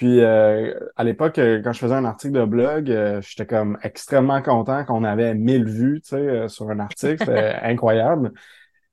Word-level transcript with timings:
Puis 0.00 0.22
euh, 0.22 0.72
à 0.96 1.04
l'époque, 1.04 1.38
euh, 1.38 1.60
quand 1.62 1.74
je 1.74 1.78
faisais 1.78 1.92
un 1.92 2.06
article 2.06 2.32
de 2.32 2.44
blog, 2.46 2.90
euh, 2.90 3.20
j'étais 3.20 3.44
comme 3.44 3.76
extrêmement 3.82 4.40
content 4.40 4.82
qu'on 4.86 5.04
avait 5.04 5.34
1000 5.34 5.66
vues, 5.66 6.00
tu 6.00 6.16
sais, 6.16 6.48
sur 6.48 6.70
un 6.70 6.78
article. 6.78 7.18
C'était 7.18 7.54
incroyable. 7.62 8.32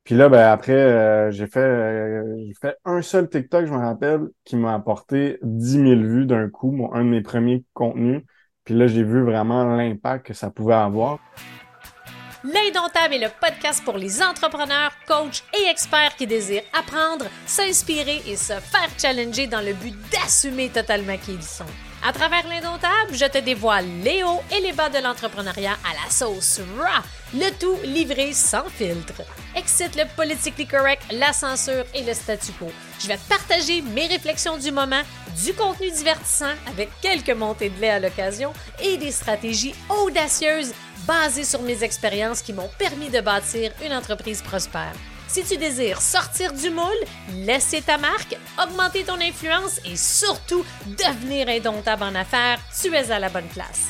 Puis 0.03 0.15
là, 0.15 0.27
ben 0.27 0.51
après, 0.51 1.31
j'ai 1.31 1.47
fait 1.47 2.21
j'ai 2.45 2.53
fait 2.55 2.75
un 2.83 3.01
seul 3.01 3.29
TikTok, 3.29 3.67
je 3.67 3.71
me 3.71 3.77
rappelle, 3.77 4.19
qui 4.43 4.57
m'a 4.57 4.73
apporté 4.73 5.39
10 5.43 5.71
000 5.71 5.85
vues 6.01 6.25
d'un 6.25 6.49
coup, 6.49 6.71
mon, 6.71 6.93
un 6.93 7.05
de 7.05 7.09
mes 7.09 7.21
premiers 7.21 7.63
contenus. 7.73 8.23
Puis 8.65 8.75
là, 8.75 8.87
j'ai 8.87 9.03
vu 9.03 9.21
vraiment 9.21 9.63
l'impact 9.63 10.25
que 10.25 10.33
ça 10.33 10.51
pouvait 10.51 10.73
avoir. 10.73 11.19
L'Indomptable 12.43 13.15
est 13.15 13.19
le 13.19 13.29
podcast 13.29 13.83
pour 13.83 13.97
les 13.97 14.21
entrepreneurs, 14.21 14.91
coachs 15.07 15.43
et 15.57 15.69
experts 15.69 16.15
qui 16.15 16.27
désirent 16.27 16.63
apprendre, 16.71 17.25
s'inspirer 17.47 18.21
et 18.27 18.35
se 18.35 18.53
faire 18.53 18.89
challenger 18.97 19.47
dans 19.47 19.61
le 19.61 19.73
but 19.73 19.95
d'assumer 20.11 20.69
totalement 20.69 21.17
qui 21.17 21.33
ils 21.33 21.43
sont. 21.43 21.65
À 22.05 22.13
travers 22.13 22.47
l'Indomptable, 22.47 23.13
je 23.13 23.25
te 23.25 23.39
dévoile 23.39 23.87
les 24.03 24.21
hauts 24.21 24.43
et 24.55 24.61
les 24.61 24.71
bas 24.71 24.89
de 24.89 24.99
l'entrepreneuriat 24.99 25.77
à 25.83 26.05
la 26.05 26.11
sauce 26.11 26.61
raw, 26.77 27.03
le 27.33 27.49
tout 27.59 27.75
livré 27.83 28.33
sans 28.33 28.69
filtre. 28.69 29.23
Excite 29.55 29.95
le 29.95 30.03
politically 30.15 30.67
correct, 30.67 31.01
la 31.11 31.33
censure 31.33 31.85
et 31.95 32.03
le 32.03 32.13
statu 32.13 32.51
quo. 32.51 32.67
Je 32.99 33.07
vais 33.07 33.17
partager 33.27 33.81
mes 33.81 34.05
réflexions 34.05 34.57
du 34.57 34.71
moment, 34.71 35.01
du 35.43 35.53
contenu 35.53 35.89
divertissant 35.89 36.53
avec 36.67 36.89
quelques 37.01 37.35
montées 37.35 37.69
de 37.69 37.81
lait 37.81 37.89
à 37.89 37.99
l'occasion 37.99 38.53
et 38.79 38.97
des 38.97 39.11
stratégies 39.11 39.73
audacieuses 39.89 40.73
basé 41.07 41.45
sur 41.45 41.61
mes 41.61 41.83
expériences 41.83 42.41
qui 42.41 42.53
m'ont 42.53 42.69
permis 42.77 43.09
de 43.09 43.21
bâtir 43.21 43.71
une 43.83 43.93
entreprise 43.93 44.41
prospère. 44.41 44.93
Si 45.27 45.43
tu 45.43 45.57
désires 45.57 46.01
sortir 46.01 46.53
du 46.53 46.69
moule, 46.69 46.85
laisser 47.45 47.81
ta 47.81 47.97
marque, 47.97 48.37
augmenter 48.61 49.03
ton 49.03 49.19
influence 49.19 49.79
et 49.85 49.95
surtout 49.95 50.65
devenir 50.85 51.47
indomptable 51.49 52.03
en 52.03 52.15
affaires, 52.15 52.59
tu 52.81 52.93
es 52.93 53.11
à 53.11 53.19
la 53.19 53.29
bonne 53.29 53.47
place. 53.47 53.87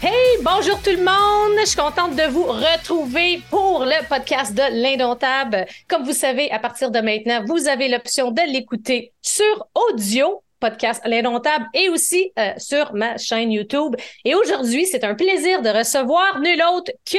Hey, 0.00 0.38
bonjour 0.42 0.80
tout 0.80 0.90
le 0.90 0.98
monde! 0.98 1.58
Je 1.60 1.66
suis 1.66 1.76
contente 1.76 2.14
de 2.14 2.22
vous 2.30 2.44
retrouver 2.44 3.42
pour 3.50 3.84
le 3.84 4.06
podcast 4.08 4.54
de 4.54 4.62
l'Indomptable. 4.80 5.66
Comme 5.88 6.04
vous 6.04 6.12
savez, 6.12 6.48
à 6.52 6.60
partir 6.60 6.92
de 6.92 7.00
maintenant, 7.00 7.44
vous 7.46 7.66
avez 7.66 7.88
l'option 7.88 8.30
de 8.30 8.42
l'écouter 8.52 9.12
sur 9.22 9.66
audio 9.74 10.44
podcast 10.60 11.02
L'Indomptable 11.04 11.66
et 11.74 11.88
aussi 11.88 12.32
euh, 12.38 12.52
sur 12.56 12.94
ma 12.94 13.16
chaîne 13.16 13.50
YouTube. 13.50 13.96
Et 14.24 14.34
aujourd'hui, 14.34 14.86
c'est 14.86 15.04
un 15.04 15.14
plaisir 15.14 15.62
de 15.62 15.70
recevoir 15.70 16.40
nul 16.40 16.62
autre 16.74 16.92
que 17.04 17.18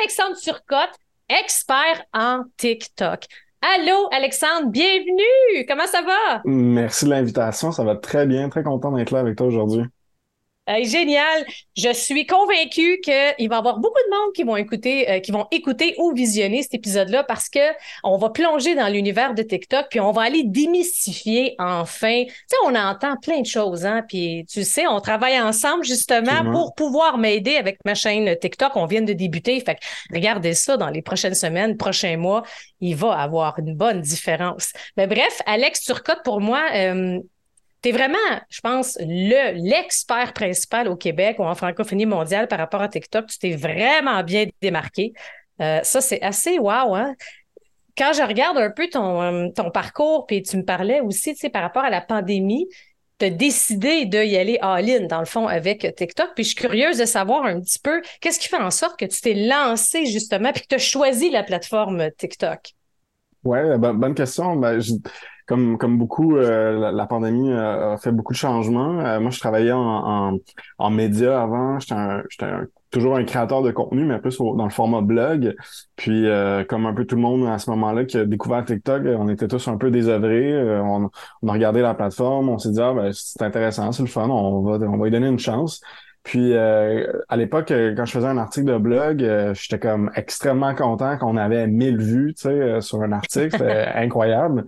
Alexandre 0.00 0.36
Turcotte, 0.40 0.94
expert 1.28 2.02
en 2.12 2.42
TikTok. 2.56 3.24
Allô, 3.60 4.08
Alexandre, 4.12 4.66
bienvenue! 4.66 5.66
Comment 5.66 5.86
ça 5.86 6.02
va? 6.02 6.42
Merci 6.44 7.06
de 7.06 7.10
l'invitation, 7.10 7.72
ça 7.72 7.84
va 7.84 7.96
très 7.96 8.26
bien, 8.26 8.48
très 8.48 8.62
content 8.62 8.92
d'être 8.92 9.10
là 9.10 9.20
avec 9.20 9.36
toi 9.36 9.46
aujourd'hui 9.46 9.84
génial. 10.66 11.44
Je 11.76 11.92
suis 11.92 12.26
convaincue 12.26 13.00
qu'il 13.02 13.48
va 13.48 13.56
y 13.56 13.58
avoir 13.58 13.78
beaucoup 13.78 14.00
de 14.06 14.16
monde 14.16 14.32
qui 14.34 14.44
vont 14.44 14.56
écouter, 14.56 15.10
euh, 15.10 15.20
qui 15.20 15.30
vont 15.30 15.46
écouter 15.50 15.94
ou 15.98 16.12
visionner 16.12 16.62
cet 16.62 16.74
épisode-là 16.74 17.24
parce 17.24 17.48
que 17.48 17.60
on 18.02 18.16
va 18.16 18.30
plonger 18.30 18.74
dans 18.74 18.88
l'univers 18.88 19.34
de 19.34 19.42
TikTok 19.42 19.86
puis 19.90 20.00
on 20.00 20.12
va 20.12 20.22
aller 20.22 20.42
démystifier 20.44 21.54
enfin. 21.58 22.24
Tu 22.24 22.32
sais, 22.46 22.56
on 22.64 22.74
entend 22.74 23.16
plein 23.16 23.40
de 23.40 23.46
choses, 23.46 23.84
hein. 23.84 24.02
Puis 24.08 24.46
tu 24.48 24.64
sais, 24.64 24.86
on 24.86 25.00
travaille 25.00 25.38
ensemble 25.40 25.84
justement 25.84 26.50
pour 26.50 26.74
pouvoir 26.74 27.18
m'aider 27.18 27.56
avec 27.56 27.78
ma 27.84 27.94
chaîne 27.94 28.34
TikTok. 28.36 28.76
On 28.76 28.86
vient 28.86 29.02
de 29.02 29.12
débuter. 29.12 29.60
Fait 29.60 29.74
que 29.74 29.80
regardez 30.12 30.54
ça 30.54 30.76
dans 30.76 30.88
les 30.88 31.02
prochaines 31.02 31.34
semaines, 31.34 31.76
prochains 31.76 32.16
mois. 32.16 32.42
Il 32.80 32.96
va 32.96 33.12
avoir 33.12 33.58
une 33.58 33.74
bonne 33.74 34.00
différence. 34.00 34.72
Mais 34.96 35.06
bref, 35.06 35.40
Alex 35.46 35.82
Turcotte, 35.82 36.22
pour 36.24 36.40
moi, 36.40 36.62
euh, 36.74 37.18
tu 37.84 37.92
vraiment, 37.92 38.18
je 38.48 38.60
pense, 38.60 38.96
le 39.00 39.52
l'expert 39.52 40.32
principal 40.32 40.88
au 40.88 40.96
Québec 40.96 41.36
ou 41.38 41.44
en 41.44 41.54
francophonie 41.54 42.06
mondiale 42.06 42.48
par 42.48 42.58
rapport 42.58 42.80
à 42.80 42.88
TikTok. 42.88 43.26
Tu 43.26 43.38
t'es 43.38 43.56
vraiment 43.56 44.22
bien 44.22 44.46
démarqué. 44.62 45.12
Euh, 45.60 45.80
ça, 45.82 46.00
c'est 46.00 46.22
assez 46.22 46.58
wow, 46.58 46.94
hein? 46.94 47.14
Quand 47.96 48.12
je 48.12 48.22
regarde 48.22 48.56
un 48.56 48.70
peu 48.70 48.88
ton, 48.88 49.22
euh, 49.22 49.48
ton 49.54 49.70
parcours, 49.70 50.26
puis 50.26 50.42
tu 50.42 50.56
me 50.56 50.64
parlais 50.64 51.00
aussi, 51.00 51.34
par 51.52 51.62
rapport 51.62 51.84
à 51.84 51.90
la 51.90 52.00
pandémie, 52.00 52.66
tu 53.18 53.26
as 53.26 53.30
décidé 53.30 54.06
d'y 54.06 54.36
aller 54.36 54.58
all-in, 54.62 55.06
dans 55.06 55.20
le 55.20 55.26
fond, 55.26 55.46
avec 55.46 55.94
TikTok. 55.94 56.30
Puis 56.34 56.44
je 56.44 56.48
suis 56.48 56.56
curieuse 56.56 56.96
de 56.96 57.04
savoir 57.04 57.44
un 57.44 57.60
petit 57.60 57.78
peu, 57.78 58.02
qu'est-ce 58.20 58.40
qui 58.40 58.48
fait 58.48 58.56
en 58.56 58.70
sorte 58.70 58.98
que 58.98 59.04
tu 59.04 59.20
t'es 59.20 59.34
lancé, 59.34 60.06
justement, 60.06 60.52
puis 60.52 60.62
que 60.62 60.68
tu 60.68 60.74
as 60.74 60.78
choisi 60.78 61.30
la 61.30 61.42
plateforme 61.44 62.10
TikTok? 62.16 62.72
Oui, 63.44 63.58
bonne 63.78 64.14
question. 64.14 64.56
Ben, 64.56 64.80
comme, 65.46 65.76
comme 65.76 65.98
beaucoup, 65.98 66.36
euh, 66.36 66.90
la, 66.92 67.06
pandémie 67.06 67.52
a 67.52 67.96
fait 67.98 68.12
beaucoup 68.12 68.32
de 68.32 68.38
changements. 68.38 69.00
Euh, 69.00 69.20
moi, 69.20 69.30
je 69.30 69.38
travaillais 69.38 69.72
en, 69.72 69.80
en, 70.32 70.38
en 70.78 70.90
médias 70.90 71.42
avant. 71.42 71.78
J'étais 71.80 72.46
toujours 72.90 73.16
un 73.16 73.24
créateur 73.24 73.62
de 73.62 73.70
contenu, 73.70 74.04
mais 74.04 74.18
plus 74.18 74.38
dans 74.38 74.64
le 74.64 74.70
format 74.70 75.02
blog. 75.02 75.54
Puis, 75.96 76.26
euh, 76.26 76.64
comme 76.64 76.86
un 76.86 76.94
peu 76.94 77.04
tout 77.04 77.16
le 77.16 77.20
monde 77.20 77.46
à 77.46 77.58
ce 77.58 77.68
moment-là 77.70 78.04
qui 78.06 78.16
a 78.16 78.24
découvert 78.24 78.64
TikTok, 78.64 79.02
on 79.18 79.28
était 79.28 79.48
tous 79.48 79.68
un 79.68 79.76
peu 79.76 79.90
désœuvrés. 79.90 80.80
On, 80.80 81.10
on, 81.42 81.48
a 81.48 81.52
regardé 81.52 81.82
la 81.82 81.92
plateforme, 81.94 82.48
on 82.48 82.58
s'est 82.58 82.70
dit, 82.70 82.80
ah, 82.80 82.94
ben, 82.94 83.10
c'est 83.12 83.42
intéressant, 83.42 83.92
c'est 83.92 84.02
le 84.02 84.08
fun, 84.08 84.28
on 84.30 84.62
va, 84.62 84.86
on 84.86 84.96
va 84.96 85.04
lui 85.04 85.10
donner 85.10 85.28
une 85.28 85.38
chance. 85.38 85.82
Puis 86.22 86.56
à 86.56 87.36
l'époque, 87.36 87.68
quand 87.68 88.04
je 88.06 88.12
faisais 88.12 88.26
un 88.26 88.38
article 88.38 88.72
de 88.72 88.78
blog, 88.78 89.52
j'étais 89.52 89.78
comme 89.78 90.10
extrêmement 90.14 90.74
content 90.74 91.18
qu'on 91.18 91.36
avait 91.36 91.66
1000 91.66 91.98
vues, 91.98 92.34
tu 92.34 92.44
sais, 92.44 92.80
sur 92.80 93.02
un 93.02 93.12
article, 93.12 93.50
c'était 93.50 93.88
incroyable. 93.94 94.64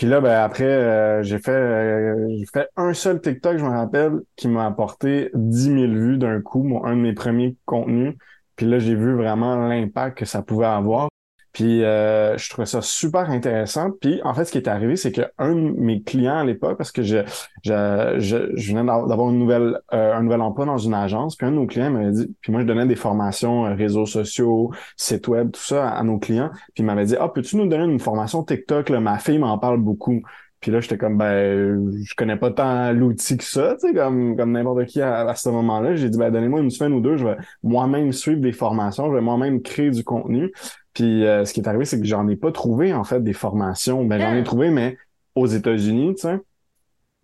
Puis 0.00 0.08
là, 0.08 0.22
ben 0.22 0.32
après, 0.32 0.64
euh, 0.64 1.22
j'ai 1.22 1.38
fait 1.38 1.50
euh, 1.50 2.26
j'ai 2.30 2.46
fait 2.46 2.70
un 2.74 2.94
seul 2.94 3.20
TikTok, 3.20 3.58
je 3.58 3.62
me 3.62 3.68
rappelle, 3.68 4.12
qui 4.34 4.48
m'a 4.48 4.64
apporté 4.64 5.30
10 5.34 5.64
000 5.64 5.76
vues 5.92 6.16
d'un 6.16 6.40
coup, 6.40 6.80
un 6.86 6.96
de 6.96 7.02
mes 7.02 7.12
premiers 7.12 7.54
contenus. 7.66 8.14
Puis 8.56 8.64
là, 8.64 8.78
j'ai 8.78 8.94
vu 8.94 9.12
vraiment 9.14 9.56
l'impact 9.68 10.16
que 10.16 10.24
ça 10.24 10.40
pouvait 10.40 10.64
avoir. 10.64 11.10
Puis 11.52 11.82
euh, 11.82 12.38
je 12.38 12.48
trouvais 12.48 12.66
ça 12.66 12.80
super 12.80 13.30
intéressant. 13.30 13.90
Puis 13.90 14.20
en 14.22 14.34
fait, 14.34 14.44
ce 14.44 14.52
qui 14.52 14.58
est 14.58 14.68
arrivé, 14.68 14.96
c'est 14.96 15.10
qu'un 15.10 15.54
de 15.54 15.60
mes 15.80 16.02
clients 16.02 16.38
à 16.38 16.44
l'époque, 16.44 16.78
parce 16.78 16.92
que 16.92 17.02
je, 17.02 17.18
je, 17.64 18.16
je, 18.18 18.56
je 18.56 18.72
venais 18.72 18.84
d'avoir 18.84 19.30
une 19.30 19.38
nouvelle, 19.38 19.80
euh, 19.92 20.14
un 20.14 20.22
nouvel 20.22 20.40
emploi 20.42 20.64
dans 20.66 20.78
une 20.78 20.94
agence, 20.94 21.36
puis 21.36 21.46
un 21.46 21.50
de 21.50 21.56
nos 21.56 21.66
clients 21.66 21.90
m'avait 21.90 22.12
dit, 22.12 22.34
puis 22.40 22.52
moi 22.52 22.60
je 22.60 22.66
donnais 22.66 22.86
des 22.86 22.96
formations 22.96 23.66
euh, 23.66 23.74
réseaux 23.74 24.06
sociaux, 24.06 24.72
sites 24.96 25.26
web, 25.28 25.50
tout 25.50 25.60
ça 25.60 25.88
à, 25.88 26.02
nos 26.04 26.18
clients. 26.18 26.50
Puis 26.74 26.82
il 26.82 26.84
m'avait 26.84 27.04
dit, 27.04 27.16
ah, 27.18 27.28
peux-tu 27.28 27.56
nous 27.56 27.66
donner 27.66 27.84
une 27.84 28.00
formation 28.00 28.44
TikTok? 28.44 28.88
Là? 28.88 29.00
Ma 29.00 29.18
fille 29.18 29.38
m'en 29.38 29.58
parle 29.58 29.80
beaucoup. 29.80 30.22
Puis 30.60 30.70
là, 30.70 30.80
j'étais 30.80 30.98
comme, 30.98 31.16
ben, 31.16 31.90
je 32.04 32.14
connais 32.14 32.36
pas 32.36 32.50
tant 32.50 32.92
l'outil 32.92 33.38
que 33.38 33.44
ça, 33.44 33.76
tu 33.80 33.88
sais, 33.88 33.94
comme, 33.94 34.36
comme 34.36 34.52
n'importe 34.52 34.84
qui 34.84 35.00
à, 35.00 35.34
ce 35.34 35.48
moment-là. 35.48 35.94
J'ai 35.96 36.10
dit, 36.10 36.18
ben, 36.18 36.30
donnez-moi 36.30 36.60
une 36.60 36.70
semaine 36.70 36.92
ou 36.92 37.00
deux, 37.00 37.16
je 37.16 37.24
vais 37.24 37.36
moi-même 37.62 38.12
suivre 38.12 38.40
des 38.40 38.52
formations, 38.52 39.08
je 39.08 39.14
vais 39.14 39.22
moi-même 39.22 39.62
créer 39.62 39.90
du 39.90 40.04
contenu. 40.04 40.52
Puis 40.94 41.24
euh, 41.24 41.44
ce 41.44 41.52
qui 41.52 41.60
est 41.60 41.68
arrivé, 41.68 41.84
c'est 41.84 42.00
que 42.00 42.06
j'en 42.06 42.26
ai 42.28 42.36
pas 42.36 42.52
trouvé, 42.52 42.92
en 42.92 43.04
fait, 43.04 43.22
des 43.22 43.32
formations. 43.32 44.04
Ben, 44.04 44.20
j'en 44.20 44.34
ai 44.34 44.40
ah. 44.40 44.42
trouvé, 44.42 44.70
mais 44.70 44.96
aux 45.34 45.46
États-Unis, 45.46 46.14
tu 46.16 46.22
sais. 46.22 46.38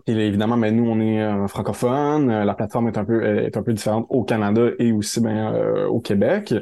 Et 0.09 0.13
évidemment, 0.13 0.57
ben, 0.57 0.75
nous, 0.75 0.89
on 0.89 1.01
est 1.01 1.21
euh, 1.21 1.49
francophone. 1.49 2.31
Euh, 2.31 2.45
la 2.45 2.55
plateforme 2.55 2.87
est 2.87 2.97
un 2.97 3.05
peu 3.05 3.25
est 3.25 3.57
un 3.57 3.63
peu 3.65 3.73
différente 3.73 4.07
au 4.09 4.23
Canada 4.23 4.69
et 4.79 4.93
aussi 4.93 5.21
ben, 5.21 5.53
au 5.89 5.99
Québec. 5.99 6.55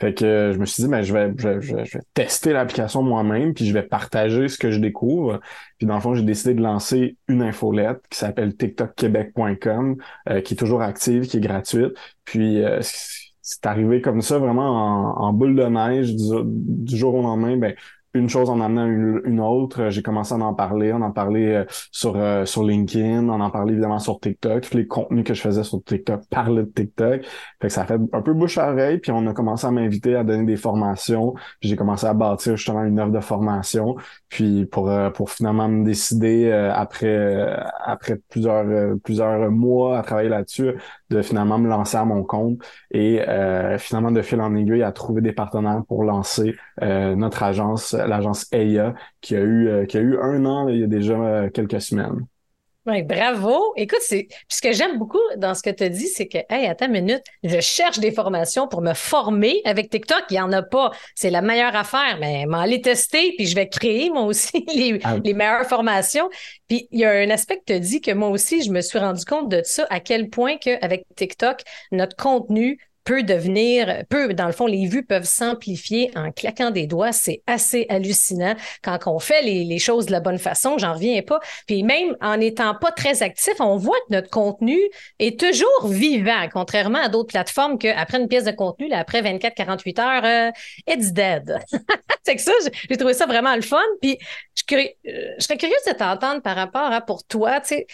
Fait 0.00 0.14
que 0.14 0.50
je 0.52 0.58
me 0.58 0.64
suis 0.64 0.82
dit, 0.82 0.88
ben, 0.88 1.02
je 1.02 1.12
vais, 1.12 1.32
je, 1.38 1.60
je, 1.60 1.76
vais 1.76 2.00
tester 2.12 2.52
l'application 2.52 3.04
moi-même, 3.04 3.54
puis 3.54 3.66
je 3.66 3.72
vais 3.72 3.84
partager 3.84 4.48
ce 4.48 4.58
que 4.58 4.72
je 4.72 4.80
découvre. 4.80 5.38
Puis 5.78 5.86
dans 5.86 5.94
le 5.94 6.00
fond, 6.00 6.14
j'ai 6.14 6.24
décidé 6.24 6.54
de 6.54 6.60
lancer 6.60 7.16
une 7.28 7.42
infolette 7.42 8.02
qui 8.10 8.18
s'appelle 8.18 8.56
tiktokquebec.com, 8.56 9.96
qui 10.44 10.54
est 10.54 10.56
toujours 10.56 10.82
active, 10.82 11.28
qui 11.28 11.36
est 11.36 11.40
gratuite. 11.40 11.92
Puis 12.24 12.64
c'est 13.48 13.64
arrivé 13.64 14.02
comme 14.02 14.20
ça, 14.20 14.38
vraiment 14.38 15.18
en, 15.18 15.32
boule 15.32 15.56
de 15.56 15.64
neige 15.64 16.14
du, 16.14 16.96
jour 16.96 17.14
au 17.14 17.22
lendemain. 17.22 17.56
Ben, 17.56 17.74
une 18.12 18.28
chose 18.28 18.50
en 18.50 18.60
amenant 18.60 18.86
une, 18.86 19.40
autre. 19.40 19.88
J'ai 19.88 20.02
commencé 20.02 20.34
à 20.34 20.36
en 20.36 20.52
parler, 20.52 20.92
on 20.92 21.00
en 21.00 21.12
parlait 21.12 21.54
euh, 21.54 21.64
sur 21.92 22.16
euh, 22.16 22.44
sur 22.44 22.62
LinkedIn, 22.62 23.28
on 23.28 23.40
en 23.40 23.50
parlait 23.50 23.72
évidemment 23.72 24.00
sur 24.00 24.20
TikTok. 24.20 24.68
Tous 24.68 24.76
les 24.76 24.86
contenus 24.86 25.24
que 25.24 25.32
je 25.32 25.40
faisais 25.40 25.64
sur 25.64 25.82
TikTok 25.82 26.22
parlaient 26.28 26.64
de 26.64 26.70
TikTok. 26.70 27.22
Fait 27.24 27.68
que 27.68 27.72
ça 27.72 27.82
a 27.82 27.86
fait 27.86 27.98
un 28.12 28.22
peu 28.22 28.34
bouche 28.34 28.58
à 28.58 28.70
oreille, 28.70 28.98
puis 28.98 29.12
on 29.12 29.26
a 29.26 29.32
commencé 29.32 29.66
à 29.66 29.70
m'inviter 29.70 30.14
à 30.14 30.24
donner 30.24 30.44
des 30.44 30.56
formations. 30.56 31.34
Puis 31.60 31.70
j'ai 31.70 31.76
commencé 31.76 32.06
à 32.06 32.12
bâtir 32.12 32.56
justement 32.56 32.84
une 32.84 33.00
offre 33.00 33.12
de 33.12 33.20
formation. 33.20 33.96
Puis 34.28 34.66
pour 34.66 34.90
euh, 34.90 35.08
pour 35.10 35.30
finalement 35.30 35.68
me 35.68 35.84
décider 35.84 36.52
après 36.52 37.56
après 37.84 38.20
plusieurs 38.28 38.98
plusieurs 38.98 39.50
mois 39.50 39.98
à 39.98 40.02
travailler 40.02 40.28
là-dessus, 40.28 40.74
de 41.10 41.22
finalement 41.22 41.58
me 41.58 41.68
lancer 41.68 41.96
à 41.96 42.04
mon 42.04 42.22
compte 42.22 42.58
et 42.90 43.20
finalement 43.78 44.10
de 44.10 44.22
fil 44.22 44.40
en 44.40 44.54
aiguille 44.54 44.82
à 44.82 44.92
trouver 44.92 45.22
des 45.22 45.32
partenaires 45.32 45.82
pour 45.88 46.04
lancer 46.04 46.56
notre 46.80 47.42
agence 47.42 47.94
l'agence 47.94 48.46
EIA, 48.52 48.94
qui 49.20 49.36
a 49.36 49.40
eu, 49.40 49.68
euh, 49.68 49.86
qui 49.86 49.96
a 49.98 50.00
eu 50.00 50.18
un 50.18 50.44
an 50.46 50.68
il 50.68 50.80
y 50.80 50.84
a 50.84 50.86
déjà 50.86 51.14
euh, 51.14 51.50
quelques 51.50 51.80
semaines. 51.80 52.26
Oui, 52.88 53.02
bravo. 53.02 53.74
Écoute, 53.76 53.98
c'est 54.00 54.28
ce 54.48 54.62
que 54.62 54.72
j'aime 54.72 54.96
beaucoup 54.96 55.20
dans 55.36 55.54
ce 55.54 55.62
que 55.62 55.68
tu 55.68 55.82
as 55.84 55.90
dit, 55.90 56.06
c'est 56.06 56.26
que, 56.26 56.38
hey, 56.48 56.66
attends 56.66 56.86
une 56.86 56.92
minute, 56.92 57.22
je 57.44 57.60
cherche 57.60 57.98
des 57.98 58.12
formations 58.12 58.66
pour 58.66 58.80
me 58.80 58.94
former 58.94 59.60
avec 59.66 59.90
TikTok. 59.90 60.24
Il 60.30 60.34
n'y 60.34 60.40
en 60.40 60.50
a 60.52 60.62
pas. 60.62 60.92
C'est 61.14 61.28
la 61.28 61.42
meilleure 61.42 61.76
affaire, 61.76 62.16
mais 62.18 62.46
m'aller 62.46 62.80
tester, 62.80 63.34
puis 63.36 63.46
je 63.46 63.54
vais 63.54 63.68
créer 63.68 64.08
moi 64.08 64.22
aussi 64.22 64.64
les, 64.74 64.98
ah 65.04 65.16
les 65.22 65.34
meilleures 65.34 65.66
formations. 65.66 66.30
Puis 66.66 66.88
il 66.90 67.00
y 67.00 67.04
a 67.04 67.10
un 67.10 67.28
aspect 67.28 67.58
que 67.58 67.64
tu 67.66 67.72
as 67.74 67.78
dit 67.78 68.00
que 68.00 68.12
moi 68.12 68.30
aussi, 68.30 68.62
je 68.62 68.70
me 68.70 68.80
suis 68.80 68.98
rendu 68.98 69.22
compte 69.26 69.50
de 69.50 69.60
ça, 69.64 69.86
à 69.90 70.00
quel 70.00 70.30
point 70.30 70.56
qu'avec 70.56 71.04
TikTok, 71.14 71.60
notre 71.92 72.16
contenu 72.16 72.78
peut 73.08 73.22
devenir, 73.22 74.04
peut, 74.10 74.34
dans 74.34 74.44
le 74.44 74.52
fond, 74.52 74.66
les 74.66 74.86
vues 74.86 75.02
peuvent 75.02 75.24
s'amplifier 75.24 76.10
en 76.14 76.30
claquant 76.30 76.70
des 76.70 76.86
doigts. 76.86 77.12
C'est 77.12 77.42
assez 77.46 77.86
hallucinant 77.88 78.54
quand 78.84 78.98
on 79.06 79.18
fait 79.18 79.40
les, 79.40 79.78
choses 79.78 80.06
de 80.06 80.12
la 80.12 80.20
bonne 80.20 80.38
façon. 80.38 80.76
J'en 80.76 80.92
reviens 80.92 81.22
pas. 81.22 81.40
Puis 81.66 81.82
même 81.84 82.18
en 82.20 82.36
n'étant 82.36 82.74
pas 82.74 82.92
très 82.92 83.22
actif, 83.22 83.54
on 83.60 83.78
voit 83.78 83.96
que 84.08 84.12
notre 84.12 84.28
contenu 84.28 84.78
est 85.18 85.40
toujours 85.40 85.88
vivant, 85.88 86.48
contrairement 86.52 86.98
à 86.98 87.08
d'autres 87.08 87.30
plateformes 87.30 87.78
qu'après 87.78 88.20
une 88.20 88.28
pièce 88.28 88.44
de 88.44 88.50
contenu, 88.50 88.92
après 88.92 89.22
24-48 89.22 90.00
heures, 90.02 90.24
euh, 90.26 90.50
it's 90.86 91.10
dead. 91.10 91.58
c'est 92.24 92.36
que 92.36 92.42
ça, 92.42 92.52
j'ai 92.90 92.96
trouvé 92.98 93.14
ça 93.14 93.24
vraiment 93.24 93.56
le 93.56 93.62
fun. 93.62 93.80
Puis 94.02 94.18
je, 94.54 94.74
euh, 94.76 94.84
je 95.38 95.42
serais 95.42 95.56
curieuse 95.56 95.78
de 95.86 95.92
t'entendre 95.92 96.42
par 96.42 96.56
rapport 96.56 96.92
à 96.92 97.00
pour 97.00 97.24
toi, 97.24 97.58
tu 97.60 97.68
sais, 97.68 97.86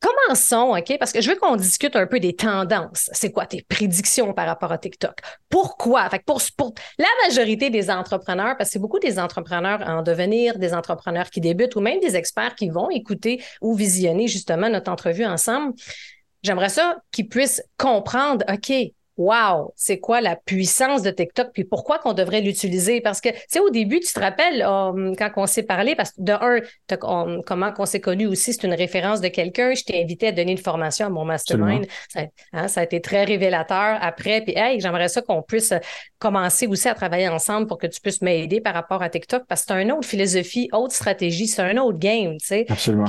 Commençons, 0.00 0.74
OK? 0.76 0.96
Parce 0.98 1.12
que 1.12 1.20
je 1.20 1.30
veux 1.30 1.36
qu'on 1.36 1.56
discute 1.56 1.94
un 1.94 2.06
peu 2.06 2.20
des 2.20 2.34
tendances. 2.34 3.10
C'est 3.12 3.32
quoi 3.32 3.44
tes 3.44 3.62
prédictions 3.68 4.32
par 4.32 4.46
rapport 4.46 4.72
à 4.72 4.78
TikTok? 4.78 5.18
Pourquoi? 5.50 6.08
Fait 6.08 6.24
pour, 6.24 6.40
pour 6.56 6.72
la 6.98 7.08
majorité 7.26 7.68
des 7.68 7.90
entrepreneurs, 7.90 8.56
parce 8.56 8.70
que 8.70 8.72
c'est 8.72 8.78
beaucoup 8.78 8.98
des 8.98 9.18
entrepreneurs 9.18 9.82
en 9.86 10.02
devenir, 10.02 10.58
des 10.58 10.72
entrepreneurs 10.72 11.28
qui 11.28 11.42
débutent 11.42 11.76
ou 11.76 11.80
même 11.80 12.00
des 12.00 12.16
experts 12.16 12.54
qui 12.54 12.70
vont 12.70 12.88
écouter 12.90 13.42
ou 13.60 13.74
visionner 13.74 14.26
justement 14.26 14.70
notre 14.70 14.90
entrevue 14.90 15.26
ensemble, 15.26 15.74
j'aimerais 16.42 16.70
ça 16.70 16.96
qu'ils 17.12 17.28
puissent 17.28 17.62
comprendre, 17.76 18.44
OK, 18.50 18.72
wow, 19.20 19.74
c'est 19.76 19.98
quoi 19.98 20.22
la 20.22 20.34
puissance 20.34 21.02
de 21.02 21.10
TikTok, 21.10 21.48
puis 21.52 21.64
pourquoi 21.64 21.98
qu'on 21.98 22.14
devrait 22.14 22.40
l'utiliser? 22.40 23.02
Parce 23.02 23.20
que, 23.20 23.28
tu 23.28 23.36
sais, 23.48 23.60
au 23.60 23.68
début, 23.68 24.00
tu 24.00 24.10
te 24.10 24.18
rappelles, 24.18 24.62
um, 24.62 25.14
quand 25.14 25.30
on 25.36 25.46
s'est 25.46 25.62
parlé, 25.62 25.94
parce 25.94 26.12
que 26.12 26.22
de 26.22 26.32
un, 26.32 27.42
comment 27.42 27.70
qu'on 27.70 27.84
s'est 27.84 28.00
connu 28.00 28.26
aussi, 28.26 28.54
c'est 28.54 28.66
une 28.66 28.72
référence 28.72 29.20
de 29.20 29.28
quelqu'un. 29.28 29.74
Je 29.74 29.84
t'ai 29.84 30.02
invité 30.02 30.28
à 30.28 30.32
donner 30.32 30.52
une 30.52 30.58
formation 30.58 31.06
à 31.06 31.10
mon 31.10 31.26
mastermind. 31.26 31.86
Hein, 32.16 32.68
ça, 32.68 32.80
a 32.80 32.84
été 32.84 33.02
très 33.02 33.24
révélateur 33.24 33.98
après. 34.00 34.40
Puis, 34.40 34.54
hey, 34.56 34.80
j'aimerais 34.80 35.08
ça 35.08 35.20
qu'on 35.20 35.42
puisse 35.42 35.74
commencer 36.18 36.66
aussi 36.66 36.88
à 36.88 36.94
travailler 36.94 37.28
ensemble 37.28 37.66
pour 37.66 37.76
que 37.76 37.86
tu 37.86 38.00
puisses 38.00 38.22
m'aider 38.22 38.62
par 38.62 38.72
rapport 38.72 39.02
à 39.02 39.10
TikTok, 39.10 39.44
parce 39.46 39.66
que 39.66 39.74
c'est 39.74 39.82
une 39.82 39.92
autre 39.92 40.08
philosophie, 40.08 40.70
autre 40.72 40.94
stratégie, 40.94 41.46
c'est 41.46 41.62
un 41.62 41.76
autre 41.76 41.98
game, 41.98 42.38
tu 42.38 42.46
sais. 42.46 42.64
Absolument. 42.70 43.04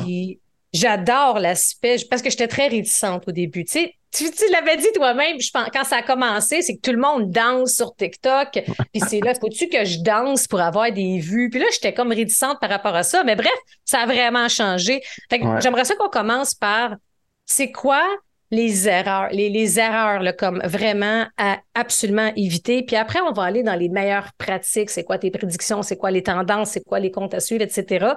J'adore 0.74 1.40
l'aspect, 1.40 1.98
parce 2.10 2.22
que 2.22 2.30
j'étais 2.30 2.48
très 2.48 2.68
réticente 2.68 3.28
au 3.28 3.32
début. 3.32 3.66
Tu 3.66 3.80
sais, 3.80 3.96
tu, 4.12 4.26
l'avais 4.52 4.78
dit 4.78 4.88
toi-même, 4.94 5.40
je 5.40 5.50
pense, 5.52 5.68
quand 5.74 5.84
ça 5.84 5.98
a 5.98 6.02
commencé, 6.02 6.62
c'est 6.62 6.76
que 6.76 6.82
tout 6.82 6.92
le 6.92 7.00
monde 7.00 7.32
danse 7.32 7.74
sur 7.74 7.96
TikTok. 7.96 8.60
Puis 8.94 9.02
c'est 9.08 9.20
là, 9.20 9.34
faut-tu 9.36 9.68
que 9.70 9.86
je 9.86 10.00
danse 10.00 10.48
pour 10.48 10.60
avoir 10.60 10.92
des 10.92 11.20
vues? 11.20 11.50
Puis 11.50 11.60
là, 11.60 11.66
j'étais 11.72 11.94
comme 11.94 12.12
réticente 12.12 12.60
par 12.60 12.70
rapport 12.70 12.96
à 12.96 13.04
ça. 13.04 13.24
Mais 13.24 13.36
bref, 13.36 13.54
ça 13.86 14.02
a 14.02 14.06
vraiment 14.06 14.50
changé. 14.50 15.02
j'aimerais 15.30 15.86
ça 15.86 15.96
qu'on 15.96 16.10
commence 16.10 16.54
par 16.54 16.96
c'est 17.46 17.72
quoi 17.72 18.04
les 18.54 18.90
erreurs, 18.90 19.30
les, 19.32 19.50
les 19.50 19.80
erreurs 19.80 20.22
là, 20.22 20.34
comme 20.34 20.62
vraiment 20.66 21.26
à 21.38 21.60
absolument 21.74 22.32
éviter? 22.36 22.84
Puis 22.84 22.98
après, 22.98 23.22
on 23.22 23.32
va 23.32 23.44
aller 23.44 23.64
dans 23.64 23.76
les 23.76 23.88
meilleures 23.88 24.32
pratiques. 24.38 24.90
C'est 24.90 25.06
quoi 25.06 25.18
tes 25.18 25.32
prédictions? 25.32 25.84
C'est 25.84 25.98
quoi 25.98 26.12
les 26.12 26.24
tendances? 26.24 26.72
C'est 26.72 26.84
quoi 26.84 27.00
les 27.00 27.12
comptes 27.12 27.34
à 27.34 27.40
suivre, 27.40 27.64
etc. 27.64 28.08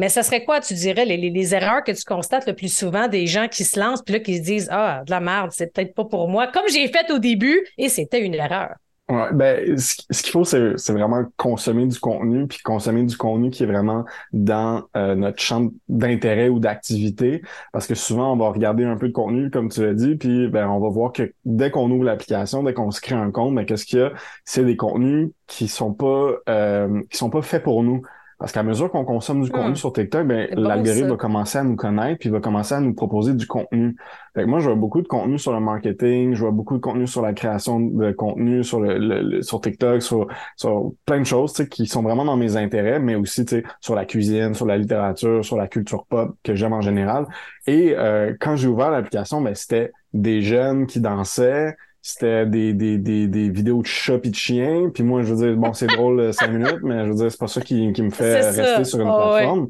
Mais 0.00 0.08
ça 0.08 0.22
serait 0.22 0.46
quoi, 0.46 0.60
tu 0.60 0.72
dirais, 0.72 1.04
les, 1.04 1.54
erreurs 1.54 1.84
que 1.84 1.92
tu 1.92 2.04
constates 2.04 2.46
le 2.46 2.54
plus 2.54 2.74
souvent 2.74 3.06
des 3.06 3.26
gens 3.26 3.48
qui 3.48 3.64
se 3.64 3.78
lancent 3.78 4.00
puis 4.00 4.14
là 4.14 4.20
qui 4.20 4.38
se 4.38 4.42
disent 4.42 4.68
Ah, 4.72 5.02
de 5.04 5.10
la 5.10 5.20
merde, 5.20 5.50
c'est 5.52 5.74
peut-être 5.74 5.94
pas 5.94 6.06
pour 6.06 6.26
moi, 6.26 6.46
comme 6.46 6.62
j'ai 6.72 6.88
fait 6.88 7.10
au 7.12 7.18
début 7.18 7.66
et 7.76 7.90
c'était 7.90 8.24
une 8.24 8.34
erreur. 8.34 8.70
Ouais, 9.10 9.28
ben, 9.34 9.76
ce, 9.76 10.22
qu'il 10.22 10.30
faut, 10.30 10.44
c'est, 10.44 10.74
vraiment 10.90 11.24
consommer 11.36 11.84
du 11.86 11.98
contenu, 11.98 12.46
puis 12.46 12.60
consommer 12.60 13.02
du 13.02 13.14
contenu 13.14 13.50
qui 13.50 13.64
est 13.64 13.66
vraiment 13.66 14.06
dans 14.32 14.84
euh, 14.96 15.14
notre 15.16 15.42
champ 15.42 15.68
d'intérêt 15.90 16.48
ou 16.48 16.60
d'activité. 16.60 17.42
Parce 17.70 17.86
que 17.86 17.94
souvent, 17.94 18.32
on 18.32 18.36
va 18.36 18.48
regarder 18.48 18.84
un 18.84 18.96
peu 18.96 19.08
de 19.08 19.12
contenu, 19.12 19.50
comme 19.50 19.68
tu 19.68 19.82
l'as 19.84 19.92
dit, 19.92 20.14
puis 20.14 20.48
ben, 20.48 20.66
on 20.68 20.80
va 20.80 20.88
voir 20.88 21.12
que 21.12 21.34
dès 21.44 21.70
qu'on 21.70 21.90
ouvre 21.90 22.04
l'application, 22.04 22.62
dès 22.62 22.72
qu'on 22.72 22.90
se 22.90 23.02
crée 23.02 23.16
un 23.16 23.30
compte, 23.30 23.54
ben, 23.54 23.66
qu'est-ce 23.66 23.84
qu'il 23.84 23.98
y 23.98 24.02
a? 24.02 24.12
C'est 24.46 24.64
des 24.64 24.76
contenus 24.78 25.30
qui 25.46 25.68
sont 25.68 25.92
pas 25.92 26.36
euh, 26.48 27.02
qui 27.10 27.18
sont 27.18 27.28
pas 27.28 27.42
faits 27.42 27.64
pour 27.64 27.82
nous. 27.82 28.00
Parce 28.40 28.52
qu'à 28.52 28.62
mesure 28.62 28.90
qu'on 28.90 29.04
consomme 29.04 29.42
du 29.42 29.50
contenu 29.50 29.72
hmm. 29.72 29.76
sur 29.76 29.92
TikTok, 29.92 30.26
ben, 30.26 30.48
l'algorithme 30.52 31.10
va 31.10 31.16
commencer 31.16 31.58
à 31.58 31.62
nous 31.62 31.76
connaître 31.76 32.18
puis 32.18 32.30
va 32.30 32.40
commencer 32.40 32.74
à 32.74 32.80
nous 32.80 32.94
proposer 32.94 33.34
du 33.34 33.46
contenu. 33.46 33.96
Fait 34.34 34.44
que 34.44 34.46
moi, 34.46 34.60
je 34.60 34.66
vois 34.66 34.76
beaucoup 34.76 35.02
de 35.02 35.06
contenu 35.06 35.38
sur 35.38 35.52
le 35.52 35.60
marketing, 35.60 36.32
je 36.34 36.40
vois 36.40 36.50
beaucoup 36.50 36.76
de 36.76 36.80
contenu 36.80 37.06
sur 37.06 37.20
la 37.20 37.34
création 37.34 37.80
de 37.80 38.12
contenu 38.12 38.64
sur 38.64 38.80
le, 38.80 39.42
sur 39.42 39.60
TikTok, 39.60 40.00
sur, 40.00 40.26
sur 40.56 40.92
plein 41.04 41.18
de 41.18 41.24
choses 41.24 41.52
qui 41.70 41.86
sont 41.86 42.02
vraiment 42.02 42.24
dans 42.24 42.38
mes 42.38 42.56
intérêts, 42.56 42.98
mais 42.98 43.14
aussi 43.14 43.44
sur 43.80 43.94
la 43.94 44.06
cuisine, 44.06 44.54
sur 44.54 44.64
la 44.64 44.78
littérature, 44.78 45.44
sur 45.44 45.58
la 45.58 45.68
culture 45.68 46.06
pop 46.06 46.34
que 46.42 46.54
j'aime 46.54 46.72
en 46.72 46.80
général. 46.80 47.26
Et 47.66 47.94
euh, 47.94 48.34
quand 48.40 48.56
j'ai 48.56 48.68
ouvert 48.68 48.90
l'application, 48.90 49.42
ben, 49.42 49.54
c'était 49.54 49.92
des 50.14 50.40
jeunes 50.40 50.86
qui 50.86 50.98
dansaient, 51.00 51.76
c'était 52.02 52.46
des, 52.46 52.72
des, 52.72 52.98
des, 52.98 53.26
des, 53.26 53.50
vidéos 53.50 53.82
de 53.82 53.86
chats 53.86 54.20
et 54.22 54.30
de 54.30 54.34
chiens. 54.34 54.90
Puis 54.92 55.02
moi, 55.02 55.22
je 55.22 55.34
veux 55.34 55.46
dire, 55.46 55.56
bon, 55.56 55.72
c'est 55.72 55.86
drôle 55.86 56.20
euh, 56.20 56.32
cinq 56.32 56.48
minutes, 56.48 56.80
mais 56.82 57.04
je 57.04 57.10
veux 57.10 57.16
dire, 57.16 57.30
c'est 57.30 57.38
pas 57.38 57.48
ça 57.48 57.60
qui, 57.60 57.92
qui 57.92 58.02
me 58.02 58.10
fait 58.10 58.40
rester 58.40 58.84
sur 58.84 59.00
une 59.00 59.08
ah 59.08 59.30
plateforme. 59.32 59.68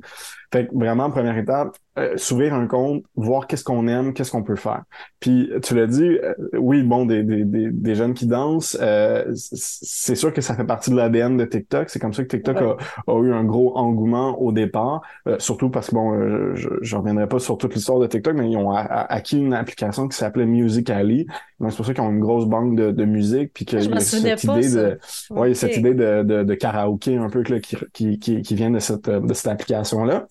Fait 0.52 0.66
que 0.66 0.74
vraiment, 0.74 1.10
première 1.10 1.36
étape, 1.36 1.76
euh, 2.00 2.16
s'ouvrir 2.16 2.54
un 2.54 2.66
compte, 2.66 3.02
voir 3.14 3.46
qu'est-ce 3.46 3.64
qu'on 3.64 3.86
aime, 3.86 4.14
qu'est-ce 4.14 4.30
qu'on 4.30 4.42
peut 4.42 4.56
faire. 4.56 4.84
Puis 5.18 5.50
tu 5.62 5.74
l'as 5.74 5.86
dit, 5.86 6.18
euh, 6.22 6.34
oui, 6.58 6.82
bon, 6.82 7.04
des, 7.04 7.22
des, 7.22 7.44
des, 7.44 7.94
jeunes 7.94 8.14
qui 8.14 8.26
dansent, 8.26 8.78
euh, 8.80 9.24
c'est 9.34 10.14
sûr 10.14 10.32
que 10.32 10.40
ça 10.40 10.54
fait 10.54 10.64
partie 10.64 10.90
de 10.90 10.96
l'ADN 10.96 11.36
de 11.36 11.44
TikTok. 11.44 11.90
C'est 11.90 11.98
comme 11.98 12.14
ça 12.14 12.22
que 12.22 12.28
TikTok 12.28 12.56
a, 12.56 12.76
a, 13.06 13.22
eu 13.22 13.32
un 13.32 13.44
gros 13.44 13.76
engouement 13.76 14.40
au 14.40 14.52
départ, 14.52 15.02
surtout 15.38 15.68
parce 15.68 15.90
que 15.90 15.94
bon, 15.94 16.54
je, 16.54 16.68
je 16.80 16.96
reviendrai 16.96 17.28
pas 17.28 17.38
sur 17.38 17.58
toute 17.58 17.74
l'histoire 17.74 17.98
de 17.98 18.06
TikTok, 18.06 18.34
mais 18.34 18.50
ils 18.50 18.56
ont 18.56 18.70
acquis 18.70 19.38
une 19.38 19.54
application 19.54 20.08
qui 20.08 20.16
s'appelait 20.16 20.46
Musical.ly. 20.46 21.26
Donc 21.58 21.70
c'est 21.70 21.76
pour 21.76 21.86
ça 21.86 21.92
qu'ils 21.92 22.02
ont 22.02 22.10
une 22.10 22.20
grosse 22.20 22.46
banque 22.46 22.76
de, 22.76 22.90
de 22.90 23.04
musique, 23.04 23.52
puis 23.52 23.64
qu'il 23.64 23.82
y 23.82 23.92
a 23.92 24.00
cette 24.00 24.44
idée 24.44 24.70
de, 24.70 24.98
ouais, 25.30 25.54
cette 25.54 25.76
idée 25.76 25.94
de, 25.94 26.22
de, 26.22 26.42
de 26.42 26.54
karaoké 26.54 27.16
un 27.16 27.28
peu 27.28 27.42
là, 27.48 27.60
qui, 27.60 27.76
qui, 27.92 28.18
qui, 28.18 28.42
qui 28.42 28.54
vient 28.54 28.70
de 28.70 28.78
cette 28.78 29.10
de 29.10 29.34
cette 29.34 29.48
application 29.48 30.04
là. 30.04 30.26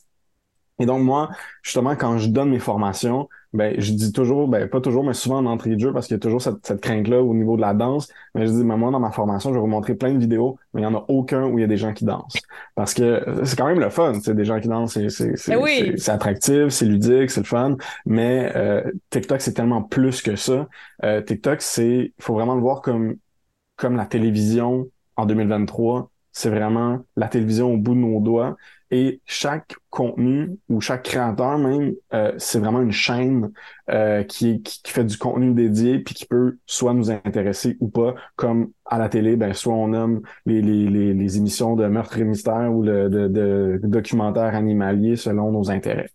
Et 0.80 0.86
donc, 0.86 1.02
moi, 1.04 1.30
justement, 1.62 1.96
quand 1.96 2.18
je 2.18 2.30
donne 2.30 2.50
mes 2.50 2.60
formations, 2.60 3.28
ben, 3.52 3.76
je 3.80 3.94
dis 3.94 4.12
toujours, 4.12 4.48
ben, 4.48 4.68
pas 4.70 4.80
toujours, 4.80 5.04
mais 5.04 5.14
souvent 5.14 5.38
en 5.38 5.46
entrée 5.48 5.72
de 5.72 5.80
jeu, 5.80 5.92
parce 5.92 6.08
qu'il 6.08 6.16
y 6.16 6.18
a 6.18 6.20
toujours 6.20 6.42
cette, 6.42 6.66
cette 6.66 6.82
crainte-là 6.82 7.22
au 7.22 7.34
niveau 7.34 7.56
de 7.56 7.62
la 7.62 7.74
danse. 7.74 8.08
Mais 8.36 8.46
je 8.46 8.52
dis, 8.52 8.64
ben, 8.64 8.78
moi, 8.78 8.92
dans 8.92 9.00
ma 9.00 9.12
formation, 9.12 9.50
je 9.50 9.56
vais 9.56 9.60
vous 9.60 9.68
montrer 9.68 9.96
plein 9.96 10.14
de 10.14 10.20
vidéos, 10.20 10.58
mais 10.74 10.82
il 10.82 10.88
n'y 10.88 10.94
en 10.94 10.98
a 10.98 11.06
aucun 11.08 11.46
où 11.46 11.58
il 11.58 11.62
y 11.62 11.64
a 11.64 11.68
des 11.68 11.78
gens 11.78 11.94
qui 11.94 12.06
dansent. 12.06 12.38
Parce 12.76 12.94
que 12.94 13.24
c'est 13.44 13.58
quand 13.58 13.68
même 13.68 13.80
le 13.80 13.90
fun, 13.90 14.14
c'est 14.22 14.36
des 14.36 14.46
gens 14.46 14.60
qui 14.60 14.68
dansent, 14.68 14.94
c'est, 14.94 15.10
c'est, 15.10 15.36
c'est, 15.36 15.56
ben 15.56 15.98
c'est 15.98 16.12
attractif, 16.12 16.70
c'est 16.70 16.86
ludique, 16.86 17.32
c'est 17.32 17.42
le 17.42 17.46
fun. 17.46 17.76
Mais 18.06 18.52
euh, 18.56 18.84
TikTok, 19.10 19.42
c'est 19.42 19.54
tellement 19.54 19.82
plus 19.82 20.22
que 20.22 20.36
ça. 20.36 20.68
Euh, 21.04 21.22
TikTok, 21.22 21.62
c'est, 21.62 22.14
il 22.18 22.24
faut 22.24 22.36
vraiment 22.36 22.56
le 22.56 22.62
voir 22.62 22.82
comme, 22.82 23.16
comme 23.78 23.96
la 23.96 24.06
télévision 24.06 24.88
en 25.16 25.26
2023. 25.26 26.12
C'est 26.32 26.50
vraiment 26.50 27.00
la 27.16 27.28
télévision 27.28 27.74
au 27.74 27.78
bout 27.78 27.96
de 27.96 28.00
nos 28.00 28.20
doigts. 28.20 28.56
Et 28.92 29.22
chaque 29.26 29.76
contenu 29.92 30.58
ou 30.68 30.82
chaque 30.82 31.04
créateur 31.04 31.58
même, 31.60 31.94
euh, 32.14 32.34
c'est 32.38 32.60
vraiment 32.60 32.82
une 32.82 32.92
chaîne 32.92 33.52
euh, 33.90 34.24
qui, 34.24 34.64
qui, 34.64 34.82
fait 34.92 35.04
du 35.04 35.18
contenu 35.18 35.54
dédié 35.54 36.00
puis 36.00 36.16
qui 36.16 36.26
peut 36.26 36.58
soit 36.66 36.94
nous 36.94 37.12
intéresser 37.12 37.78
ou 37.80 37.90
pas. 37.90 38.16
Comme 38.36 38.72
à 38.86 38.98
la 38.98 39.10
télé, 39.10 39.36
ben 39.36 39.54
soit 39.54 39.74
on 39.76 39.90
nomme 39.90 40.22
les, 40.46 40.62
les, 40.62 40.88
les, 40.88 41.14
les 41.14 41.38
émissions 41.38 41.76
de 41.76 41.86
meurtre 41.88 42.18
et 42.18 42.24
mystère 42.24 42.74
ou 42.74 42.82
le, 42.82 43.10
de, 43.10 43.28
de 43.28 43.80
documentaires 43.84 44.56
animaliers 44.56 45.16
selon 45.18 45.52
nos 45.52 45.70
intérêts. 45.70 46.10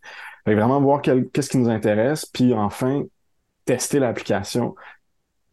Fait 0.44 0.54
vraiment 0.54 0.80
voir 0.80 1.00
qu'est-ce 1.00 1.48
qui 1.48 1.58
nous 1.58 1.70
intéresse, 1.70 2.26
puis 2.26 2.52
enfin 2.52 3.04
tester 3.64 3.98
l'application 3.98 4.74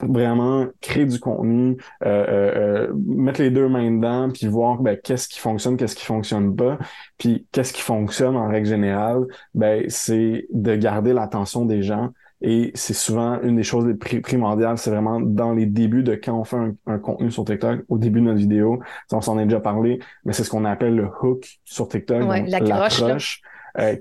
vraiment 0.03 0.67
créer 0.81 1.05
du 1.05 1.19
contenu, 1.19 1.77
euh, 2.05 2.07
euh, 2.07 2.87
euh, 2.89 2.93
mettre 3.05 3.41
les 3.41 3.51
deux 3.51 3.67
mains 3.67 3.91
dedans, 3.91 4.29
puis 4.31 4.47
voir 4.47 4.81
ben, 4.81 4.97
qu'est-ce 5.01 5.27
qui 5.27 5.39
fonctionne, 5.39 5.77
qu'est-ce 5.77 5.95
qui 5.95 6.05
fonctionne 6.05 6.55
pas, 6.55 6.77
puis 7.17 7.47
qu'est-ce 7.51 7.73
qui 7.73 7.81
fonctionne 7.81 8.35
en 8.35 8.47
règle 8.47 8.67
générale, 8.67 9.25
ben 9.53 9.83
c'est 9.87 10.47
de 10.51 10.75
garder 10.75 11.13
l'attention 11.13 11.65
des 11.65 11.81
gens. 11.81 12.09
Et 12.43 12.71
c'est 12.73 12.95
souvent 12.95 13.39
une 13.43 13.55
des 13.55 13.63
choses 13.63 13.85
les 13.85 13.93
primordiales, 13.93 14.79
c'est 14.79 14.89
vraiment 14.89 15.19
dans 15.19 15.53
les 15.53 15.67
débuts 15.67 16.01
de 16.01 16.15
quand 16.15 16.39
on 16.39 16.43
fait 16.43 16.57
un, 16.87 16.97
contenu 16.97 17.29
sur 17.29 17.45
TikTok, 17.45 17.81
au 17.87 17.99
début 17.99 18.19
de 18.19 18.25
notre 18.25 18.39
vidéo, 18.39 18.79
on 19.11 19.21
s'en 19.21 19.37
est 19.37 19.45
déjà 19.45 19.59
parlé, 19.59 19.99
mais 20.25 20.33
c'est 20.33 20.43
ce 20.43 20.49
qu'on 20.49 20.65
appelle 20.65 20.95
le 20.95 21.07
hook 21.21 21.59
sur 21.65 21.87
TikTok, 21.87 22.21
donc 22.21 22.47
la 22.47 22.89
croche, 22.89 23.41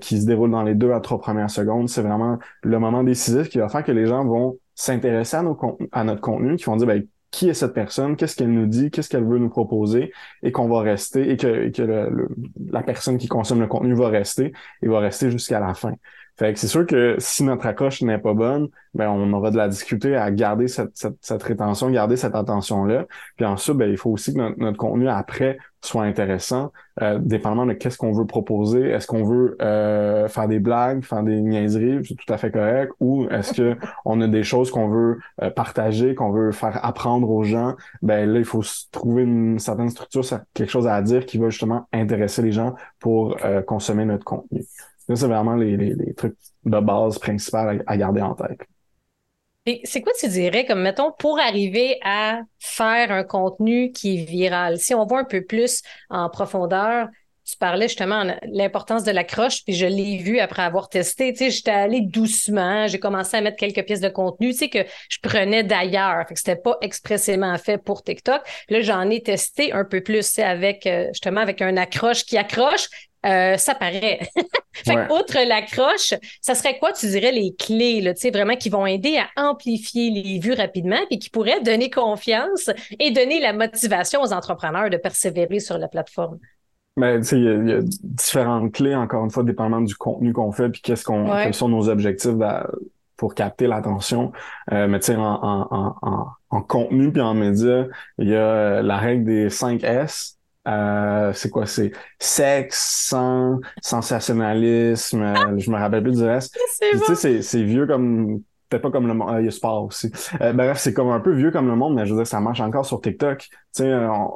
qui 0.01 0.19
se 0.19 0.25
déroule 0.25 0.49
dans 0.49 0.63
les 0.63 0.73
deux 0.73 0.91
à 0.91 0.99
trois 1.01 1.19
premières 1.19 1.51
secondes. 1.51 1.87
C'est 1.87 2.01
vraiment 2.01 2.39
le 2.63 2.79
moment 2.79 3.03
décisif 3.03 3.47
qui 3.47 3.59
va 3.59 3.69
faire 3.69 3.83
que 3.83 3.91
les 3.91 4.07
gens 4.07 4.25
vont 4.25 4.57
s'intéresser 4.81 5.37
à, 5.37 6.03
notre 6.03 6.21
contenu, 6.21 6.55
qui 6.55 6.63
vont 6.65 6.75
dire 6.75 6.87
ben, 6.87 7.05
qui 7.29 7.49
est 7.49 7.53
cette 7.53 7.73
personne, 7.73 8.15
qu'est-ce 8.15 8.35
qu'elle 8.35 8.51
nous 8.51 8.65
dit, 8.65 8.89
qu'est-ce 8.89 9.09
qu'elle 9.09 9.23
veut 9.23 9.37
nous 9.37 9.49
proposer, 9.49 10.11
et 10.41 10.51
qu'on 10.51 10.67
va 10.67 10.81
rester, 10.81 11.31
et 11.31 11.37
que 11.37 11.71
la 12.71 12.83
personne 12.83 13.17
qui 13.17 13.27
consomme 13.27 13.61
le 13.61 13.67
contenu 13.67 13.93
va 13.93 14.09
rester, 14.09 14.51
et 14.81 14.87
va 14.87 14.99
rester 14.99 15.29
jusqu'à 15.29 15.59
la 15.59 15.75
fin. 15.75 15.93
Fait 16.37 16.53
que 16.53 16.59
c'est 16.59 16.67
sûr 16.67 16.85
que 16.85 17.15
si 17.19 17.43
notre 17.43 17.65
accroche 17.67 18.01
n'est 18.01 18.17
pas 18.17 18.33
bonne, 18.33 18.69
ben 18.93 19.09
on 19.09 19.31
aura 19.33 19.51
de 19.51 19.57
la 19.57 19.67
difficulté 19.67 20.15
à 20.15 20.31
garder 20.31 20.67
cette, 20.67 20.91
cette, 20.95 21.17
cette 21.21 21.43
rétention, 21.43 21.89
garder 21.89 22.17
cette 22.17 22.35
attention-là. 22.35 23.05
Puis 23.37 23.45
ensuite, 23.45 23.77
ben, 23.77 23.89
il 23.89 23.97
faut 23.97 24.09
aussi 24.09 24.33
que 24.33 24.39
notre, 24.39 24.59
notre 24.59 24.77
contenu 24.77 25.07
après 25.07 25.57
soit 25.83 26.03
intéressant, 26.03 26.71
euh, 27.01 27.17
dépendamment 27.19 27.65
de 27.65 27.73
qu'est-ce 27.73 27.97
qu'on 27.97 28.11
veut 28.11 28.25
proposer. 28.25 28.89
Est-ce 28.89 29.07
qu'on 29.07 29.23
veut 29.23 29.57
euh, 29.61 30.27
faire 30.27 30.47
des 30.47 30.59
blagues, 30.59 31.03
faire 31.03 31.23
des 31.23 31.41
niaiseries, 31.41 32.05
c'est 32.05 32.15
tout 32.15 32.31
à 32.31 32.37
fait 32.37 32.51
correct, 32.51 32.91
ou 32.99 33.27
est-ce 33.29 33.53
que 33.53 33.77
on 34.05 34.21
a 34.21 34.27
des 34.27 34.43
choses 34.43 34.69
qu'on 34.69 34.89
veut 34.89 35.19
euh, 35.41 35.49
partager, 35.49 36.13
qu'on 36.13 36.31
veut 36.31 36.51
faire 36.51 36.83
apprendre 36.85 37.29
aux 37.29 37.43
gens? 37.43 37.75
Ben 38.01 38.29
là, 38.29 38.39
il 38.39 38.45
faut 38.45 38.63
trouver 38.91 39.23
une 39.23 39.57
certaine 39.57 39.89
structure, 39.89 40.23
quelque 40.53 40.69
chose 40.69 40.87
à 40.87 41.01
dire 41.01 41.25
qui 41.25 41.37
va 41.37 41.49
justement 41.49 41.87
intéresser 41.93 42.41
les 42.41 42.51
gens 42.51 42.75
pour 42.99 43.37
euh, 43.43 43.61
consommer 43.61 44.05
notre 44.05 44.23
contenu. 44.23 44.65
Ça, 45.07 45.15
c'est 45.15 45.27
vraiment 45.27 45.55
les, 45.55 46.13
trucs 46.15 46.35
de 46.65 46.79
base 46.79 47.17
principaux 47.19 47.57
à 47.85 47.97
garder 47.97 48.21
en 48.21 48.35
tête. 48.35 48.61
C'est 49.83 50.01
quoi 50.01 50.13
tu 50.19 50.27
dirais, 50.27 50.65
comme 50.65 50.81
mettons, 50.81 51.11
pour 51.11 51.39
arriver 51.39 51.99
à 52.03 52.41
faire 52.59 53.11
un 53.11 53.23
contenu 53.23 53.91
qui 53.91 54.17
est 54.17 54.25
viral? 54.25 54.79
Si 54.79 54.95
on 54.95 55.05
voit 55.05 55.19
un 55.19 55.23
peu 55.23 55.43
plus 55.43 55.83
en 56.09 56.29
profondeur, 56.29 57.09
tu 57.45 57.57
parlais 57.57 57.87
justement 57.87 58.25
de 58.25 58.33
l'importance 58.51 59.03
de 59.03 59.11
la 59.11 59.23
croche, 59.23 59.63
puis 59.63 59.73
je 59.73 59.85
l'ai 59.85 60.17
vu 60.17 60.39
après 60.39 60.63
avoir 60.63 60.89
testé. 60.89 61.31
Tu 61.33 61.39
sais, 61.39 61.49
j'étais 61.51 61.71
allée 61.71 62.01
doucement, 62.01 62.87
j'ai 62.87 62.99
commencé 62.99 63.37
à 63.37 63.41
mettre 63.41 63.57
quelques 63.57 63.85
pièces 63.85 63.99
de 63.99 64.09
contenu, 64.09 64.51
tu 64.51 64.57
sais, 64.57 64.69
que 64.69 64.85
je 65.09 65.17
prenais 65.21 65.63
d'ailleurs. 65.63 66.25
Fait 66.27 66.33
que 66.33 66.39
c'était 66.39 66.55
pas 66.55 66.77
expressément 66.81 67.55
fait 67.57 67.77
pour 67.77 68.03
TikTok. 68.03 68.41
Là, 68.69 68.81
j'en 68.81 69.09
ai 69.09 69.21
testé 69.21 69.73
un 69.73 69.85
peu 69.85 70.01
plus, 70.01 70.33
tu 70.33 70.41
avec, 70.41 70.87
euh, 70.87 71.07
justement, 71.09 71.41
avec 71.41 71.61
un 71.61 71.77
accroche 71.77 72.25
qui 72.25 72.37
accroche, 72.37 72.87
euh, 73.25 73.57
ça 73.57 73.75
paraît. 73.75 74.19
fait 74.73 75.11
outre 75.11 75.37
l'accroche, 75.47 76.13
ça 76.41 76.55
serait 76.55 76.79
quoi, 76.79 76.91
tu 76.93 77.07
dirais, 77.07 77.31
les 77.31 77.53
clés, 77.57 78.01
là, 78.01 78.13
tu 78.13 78.21
sais, 78.21 78.31
vraiment 78.31 78.55
qui 78.55 78.69
vont 78.69 78.85
aider 78.85 79.17
à 79.17 79.49
amplifier 79.49 80.09
les 80.09 80.39
vues 80.39 80.53
rapidement 80.53 80.99
et 81.09 81.19
qui 81.19 81.29
pourraient 81.29 81.61
donner 81.61 81.89
confiance 81.89 82.69
et 82.99 83.11
donner 83.11 83.39
la 83.39 83.53
motivation 83.53 84.21
aux 84.21 84.33
entrepreneurs 84.33 84.89
de 84.89 84.97
persévérer 84.97 85.59
sur 85.59 85.77
la 85.77 85.87
plateforme? 85.87 86.39
Ben, 86.97 87.21
tu 87.21 87.27
sais, 87.27 87.39
il 87.39 87.69
y, 87.69 87.73
a 87.73 87.79
différentes 87.81 88.73
clés, 88.73 88.95
encore 88.95 89.23
une 89.23 89.31
fois, 89.31 89.43
dépendamment 89.43 89.81
du 89.81 89.95
contenu 89.95 90.33
qu'on 90.33 90.51
fait 90.51 90.69
puis 90.69 90.81
qu'est-ce 90.81 91.03
qu'on, 91.03 91.25
quels 91.25 91.53
sont 91.53 91.69
nos 91.69 91.89
objectifs 91.89 92.33
pour 93.15 93.35
capter 93.35 93.67
l'attention. 93.67 94.31
Euh, 94.71 94.87
mais 94.87 94.99
tu 94.99 95.07
sais, 95.07 95.15
en, 95.15 95.21
en, 95.21 95.95
en, 96.01 96.27
en, 96.49 96.61
contenu 96.63 97.11
puis 97.11 97.21
en 97.21 97.35
média, 97.35 97.85
il 98.17 98.29
y 98.29 98.35
a 98.35 98.81
la 98.81 98.97
règle 98.97 99.25
des 99.25 99.49
5 99.51 99.83
S. 99.83 100.39
Euh, 100.67 101.33
c'est 101.33 101.49
quoi? 101.49 101.65
C'est 101.65 101.91
sexe 102.19 103.07
sans 103.09 103.59
sensationnalisme 103.81 105.23
euh, 105.23 105.57
je 105.57 105.71
me 105.71 105.75
rappelle 105.75 106.03
plus 106.03 106.17
du 106.17 106.23
reste 106.23 106.55
tu 107.07 107.15
sais 107.15 107.41
c'est 107.41 107.63
vieux 107.63 107.87
comme 107.87 108.43
peut-être 108.69 108.83
pas 108.83 108.91
comme 108.91 109.07
le 109.07 109.15
monde 109.15 109.37
il 109.39 109.45
y 109.45 109.47
a 109.47 109.51
sport 109.51 109.85
aussi 109.85 110.11
euh, 110.39 110.53
bref 110.53 110.77
c'est 110.77 110.93
comme 110.93 111.09
un 111.09 111.19
peu 111.19 111.33
vieux 111.33 111.49
comme 111.49 111.67
le 111.67 111.75
monde 111.75 111.95
mais 111.95 112.05
je 112.05 112.11
veux 112.11 112.17
dire 112.17 112.27
ça 112.27 112.39
marche 112.39 112.59
encore 112.59 112.85
sur 112.85 113.01
TikTok 113.01 113.39
tu 113.39 113.49
sais 113.71 113.91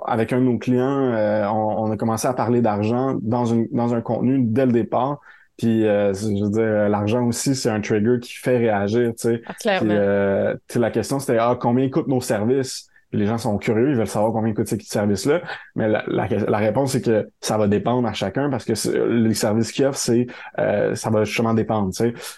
avec 0.08 0.34
un 0.34 0.40
de 0.40 0.46
nos 0.46 0.58
clients 0.58 1.14
on, 1.54 1.92
a 1.92 1.96
commencé 1.96 2.28
à 2.28 2.34
parler 2.34 2.62
d'argent 2.62 3.20
dans 3.22 3.46
une 3.46 3.68
dans 3.72 3.94
un 3.94 4.02
contenu 4.02 4.40
dès 4.42 4.66
le 4.66 4.72
départ 4.72 5.20
puis, 5.58 5.84
je 5.84 6.44
veux 6.44 6.50
dire, 6.50 6.90
l'argent 6.90 7.24
aussi, 7.28 7.56
c'est 7.56 7.70
un 7.70 7.80
trigger 7.80 8.20
qui 8.22 8.34
fait 8.34 8.58
réagir, 8.58 9.12
tu 9.12 9.30
sais. 9.30 9.42
Ah, 9.46 9.54
clairement. 9.54 10.54
Puis, 10.68 10.82
la 10.82 10.92
question, 10.92 11.18
c'était, 11.18 11.38
ah, 11.38 11.58
combien 11.58 11.90
coûtent 11.90 12.10
nos 12.10 12.20
services? 12.20 12.90
Les 13.16 13.26
gens 13.26 13.38
sont 13.38 13.58
curieux, 13.58 13.90
ils 13.90 13.96
veulent 13.96 14.08
savoir 14.08 14.32
combien 14.32 14.54
coûte 14.54 14.68
ce 14.68 14.76
service-là. 14.80 15.42
Mais 15.76 15.88
la, 15.88 16.04
la, 16.08 16.58
réponse, 16.58 16.92
c'est 16.92 17.02
que 17.02 17.30
ça 17.42 17.58
va 17.58 17.68
dépendre 17.68 18.08
à 18.08 18.14
chacun 18.14 18.50
parce 18.50 18.66
que 18.66 18.74
les 19.10 19.34
services 19.34 19.72
qu'ils 19.72 19.86
offrent, 19.86 19.98
c'est 19.98 20.28
euh, 20.60 20.96
ça 20.96 21.10
va 21.10 21.24
justement 21.24 21.54
dépendre. 21.54 21.92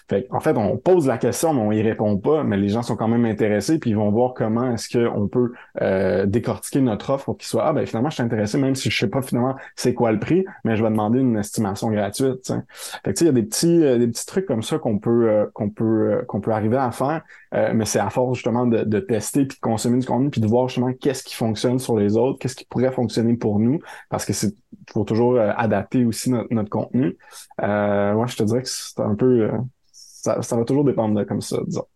Fait 0.08 0.26
en 0.30 0.40
fait, 0.40 0.56
on 0.56 0.76
pose 0.76 1.06
la 1.06 1.18
question, 1.18 1.54
mais 1.54 1.60
on 1.60 1.72
y 1.72 1.82
répond 1.82 2.16
pas, 2.16 2.44
mais 2.44 2.56
les 2.56 2.68
gens 2.68 2.82
sont 2.82 2.96
quand 2.96 3.08
même 3.08 3.24
intéressés, 3.24 3.78
puis 3.78 3.90
ils 3.90 3.96
vont 3.96 4.10
voir 4.10 4.34
comment 4.34 4.72
est-ce 4.72 4.96
qu'on 4.96 5.28
peut 5.28 5.52
euh, 5.80 6.26
décortiquer 6.26 6.80
notre 6.80 7.10
offre 7.10 7.26
pour 7.26 7.38
qu'ils 7.38 7.48
soient 7.48 7.66
Ah 7.66 7.72
ben 7.72 7.86
finalement, 7.86 8.10
je 8.10 8.14
suis 8.14 8.22
intéressé, 8.24 8.58
même 8.58 8.74
si 8.74 8.90
je 8.90 8.98
sais 8.98 9.08
pas 9.08 9.22
finalement 9.22 9.56
c'est 9.76 9.94
quoi 9.94 10.12
le 10.12 10.18
prix, 10.18 10.44
mais 10.64 10.76
je 10.76 10.82
vais 10.82 10.90
demander 10.90 11.20
une 11.20 11.36
estimation 11.36 11.90
gratuite. 11.90 12.42
Tu 12.42 12.52
sais. 12.52 12.60
Fait 13.04 13.12
que 13.12 13.20
il 13.20 13.26
y 13.26 13.28
a 13.28 13.32
des 13.32 13.42
petits, 13.42 13.84
euh, 13.84 13.98
des 13.98 14.06
petits 14.08 14.26
trucs 14.26 14.46
comme 14.46 14.62
ça 14.62 14.78
qu'on 14.78 14.98
peut 14.98 15.50
qu'on 15.54 15.70
peut 15.70 16.24
qu'on 16.26 16.40
peut 16.40 16.52
arriver 16.52 16.76
à 16.76 16.90
faire, 16.90 17.22
mais 17.52 17.84
c'est 17.84 17.98
à 17.98 18.10
force 18.10 18.36
justement 18.36 18.66
de, 18.66 18.84
de 18.84 19.00
tester 19.00 19.46
puis 19.46 19.56
de 19.56 19.60
consommer 19.60 19.98
du 19.98 20.06
contenu 20.06 20.30
puis 20.30 20.40
de 20.40 20.46
voir 20.46 20.68
justement 20.68 20.92
qu'est-ce 20.92 21.22
qui 21.22 21.34
fonctionne 21.34 21.78
sur 21.78 21.96
les 21.96 22.16
autres, 22.16 22.38
qu'est-ce 22.38 22.56
qui 22.56 22.64
pourrait 22.64 22.92
fonctionner 22.92 23.36
pour 23.36 23.58
nous, 23.58 23.80
parce 24.10 24.24
que 24.24 24.32
c'est 24.32 24.54
faut 24.92 25.04
toujours 25.04 25.36
euh, 25.36 25.52
adapter 25.56 26.04
aussi 26.04 26.30
notre, 26.30 26.70
contenu. 26.70 27.16
Euh, 27.62 28.14
moi, 28.14 28.26
je 28.26 28.36
te 28.36 28.42
dirais 28.42 28.62
que 28.62 28.68
c'est 28.68 29.00
un 29.00 29.14
peu 29.14 29.42
euh, 29.42 29.58
ça, 29.92 30.42
ça 30.42 30.56
va 30.56 30.64
toujours 30.64 30.84
dépendre 30.84 31.18
de 31.18 31.24
comme 31.24 31.40
ça, 31.40 31.58
disons. 31.66 31.86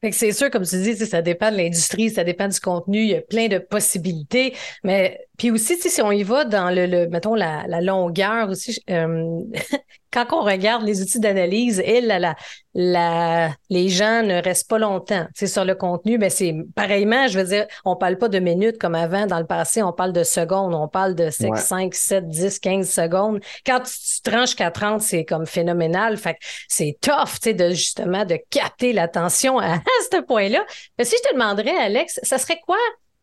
Fait 0.00 0.10
que 0.10 0.16
c'est 0.16 0.32
sûr, 0.32 0.50
comme 0.50 0.64
tu 0.64 0.80
dis, 0.80 0.96
ça 0.96 1.20
dépend 1.20 1.50
de 1.50 1.58
l'industrie, 1.58 2.08
ça 2.08 2.24
dépend 2.24 2.48
du 2.48 2.58
contenu, 2.58 3.00
il 3.00 3.08
y 3.08 3.14
a 3.14 3.20
plein 3.20 3.48
de 3.48 3.58
possibilités. 3.58 4.54
Mais 4.82 5.26
puis 5.40 5.50
aussi, 5.50 5.78
si 5.78 6.02
on 6.02 6.12
y 6.12 6.22
va 6.22 6.44
dans 6.44 6.68
le, 6.68 6.84
le 6.84 7.08
mettons, 7.08 7.34
la, 7.34 7.64
la 7.66 7.80
longueur 7.80 8.50
aussi, 8.50 8.78
euh, 8.90 9.40
quand 10.12 10.26
on 10.32 10.42
regarde 10.42 10.82
les 10.82 11.00
outils 11.00 11.18
d'analyse, 11.18 11.80
et 11.82 12.02
la, 12.02 12.18
la, 12.18 12.36
la, 12.74 13.50
les 13.70 13.88
gens 13.88 14.22
ne 14.22 14.42
restent 14.42 14.68
pas 14.68 14.78
longtemps. 14.78 15.26
C'est 15.34 15.46
sur 15.46 15.64
le 15.64 15.74
contenu, 15.74 16.18
mais 16.18 16.28
c'est 16.28 16.54
pareillement, 16.74 17.26
je 17.26 17.38
veux 17.38 17.46
dire, 17.46 17.66
on 17.86 17.96
parle 17.96 18.18
pas 18.18 18.28
de 18.28 18.38
minutes 18.38 18.76
comme 18.76 18.94
avant 18.94 19.26
dans 19.26 19.38
le 19.38 19.46
passé, 19.46 19.82
on 19.82 19.94
parle 19.94 20.12
de 20.12 20.24
secondes, 20.24 20.74
on 20.74 20.88
parle 20.88 21.14
de 21.14 21.30
5, 21.30 21.56
5 21.56 21.94
7, 21.94 22.28
10, 22.28 22.58
15 22.58 22.90
secondes. 22.90 23.40
Quand 23.64 23.80
tu, 23.80 24.20
tranches 24.22 24.54
qu'à 24.54 24.70
30, 24.70 25.00
c'est 25.00 25.24
comme 25.24 25.46
phénoménal. 25.46 26.18
Fait 26.18 26.36
c'est 26.68 26.98
tough, 27.00 27.40
tu 27.40 27.44
sais, 27.44 27.54
de 27.54 27.70
justement 27.70 28.26
de 28.26 28.38
capter 28.50 28.92
l'attention 28.92 29.58
à, 29.58 29.72
à 29.76 29.80
ce 30.12 30.20
point-là. 30.20 30.62
Mais 30.98 31.06
si 31.06 31.16
je 31.16 31.30
te 31.30 31.32
demanderais, 31.32 31.78
Alex, 31.78 32.20
ça 32.24 32.36
serait 32.36 32.60
quoi 32.66 32.76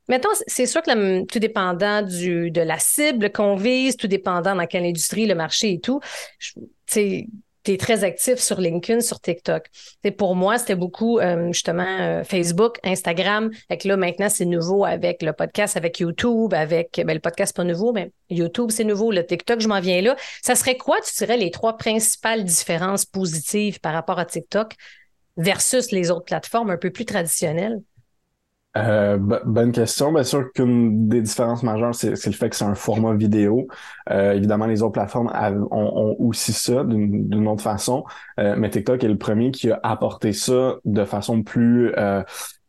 Mettons, 0.07 0.29
c'est 0.47 0.65
sûr 0.65 0.81
que 0.81 1.25
tout 1.25 1.39
dépendant 1.39 2.01
du, 2.01 2.51
de 2.51 2.61
la 2.61 2.79
cible 2.79 3.31
qu'on 3.31 3.55
vise, 3.55 3.97
tout 3.97 4.07
dépendant 4.07 4.55
dans 4.55 4.65
quelle 4.65 4.85
industrie, 4.85 5.25
le 5.25 5.35
marché 5.35 5.73
et 5.73 5.79
tout, 5.79 5.99
tu 6.87 7.27
es 7.65 7.77
très 7.77 8.05
actif 8.05 8.39
sur 8.39 8.61
LinkedIn, 8.61 9.01
sur 9.01 9.19
TikTok. 9.19 9.65
Pour 10.17 10.35
moi, 10.35 10.57
c'était 10.57 10.75
beaucoup 10.75 11.19
euh, 11.19 11.51
justement 11.51 11.83
euh, 11.99 12.23
Facebook, 12.23 12.77
Instagram. 12.83 13.51
Fait 13.67 13.77
que 13.77 13.87
là, 13.89 13.97
maintenant, 13.97 14.29
c'est 14.29 14.45
nouveau 14.45 14.85
avec 14.85 15.21
le 15.21 15.33
podcast, 15.33 15.75
avec 15.75 15.99
YouTube, 15.99 16.53
avec 16.53 17.01
ben, 17.05 17.13
le 17.13 17.19
podcast, 17.19 17.53
pas 17.53 17.65
nouveau, 17.65 17.91
mais 17.91 18.11
YouTube, 18.29 18.71
c'est 18.71 18.85
nouveau. 18.85 19.11
Le 19.11 19.25
TikTok, 19.25 19.59
je 19.59 19.67
m'en 19.67 19.81
viens 19.81 20.01
là. 20.01 20.15
Ça 20.41 20.55
serait 20.55 20.77
quoi, 20.77 20.97
tu 21.01 21.13
dirais, 21.17 21.35
les 21.35 21.51
trois 21.51 21.75
principales 21.75 22.45
différences 22.45 23.03
positives 23.03 23.81
par 23.81 23.93
rapport 23.93 24.19
à 24.19 24.25
TikTok 24.25 24.73
versus 25.35 25.91
les 25.91 26.09
autres 26.09 26.25
plateformes 26.25 26.69
un 26.69 26.77
peu 26.77 26.89
plus 26.89 27.05
traditionnelles? 27.05 27.81
Euh, 28.77 29.17
bonne 29.17 29.71
question. 29.71 30.11
Bien 30.13 30.23
sûr 30.23 30.51
qu'une 30.53 31.07
des 31.09 31.21
différences 31.21 31.63
majeures, 31.63 31.95
c'est 31.95 32.25
le 32.25 32.31
fait 32.33 32.49
que 32.49 32.55
c'est 32.55 32.65
un 32.65 32.75
format 32.75 33.13
vidéo. 33.13 33.67
Euh, 34.09 34.33
évidemment, 34.33 34.67
les 34.67 34.83
autres 34.83 34.93
plateformes 34.93 35.31
ont, 35.71 36.15
aussi 36.19 36.53
ça 36.53 36.83
d'une 36.83 37.47
autre 37.47 37.63
façon, 37.63 38.03
euh, 38.39 38.55
mais 38.57 38.69
TikTok 38.69 39.03
est 39.03 39.07
le 39.07 39.17
premier 39.17 39.51
qui 39.51 39.71
a 39.71 39.79
apporté 39.83 40.31
ça 40.33 40.75
de 40.85 41.05
façon 41.05 41.43
plus 41.43 41.91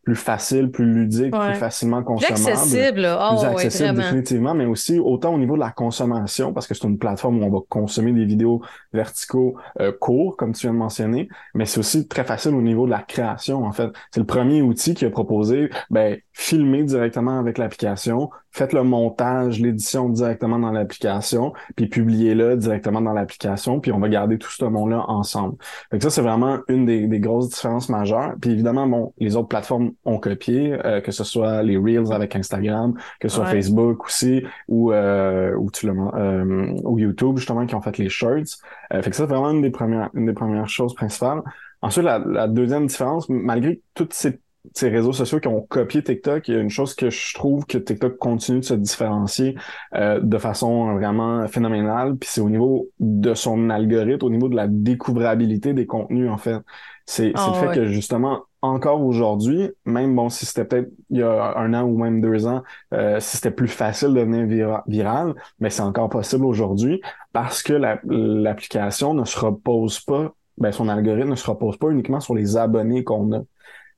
plus 0.08 0.16
facile, 0.16 0.70
plus 0.70 0.86
ludique, 0.86 1.32
plus 1.32 1.54
facilement 1.56 2.02
consommable. 2.02 2.42
Plus 2.42 2.48
accessible, 2.48 3.06
oh, 3.20 3.36
plus 3.36 3.46
accessible 3.46 3.96
définitivement, 3.96 4.54
mais 4.54 4.64
aussi 4.64 4.98
autant 4.98 5.34
au 5.34 5.38
niveau 5.38 5.54
de 5.54 5.60
la 5.60 5.70
consommation, 5.70 6.54
parce 6.54 6.66
que 6.66 6.72
c'est 6.72 6.86
une 6.86 6.96
plateforme 6.96 7.42
où 7.42 7.44
on 7.44 7.50
va 7.50 7.58
consommer 7.68 8.12
des 8.12 8.24
vidéos 8.24 8.62
verticaux 8.94 9.58
euh, 9.80 9.92
courts, 9.92 10.38
comme 10.38 10.54
tu 10.54 10.62
viens 10.62 10.72
de 10.72 10.78
mentionner, 10.78 11.28
mais 11.52 11.66
c'est 11.66 11.78
aussi 11.78 12.08
très 12.08 12.24
facile 12.24 12.54
au 12.54 12.62
niveau 12.62 12.86
de 12.86 12.90
la 12.90 13.00
création, 13.00 13.66
en 13.66 13.72
fait. 13.72 13.90
C'est 14.10 14.20
le 14.20 14.26
premier 14.26 14.62
outil 14.62 14.94
qui 14.94 15.04
a 15.04 15.10
proposé, 15.10 15.68
ben, 15.90 16.16
filmer 16.32 16.84
directement 16.84 17.38
avec 17.38 17.58
l'application, 17.58 18.30
faites 18.58 18.72
le 18.72 18.82
montage, 18.82 19.60
l'édition 19.60 20.08
directement 20.08 20.58
dans 20.58 20.72
l'application, 20.72 21.52
puis 21.76 21.86
publiez-le 21.86 22.56
directement 22.56 23.00
dans 23.00 23.12
l'application, 23.12 23.80
puis 23.80 23.92
on 23.92 23.98
va 23.98 24.08
garder 24.08 24.38
tout 24.38 24.50
ce 24.50 24.64
monde-là 24.64 25.04
ensemble. 25.08 25.56
Fait 25.90 25.98
que 25.98 26.04
ça, 26.04 26.10
c'est 26.10 26.22
vraiment 26.22 26.58
une 26.68 26.84
des, 26.84 27.06
des, 27.06 27.20
grosses 27.20 27.50
différences 27.50 27.88
majeures. 27.88 28.34
Puis 28.40 28.50
évidemment, 28.50 28.86
bon, 28.86 29.12
les 29.18 29.36
autres 29.36 29.48
plateformes 29.48 29.92
ont 30.04 30.18
copié, 30.18 30.76
euh, 30.84 31.00
que 31.00 31.12
ce 31.12 31.24
soit 31.24 31.62
les 31.62 31.76
Reels 31.76 32.12
avec 32.12 32.36
Instagram, 32.36 32.94
que 33.20 33.28
ce 33.28 33.36
soit 33.36 33.46
Facebook 33.46 34.04
aussi, 34.04 34.42
ou 34.66 34.92
euh, 34.92 35.54
ou, 35.56 35.70
tu 35.70 35.86
le, 35.86 35.94
euh, 36.14 36.74
ou 36.84 36.98
YouTube, 36.98 37.36
justement, 37.38 37.66
qui 37.66 37.74
ont 37.74 37.80
fait 37.80 37.98
les 37.98 38.08
shorts. 38.08 38.58
Euh, 38.92 39.02
fait 39.02 39.10
que 39.10 39.16
ça, 39.16 39.24
c'est 39.24 39.32
vraiment 39.32 39.50
une 39.50 39.62
des 39.62 39.70
premières, 39.70 40.10
une 40.14 40.26
des 40.26 40.32
premières 40.32 40.68
choses 40.68 40.94
principales. 40.94 41.42
Ensuite, 41.80 42.04
la, 42.04 42.18
la 42.18 42.48
deuxième 42.48 42.86
différence, 42.86 43.28
malgré 43.28 43.80
toutes 43.94 44.12
ces 44.12 44.40
ces 44.74 44.88
réseaux 44.88 45.12
sociaux 45.12 45.40
qui 45.40 45.48
ont 45.48 45.62
copié 45.62 46.02
TikTok, 46.02 46.48
il 46.48 46.54
y 46.54 46.56
a 46.56 46.60
une 46.60 46.70
chose 46.70 46.94
que 46.94 47.10
je 47.10 47.34
trouve 47.34 47.64
que 47.66 47.78
TikTok 47.78 48.18
continue 48.18 48.60
de 48.60 48.64
se 48.64 48.74
différencier 48.74 49.56
euh, 49.94 50.20
de 50.20 50.38
façon 50.38 50.94
vraiment 50.94 51.46
phénoménale, 51.48 52.16
puis 52.16 52.28
c'est 52.30 52.40
au 52.40 52.50
niveau 52.50 52.88
de 53.00 53.34
son 53.34 53.70
algorithme, 53.70 54.26
au 54.26 54.30
niveau 54.30 54.48
de 54.48 54.56
la 54.56 54.66
découvrabilité 54.68 55.72
des 55.72 55.86
contenus, 55.86 56.30
en 56.30 56.38
fait. 56.38 56.58
C'est 57.06 57.28
le 57.28 57.32
ah 57.36 57.52
fait 57.54 57.74
que 57.74 57.86
justement, 57.86 58.42
encore 58.60 59.02
aujourd'hui, 59.02 59.70
même 59.86 60.14
bon, 60.14 60.28
si 60.28 60.44
c'était 60.44 60.64
peut-être 60.66 60.90
il 61.08 61.18
y 61.18 61.22
a 61.22 61.56
un 61.56 61.72
an 61.72 61.84
ou 61.84 61.96
même 61.96 62.20
deux 62.20 62.46
ans, 62.46 62.62
euh, 62.92 63.18
si 63.20 63.38
c'était 63.38 63.50
plus 63.50 63.68
facile 63.68 64.08
de 64.08 64.20
devenir 64.20 64.82
viral, 64.86 65.34
mais 65.58 65.70
c'est 65.70 65.82
encore 65.82 66.10
possible 66.10 66.44
aujourd'hui 66.44 67.00
parce 67.32 67.62
que 67.62 67.72
l'application 67.72 69.14
ne 69.14 69.24
se 69.24 69.38
repose 69.38 70.00
pas 70.00 70.34
ben, 70.58 70.72
son 70.72 70.88
algorithme 70.88 71.30
ne 71.30 71.34
se 71.36 71.48
repose 71.48 71.76
pas 71.76 71.88
uniquement 71.88 72.20
sur 72.20 72.34
les 72.34 72.56
abonnés 72.56 73.04
qu'on 73.04 73.32
a. 73.32 73.42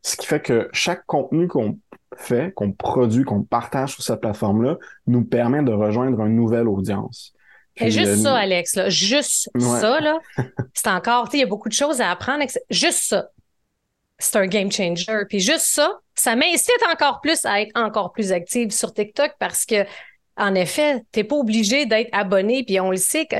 Ce 0.03 0.17
qui 0.17 0.27
fait 0.27 0.41
que 0.41 0.69
chaque 0.73 1.05
contenu 1.07 1.49
qu'on 1.49 1.79
fait, 2.17 2.53
qu'on 2.55 2.73
produit, 2.73 3.25
qu'on 3.25 3.43
partage 3.43 3.95
sur 3.95 4.03
cette 4.03 4.21
plateforme-là, 4.21 4.79
nous 5.07 5.25
permet 5.25 5.63
de 5.63 5.73
rejoindre 5.73 6.21
une 6.25 6.37
nouvelle 6.37 6.69
audience. 6.69 7.33
Et 7.77 7.91
juste 7.91 8.23
ça, 8.23 8.37
Alex, 8.37 8.75
là, 8.77 8.89
juste 8.89 9.51
ça, 9.59 10.01
là, 10.01 10.19
c'est 10.75 10.89
encore, 10.89 11.29
il 11.33 11.41
y 11.41 11.43
a 11.43 11.47
beaucoup 11.47 11.69
de 11.69 11.75
choses 11.75 12.01
à 12.01 12.11
apprendre. 12.11 12.45
Juste 12.69 13.05
ça, 13.05 13.31
c'est 14.19 14.37
un 14.37 14.47
game 14.47 14.71
changer. 14.71 15.25
Puis 15.29 15.41
juste 15.41 15.67
ça, 15.67 15.99
ça 16.15 16.37
m'incite 16.37 16.83
encore 16.93 17.21
plus 17.21 17.45
à 17.47 17.63
être 17.63 17.73
encore 17.75 18.13
plus 18.13 18.33
active 18.33 18.71
sur 18.71 18.93
TikTok 18.93 19.33
parce 19.39 19.65
que 19.65 19.87
en 20.41 20.55
effet, 20.55 21.05
tu 21.13 21.21
n'es 21.21 21.25
pas 21.25 21.37
obligé 21.37 21.85
d'être 21.85 22.09
abonné, 22.13 22.65
puis 22.65 22.81
on 22.81 22.91
le 22.91 22.97
sait 22.97 23.27
que 23.27 23.37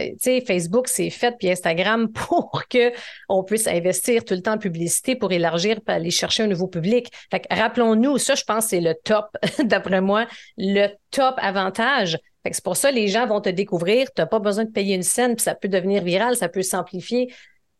Facebook, 0.47 0.87
c'est 0.87 1.09
fait, 1.09 1.35
puis 1.39 1.51
Instagram 1.51 2.09
pour 2.13 2.65
que 2.69 2.93
on 3.29 3.43
puisse 3.43 3.67
investir 3.67 4.25
tout 4.25 4.35
le 4.35 4.43
temps 4.43 4.55
en 4.55 4.59
publicité 4.59 5.17
pour 5.17 5.33
élargir, 5.33 5.81
pour 5.81 5.95
aller 5.95 6.11
chercher 6.11 6.43
un 6.43 6.47
nouveau 6.47 6.69
public. 6.69 7.11
Fait 7.31 7.43
rappelons-nous, 7.51 8.19
ça, 8.19 8.35
je 8.35 8.45
pense, 8.45 8.67
c'est 8.67 8.81
le 8.81 8.95
top, 9.03 9.37
d'après 9.65 10.03
moi, 10.03 10.27
le 10.59 10.89
top 11.11 11.35
avantage. 11.39 12.19
Fait 12.43 12.53
c'est 12.53 12.65
pour 12.65 12.77
ça 12.77 12.91
les 12.91 13.09
gens 13.09 13.27
vont 13.27 13.41
te 13.41 13.51
découvrir, 13.51 14.07
tu 14.15 14.21
n'as 14.21 14.27
pas 14.27 14.39
besoin 14.39 14.65
de 14.65 14.71
payer 14.71 14.95
une 14.95 15.03
scène, 15.03 15.37
puis 15.37 15.43
ça 15.43 15.55
peut 15.55 15.69
devenir 15.69 16.03
viral, 16.03 16.37
ça 16.37 16.49
peut 16.49 16.63
s'amplifier. 16.63 17.33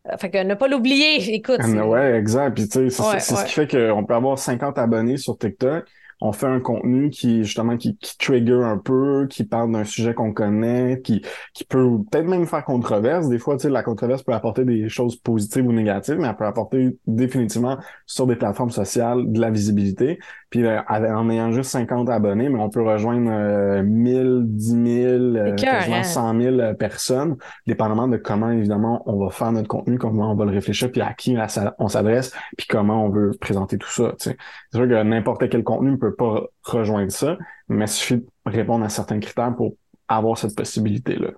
Euh, 0.07 0.17
fait 0.17 0.31
que 0.31 0.43
ne 0.43 0.55
pas 0.55 0.67
l'oublier, 0.67 1.33
écoute. 1.35 1.59
Ouais, 1.63 2.15
exact. 2.15 2.55
Puis 2.55 2.67
tu 2.67 2.89
sais, 2.89 3.19
c'est 3.19 3.35
ce 3.35 3.45
qui 3.45 3.53
fait 3.53 3.67
qu'on 3.67 4.03
peut 4.03 4.15
avoir 4.15 4.39
50 4.39 4.77
abonnés 4.79 5.17
sur 5.17 5.37
TikTok, 5.37 5.85
on 6.21 6.31
fait 6.31 6.47
un 6.47 6.59
contenu 6.59 7.09
qui 7.09 7.43
justement 7.43 7.77
qui, 7.77 7.97
qui 7.97 8.17
trigger 8.17 8.61
un 8.63 8.77
peu, 8.77 9.27
qui 9.29 9.43
parle 9.43 9.71
d'un 9.71 9.83
sujet 9.83 10.13
qu'on 10.13 10.33
connaît, 10.33 11.01
qui, 11.03 11.23
qui 11.53 11.63
peut 11.65 11.87
peut-être 12.11 12.27
même 12.27 12.45
faire 12.45 12.63
controverse. 12.63 13.27
Des 13.27 13.39
fois, 13.39 13.57
tu 13.57 13.63
sais, 13.63 13.69
la 13.69 13.83
controverse 13.83 14.23
peut 14.23 14.33
apporter 14.33 14.63
des 14.63 14.87
choses 14.87 15.15
positives 15.15 15.65
ou 15.67 15.73
négatives, 15.73 16.17
mais 16.19 16.27
elle 16.27 16.35
peut 16.35 16.45
apporter 16.45 16.97
définitivement 17.07 17.77
sur 18.05 18.27
des 18.27 18.35
plateformes 18.35 18.71
sociales 18.71 19.31
de 19.31 19.39
la 19.41 19.49
visibilité. 19.49 20.19
Puis 20.51 20.65
euh, 20.65 20.81
en 20.89 21.29
ayant 21.29 21.53
juste 21.53 21.71
50 21.71 22.09
abonnés, 22.09 22.49
mais 22.49 22.59
on 22.59 22.69
peut 22.69 22.83
rejoindre 22.83 23.31
euh, 23.31 23.83
1000, 23.83 24.41
10 24.43 25.33
000, 25.33 25.55
quasiment 25.55 26.03
100 26.03 26.41
000 26.41 26.73
personnes, 26.75 27.37
dépendamment 27.65 28.09
de 28.09 28.17
comment 28.17 28.51
évidemment 28.51 29.01
on 29.05 29.23
va 29.23 29.31
faire 29.31 29.53
notre 29.53 29.69
contenu, 29.69 29.97
comment 29.97 30.29
on 30.29 30.35
va 30.35 30.43
le 30.43 30.51
réfléchir, 30.51 30.91
puis 30.91 30.99
à 30.99 31.13
qui 31.13 31.37
on 31.79 31.87
s'adresse, 31.87 32.33
puis 32.57 32.67
comment 32.67 33.05
on 33.05 33.09
veut 33.09 33.31
présenter 33.39 33.77
tout 33.77 33.89
ça. 33.89 34.13
C'est 34.19 34.35
sûr 34.73 34.87
que 34.87 35.03
n'importe 35.03 35.49
quel 35.49 35.63
contenu 35.63 35.97
peut 35.97 36.15
pas 36.15 36.43
rejoindre 36.63 37.11
ça, 37.11 37.37
mais 37.69 37.85
il 37.85 37.87
suffit 37.87 38.17
de 38.17 38.25
répondre 38.45 38.83
à 38.83 38.89
certains 38.89 39.21
critères 39.21 39.55
pour 39.55 39.75
avoir 40.09 40.37
cette 40.37 40.55
possibilité-là. 40.57 41.29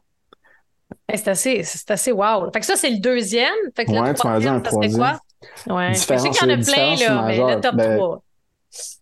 c'est 1.13 1.27
assez, 1.27 1.61
c'est 1.61 1.91
assez 1.91 2.11
wow. 2.11 2.49
Fait 2.51 2.61
que 2.61 2.65
ça, 2.65 2.75
c'est 2.75 2.89
le 2.89 2.99
deuxième. 2.99 3.53
Fait 3.75 3.85
que 3.85 3.91
ouais, 3.91 4.09
le 4.09 4.15
troisième, 4.15 4.63
ça 4.65 4.71
serait 4.71 4.89
quoi? 4.89 5.19
Ouais. 5.67 5.93
Je 5.93 5.99
sais 5.99 6.17
qu'il 6.17 6.49
y 6.49 6.51
en 6.51 6.59
a 6.59 6.63
plein, 6.63 6.95
là, 6.95 7.25
mais 7.27 7.55
le 7.55 7.61
top 7.61 7.77
3. 7.77 8.23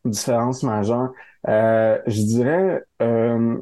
Différence 0.05 0.63
majeure. 0.63 1.11
Euh, 1.47 1.99
je 2.07 2.21
dirais 2.21 2.83
euh, 3.01 3.61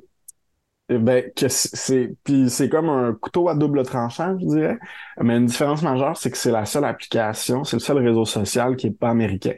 ben, 0.89 1.32
que 1.36 1.48
c'est 1.48 2.16
puis 2.24 2.50
c'est 2.50 2.70
comme 2.70 2.89
un 2.89 3.13
couteau 3.13 3.48
à 3.50 3.56
double 3.56 3.84
tranchant, 3.84 4.38
je 4.39 4.46
dirais. 4.46 4.80
Mais 5.22 5.38
une 5.38 5.46
différence 5.46 5.82
majeure, 5.82 6.18
c'est 6.18 6.32
que 6.32 6.38
c'est 6.38 6.51
la 6.51 6.66
seule 6.66 6.86
application, 6.86 7.63
c'est 7.63 7.75
le 7.75 7.82
seul 7.82 7.98
réseau 7.98 8.25
social 8.25 8.75
qui 8.75 8.88
est 8.88 8.92
pas 8.92 9.10
américain. 9.10 9.54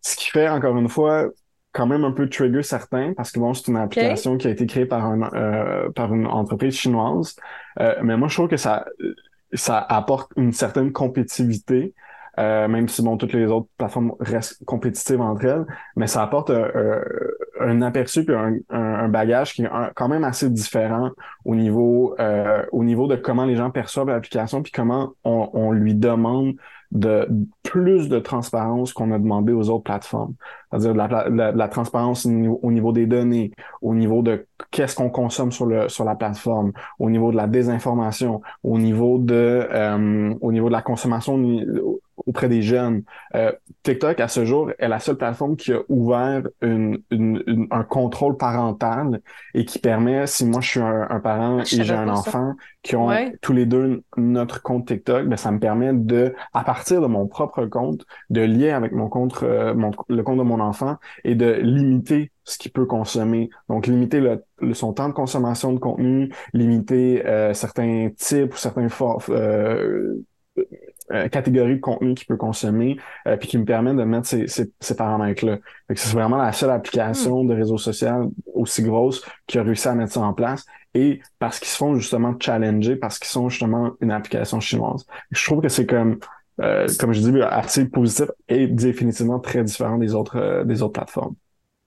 Ce 0.00 0.16
qui 0.16 0.30
fait, 0.30 0.48
encore 0.48 0.76
une 0.76 0.88
fois, 0.88 1.26
quand 1.72 1.86
même 1.86 2.04
un 2.04 2.12
peu 2.12 2.28
trigger 2.28 2.62
certains 2.62 3.14
parce 3.14 3.32
que 3.32 3.40
bon, 3.40 3.52
c'est 3.54 3.68
une 3.68 3.76
application 3.76 4.36
qui 4.36 4.46
a 4.46 4.50
été 4.50 4.66
créée 4.66 4.86
par, 4.86 5.04
un, 5.06 5.22
euh, 5.34 5.90
par 5.90 6.14
une 6.14 6.26
entreprise 6.26 6.74
chinoise. 6.74 7.36
Mais 8.02 8.16
moi, 8.16 8.28
je 8.28 8.34
trouve 8.34 8.48
que 8.48 8.56
ça, 8.56 8.84
ça 9.54 9.78
apporte 9.80 10.30
une 10.36 10.52
certaine 10.52 10.92
compétitivité. 10.92 11.94
Euh, 12.38 12.68
même 12.68 12.88
si 12.88 13.02
bon, 13.02 13.16
toutes 13.16 13.32
les 13.32 13.46
autres 13.46 13.68
plateformes 13.78 14.12
restent 14.20 14.64
compétitives 14.64 15.20
entre 15.20 15.44
elles, 15.44 15.66
mais 15.96 16.06
ça 16.06 16.22
apporte 16.22 16.50
un 17.60 17.82
aperçu 17.82 18.24
puis 18.24 18.34
un, 18.34 18.56
un, 18.70 19.08
bagage 19.08 19.54
qui 19.54 19.62
est 19.62 19.70
quand 19.94 20.08
même 20.08 20.24
assez 20.24 20.50
différent 20.50 21.10
au 21.44 21.54
niveau 21.54 22.16
au 22.72 22.84
niveau 22.84 23.06
de 23.06 23.16
comment 23.16 23.44
les 23.44 23.56
gens 23.56 23.70
perçoivent 23.70 24.08
l'application 24.08 24.62
puis 24.62 24.72
comment 24.72 25.12
on, 25.24 25.50
on 25.52 25.72
lui 25.72 25.94
demande 25.94 26.54
de 26.94 27.28
plus 27.64 28.08
de 28.08 28.20
transparence 28.20 28.92
qu'on 28.92 29.10
a 29.10 29.18
demandé 29.18 29.52
aux 29.52 29.68
autres 29.68 29.82
plateformes. 29.82 30.34
C'est-à-dire 30.70 30.92
de 30.92 30.98
la, 30.98 31.52
la, 31.52 31.68
transparence 31.68 32.24
au 32.24 32.70
niveau, 32.70 32.92
des 32.92 33.06
données, 33.06 33.50
au 33.82 33.94
niveau 33.94 34.22
de 34.22 34.46
qu'est-ce 34.70 34.94
qu'on 34.94 35.10
consomme 35.10 35.50
sur, 35.50 35.66
le, 35.66 35.88
sur 35.88 36.04
la 36.04 36.14
plateforme, 36.14 36.72
au 37.00 37.10
niveau 37.10 37.32
de 37.32 37.36
la 37.36 37.48
désinformation, 37.48 38.42
au 38.62 38.78
niveau 38.78 39.18
de, 39.18 39.66
euh, 39.70 40.34
au 40.40 40.52
niveau 40.52 40.68
de 40.68 40.72
la 40.72 40.82
consommation 40.82 41.36
auprès 42.16 42.48
des 42.48 42.62
jeunes. 42.62 43.02
Euh, 43.34 43.52
TikTok, 43.82 44.20
à 44.20 44.28
ce 44.28 44.44
jour, 44.44 44.70
est 44.78 44.88
la 44.88 44.98
seule 44.98 45.16
plateforme 45.16 45.56
qui 45.56 45.72
a 45.72 45.80
ouvert 45.88 46.42
une, 46.60 46.98
une, 47.10 47.66
un 47.70 47.82
contrôle 47.82 48.36
parental 48.36 49.20
et 49.54 49.64
qui 49.64 49.78
permet, 49.78 50.26
si 50.26 50.44
moi 50.46 50.60
je 50.60 50.68
suis 50.68 50.80
un, 50.80 51.20
parent 51.20 51.60
et 51.60 51.64
j'ai 51.64 51.94
un 51.94 52.08
enfant 52.08 52.54
qui 52.82 52.96
ont 52.96 53.10
tous 53.40 53.52
les 53.52 53.66
deux 53.66 54.02
notre 54.16 54.62
compte 54.62 54.86
TikTok, 54.86 55.26
ben, 55.26 55.36
ça 55.36 55.50
me 55.50 55.58
permet 55.58 55.92
de, 55.92 56.34
à 56.52 56.64
partir 56.64 57.00
de 57.00 57.06
mon 57.06 57.26
propre 57.26 57.66
compte, 57.66 58.04
de 58.30 58.40
lier 58.40 58.70
avec 58.70 58.92
mon 58.92 59.08
compte, 59.08 59.42
euh, 59.42 59.74
mon, 59.74 59.90
le 60.08 60.22
compte 60.22 60.38
de 60.38 60.42
mon 60.42 60.60
enfant 60.60 60.96
et 61.24 61.34
de 61.34 61.52
limiter 61.52 62.30
ce 62.44 62.58
qu'il 62.58 62.72
peut 62.72 62.86
consommer. 62.86 63.50
Donc, 63.68 63.86
limiter 63.86 64.20
le, 64.20 64.74
son 64.74 64.92
temps 64.92 65.08
de 65.08 65.14
consommation 65.14 65.72
de 65.72 65.78
contenu, 65.78 66.32
limiter 66.52 67.24
euh, 67.26 67.54
certains 67.54 68.10
types 68.16 68.54
ou 68.54 68.56
certains 68.56 68.88
euh, 69.30 70.22
euh, 71.12 71.28
catégories 71.28 71.76
de 71.76 71.80
contenu 71.80 72.14
qu'il 72.14 72.26
peut 72.26 72.36
consommer, 72.36 72.98
euh, 73.26 73.36
puis 73.36 73.48
qui 73.48 73.58
me 73.58 73.64
permet 73.64 73.92
de 73.94 74.04
mettre 74.04 74.26
ces, 74.26 74.46
ces, 74.46 74.72
ces 74.80 74.96
paramètres-là. 74.96 75.58
C'est 75.94 76.12
vraiment 76.12 76.38
la 76.38 76.52
seule 76.52 76.70
application 76.70 77.44
hmm. 77.44 77.48
de 77.48 77.54
réseau 77.54 77.78
social 77.78 78.28
aussi 78.54 78.82
grosse 78.82 79.24
qui 79.46 79.58
a 79.58 79.62
réussi 79.62 79.86
à 79.88 79.94
mettre 79.94 80.12
ça 80.12 80.20
en 80.20 80.32
place 80.32 80.64
et 80.94 81.20
parce 81.38 81.58
qu'ils 81.58 81.68
se 81.68 81.76
font 81.76 81.94
justement 81.96 82.34
challenger, 82.40 82.96
parce 82.96 83.18
qu'ils 83.18 83.28
sont 83.28 83.48
justement 83.48 83.92
une 84.00 84.12
application 84.12 84.60
chinoise. 84.60 85.06
Je 85.30 85.44
trouve 85.44 85.60
que 85.60 85.68
c'est 85.68 85.86
comme 85.86 86.18
euh, 86.60 86.86
comme 87.00 87.12
je 87.12 87.20
dis, 87.20 87.42
assez 87.42 87.88
positif 87.88 88.30
et 88.48 88.68
définitivement 88.68 89.40
très 89.40 89.64
différent 89.64 89.98
des 89.98 90.14
autres, 90.14 90.62
des 90.64 90.82
autres 90.82 90.92
plateformes. 90.92 91.34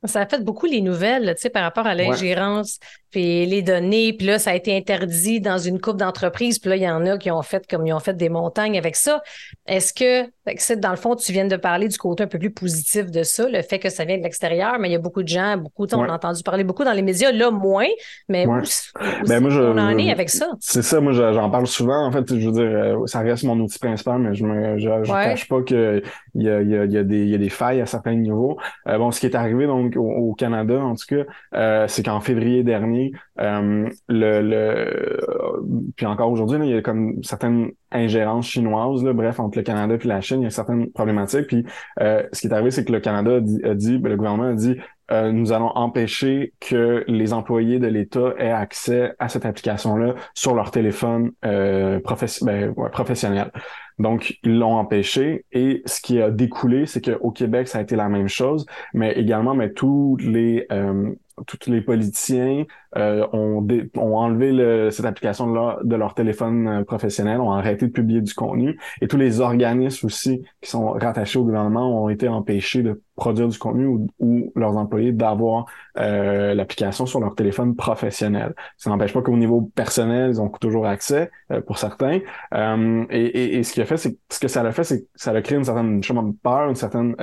Ça 0.08 0.22
a 0.22 0.28
fait 0.28 0.44
beaucoup 0.44 0.66
les 0.66 0.82
nouvelles, 0.82 1.34
tu 1.36 1.44
sais, 1.44 1.50
par 1.50 1.64
rapport 1.64 1.88
à 1.88 1.96
l'ingérence, 1.96 2.80
puis 3.12 3.46
les 3.46 3.62
données, 3.62 4.14
puis 4.14 4.28
là, 4.28 4.40
ça 4.40 4.52
a 4.52 4.56
été 4.56 4.76
interdit 4.76 5.40
dans 5.40 5.58
une 5.58 5.80
coupe 5.80 5.98
d'entreprises, 5.98 6.60
puis 6.60 6.70
là, 6.70 6.76
il 6.76 6.84
y 6.84 6.90
en 6.90 7.06
a 7.06 7.18
qui 7.18 7.32
ont 7.32 7.42
fait 7.42 7.68
comme 7.68 7.86
ils 7.86 7.94
ont 7.94 8.00
fait 8.00 8.16
des 8.16 8.30
montagnes 8.30 8.78
avec 8.78 8.96
ça. 8.96 9.22
Est-ce 9.66 9.94
que, 9.94 10.30
dans 10.78 10.92
le 10.92 10.96
fond, 10.96 11.16
tu 11.16 11.32
viens 11.32 11.46
de 11.46 11.56
parler 11.56 11.88
du 11.88 11.98
côté 11.98 12.24
un 12.24 12.28
peu 12.28 12.40
plus 12.40 12.52
positif 12.52 13.12
de 13.12 13.24
ça, 13.24 13.48
le 13.48 13.62
fait 13.62 13.80
que 13.80 13.90
ça 13.90 14.06
vient 14.06 14.18
de 14.18 14.24
l'extérieur, 14.24 14.78
mais 14.80 14.90
il 14.90 14.94
y 14.94 14.96
a 14.96 15.00
beaucoup 15.00 15.24
de 15.24 15.28
gens, 15.28 15.58
beaucoup, 15.58 15.86
on 15.94 16.04
a 16.04 16.14
entendu 16.14 16.44
parler 16.44 16.64
beaucoup 16.64 16.84
dans 16.84 16.94
les 16.94 17.02
médias, 17.02 17.32
là, 17.32 17.52
moins, 17.52 17.88
mais 18.30 18.46
ben, 18.46 19.42
moi, 19.42 19.50
je, 19.50 19.62
on 19.62 19.78
en 19.78 19.98
est 19.98 20.12
avec 20.12 20.30
ça? 20.30 20.48
C'est 20.60 20.82
ça, 20.82 21.00
moi, 21.00 21.14
j'en 21.14 21.50
parle 21.50 21.68
souvent. 21.68 22.06
En 22.06 22.12
fait, 22.12 22.38
je 22.38 22.46
veux 22.46 22.52
dire, 22.52 22.64
euh, 22.64 23.06
ça 23.08 23.20
reste 23.20 23.44
mon 23.44 23.60
outil 23.60 23.80
principal, 23.80 24.20
mais 24.20 24.36
je 24.36 24.46
ne 24.46 24.78
je, 24.78 25.04
je 25.04 25.12
cache 25.12 25.48
pas 25.48 25.62
qu'il 25.62 26.02
y 26.36 26.50
a, 26.50 26.62
y, 26.62 26.76
a, 26.76 26.86
y, 26.86 26.98
a 26.98 27.04
des, 27.04 27.26
y 27.26 27.36
a 27.36 27.38
des 27.38 27.50
failles 27.50 27.82
à 27.82 27.86
certains 27.86 28.16
niveaux. 28.16 28.58
Euh, 28.88 28.98
bon, 28.98 29.12
ce 29.12 29.20
qui 29.20 29.26
est 29.26 29.36
arrivé, 29.36 29.68
donc, 29.68 29.96
au, 29.98 30.34
Canada, 30.34 30.80
en 30.80 30.96
tout 30.96 31.06
cas, 31.08 31.24
euh, 31.56 31.86
c'est 31.88 32.04
qu'en 32.04 32.20
février 32.20 32.64
dernier, 32.64 33.12
euh, 33.40 33.90
le, 34.08 34.42
le 34.42 35.94
puis 35.96 36.06
encore 36.06 36.32
aujourd'hui, 36.32 36.60
il 36.64 36.76
y 36.76 36.78
a 36.78 36.82
comme 36.82 37.24
certaines 37.24 37.72
ingérences 37.92 38.48
chinoises, 38.48 39.04
là, 39.04 39.14
bref, 39.14 39.40
entre 39.40 39.58
le 39.58 39.64
Canada 39.64 39.96
et 39.96 40.08
la 40.08 40.22
Chine, 40.22 40.42
il 40.42 40.46
y 40.46 40.48
a 40.48 40.52
certaines 40.52 40.92
problématiques. 40.92 41.48
Puis 41.48 41.66
euh, 42.02 42.24
ce 42.34 42.42
qui 42.42 42.48
est 42.48 42.54
arrivé, 42.54 42.72
c'est 42.72 42.86
que 42.86 42.92
le 42.92 43.00
Canada 43.00 43.36
a 43.64 43.74
dit, 43.74 43.98
ben, 43.98 44.10
le 44.10 44.18
gouvernement 44.18 44.50
a 44.50 44.54
dit 44.54 44.78
nous 45.10 45.54
allons 45.54 45.72
empêcher 45.76 46.54
que 46.60 47.06
les 47.08 47.32
employés 47.32 47.80
de 47.80 47.88
l'État 47.88 48.34
aient 48.38 48.52
accès 48.52 49.14
à 49.20 49.30
cette 49.30 49.46
application-là 49.46 50.16
sur 50.34 50.54
leur 50.54 50.72
téléphone 50.72 51.32
euh, 51.46 52.02
ben, 52.42 52.74
professionnel. 52.92 53.52
Donc, 54.00 54.38
ils 54.44 54.60
l'ont 54.60 54.76
empêché 54.76 55.46
et 55.52 55.82
ce 55.86 56.02
qui 56.02 56.22
a 56.22 56.30
découlé, 56.30 56.86
c'est 56.86 57.02
qu'au 57.02 57.32
Québec, 57.32 57.68
ça 57.68 57.80
a 57.80 57.82
été 57.82 57.96
la 57.96 58.10
même 58.10 58.28
chose, 58.28 58.66
mais 58.94 59.14
également, 59.14 59.56
mais 59.56 59.72
tous 59.72 60.18
les 60.18 60.68
euh, 60.72 61.12
tous 61.46 61.70
les 61.70 61.82
politiciens 61.82 62.66
euh, 62.96 63.28
ont, 63.34 63.66
ont 63.96 64.16
enlevé 64.16 64.92
cette 64.92 65.06
application 65.06 65.48
-là 65.48 65.78
de 65.84 65.96
leur 65.96 66.14
téléphone 66.14 66.68
euh, 66.68 66.84
professionnel, 66.84 67.42
ont 67.42 67.52
arrêté 67.52 67.88
de 67.88 67.92
publier 67.92 68.22
du 68.22 68.34
contenu 68.34 68.80
et 69.02 69.08
tous 69.08 69.18
les 69.18 69.40
organismes 69.40 70.06
aussi 70.06 70.44
qui 70.62 70.70
sont 70.70 70.90
rattachés 70.92 71.40
au 71.40 71.44
gouvernement 71.44 72.04
ont 72.04 72.10
été 72.10 72.28
empêchés 72.28 72.84
de 72.84 73.02
produire 73.18 73.48
du 73.50 73.58
contenu 73.58 73.88
ou, 74.20 74.52
leurs 74.56 74.78
employés 74.78 75.12
d'avoir 75.12 75.66
euh, 75.98 76.54
l'application 76.54 77.06
sur 77.06 77.20
leur 77.20 77.36
téléphone 77.36 77.76
professionnel. 77.76 78.54
Ça 78.78 78.90
n'empêche 78.90 79.12
pas 79.12 79.22
qu'au 79.22 79.36
niveau 79.36 79.62
personnel, 79.76 80.30
ils 80.30 80.40
ont 80.40 80.50
toujours 80.50 80.86
accès 80.86 81.32
euh, 81.52 81.60
pour 81.60 81.80
certains. 81.80 82.20
Euh, 82.54 83.06
et, 83.10 83.58
et, 83.58 83.64
ce 83.64 83.74
qui 83.74 83.82
a 83.82 83.86
fait, 83.86 83.98
c'est 83.98 84.16
ce 84.30 84.40
que 84.40 84.48
ça 84.48 84.62
a 84.62 84.72
fait, 84.72 84.84
c'est 84.84 85.02
que 85.02 85.08
ça 85.16 85.32
a 85.32 85.42
créé 85.42 85.58
une 85.58 85.64
certaine 85.66 86.00
de 86.00 86.36
peur, 86.44 86.70
une 86.70 86.76
certaine 86.76 87.16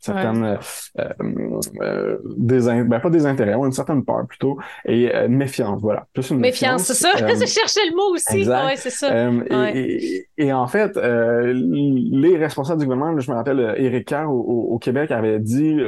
certaine 0.00 0.58
ben, 2.88 3.00
pas 3.00 3.10
désintérêt, 3.10 3.52
une 3.52 3.72
certaine 3.72 4.04
peur 4.04 4.26
plutôt. 4.26 4.58
Et 4.88 5.14
euh, 5.14 5.28
méfiance, 5.28 5.80
voilà. 5.80 6.06
Plus 6.14 6.30
une 6.30 6.38
méfiance. 6.38 6.82
c'est 6.84 6.94
ça. 6.94 7.12
Euh, 7.18 7.34
je 7.34 7.46
cherchais 7.46 7.80
le 7.90 7.94
mot 7.94 8.14
aussi. 8.14 8.48
Ouais, 8.48 8.76
c'est 8.76 8.90
ça. 8.90 9.10
et, 10.38 10.52
en 10.52 10.66
fait, 10.66 10.96
les 10.96 12.36
responsables 12.36 12.80
du 12.80 12.86
gouvernement, 12.86 13.18
je 13.18 13.30
me 13.30 13.36
rappelle, 13.36 13.74
Éric 13.76 14.08
Kerr 14.08 14.30
au, 14.30 14.68
au, 14.70 14.78
Québec 14.78 15.10
avait 15.10 15.40
dit 15.40 15.78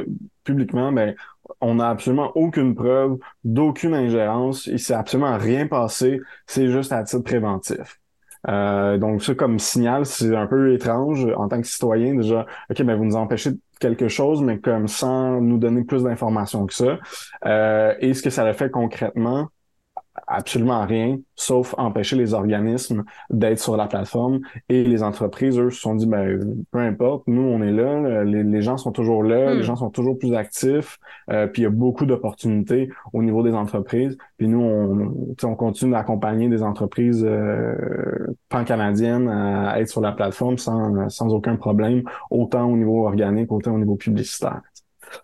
publiquement, 0.43 0.91
ben, 0.91 1.15
on 1.61 1.75
n'a 1.75 1.89
absolument 1.89 2.31
aucune 2.35 2.75
preuve 2.75 3.17
d'aucune 3.43 3.93
ingérence. 3.93 4.67
Il 4.67 4.79
s'est 4.79 4.93
absolument 4.93 5.37
rien 5.37 5.67
passé. 5.67 6.19
C'est 6.45 6.69
juste 6.69 6.91
à 6.91 7.03
titre 7.03 7.23
préventif. 7.23 8.00
Euh, 8.47 8.97
donc 8.97 9.23
ça 9.23 9.35
comme 9.35 9.59
signal, 9.59 10.05
c'est 10.05 10.35
un 10.35 10.47
peu 10.47 10.73
étrange 10.73 11.27
en 11.37 11.47
tant 11.47 11.61
que 11.61 11.67
citoyen 11.67 12.15
déjà. 12.15 12.45
Ok, 12.69 12.81
ben 12.83 12.95
vous 12.95 13.05
nous 13.05 13.15
empêchez 13.15 13.51
quelque 13.79 14.07
chose, 14.07 14.41
mais 14.41 14.59
comme 14.59 14.87
sans 14.87 15.41
nous 15.41 15.57
donner 15.57 15.83
plus 15.83 16.03
d'informations 16.03 16.65
que 16.65 16.73
ça. 16.73 16.99
Euh, 17.45 17.95
et 17.99 18.13
ce 18.13 18.21
que 18.21 18.29
ça 18.29 18.43
a 18.45 18.53
fait 18.53 18.69
concrètement, 18.69 19.49
absolument 20.27 20.85
rien, 20.85 21.19
sauf 21.35 21.73
empêcher 21.77 22.15
les 22.15 22.33
organismes 22.33 23.03
d'être 23.29 23.59
sur 23.59 23.77
la 23.77 23.87
plateforme. 23.87 24.41
Et 24.69 24.83
les 24.83 25.03
entreprises, 25.03 25.57
eux, 25.57 25.69
se 25.69 25.79
sont 25.79 25.95
dit, 25.95 26.05
ben, 26.05 26.63
peu 26.71 26.79
importe, 26.79 27.23
nous, 27.27 27.41
on 27.41 27.61
est 27.61 27.71
là, 27.71 28.23
les, 28.23 28.61
gens 28.61 28.77
sont 28.77 28.91
toujours 28.91 29.23
là, 29.23 29.53
les 29.53 29.61
hmm. 29.61 29.63
gens 29.63 29.75
sont 29.75 29.89
toujours 29.89 30.17
plus 30.17 30.35
actifs, 30.35 30.99
euh, 31.31 31.47
puis 31.47 31.61
il 31.61 31.65
y 31.65 31.67
a 31.67 31.71
beaucoup 31.71 32.05
d'opportunités 32.05 32.89
au 33.13 33.23
niveau 33.23 33.43
des 33.43 33.53
entreprises. 33.53 34.17
Puis 34.37 34.47
nous, 34.47 34.61
on, 34.61 35.35
on 35.43 35.55
continue 35.55 35.91
d'accompagner 35.91 36.49
des 36.49 36.63
entreprises 36.63 37.25
euh, 37.27 38.27
pan-canadiennes 38.49 39.29
à 39.29 39.79
être 39.79 39.89
sur 39.89 40.01
la 40.01 40.11
plateforme 40.11 40.57
sans, 40.57 41.09
sans 41.09 41.33
aucun 41.33 41.55
problème, 41.55 42.03
autant 42.29 42.65
au 42.65 42.75
niveau 42.75 43.05
organique, 43.05 43.51
autant 43.51 43.73
au 43.75 43.79
niveau 43.79 43.95
publicitaire. 43.95 44.61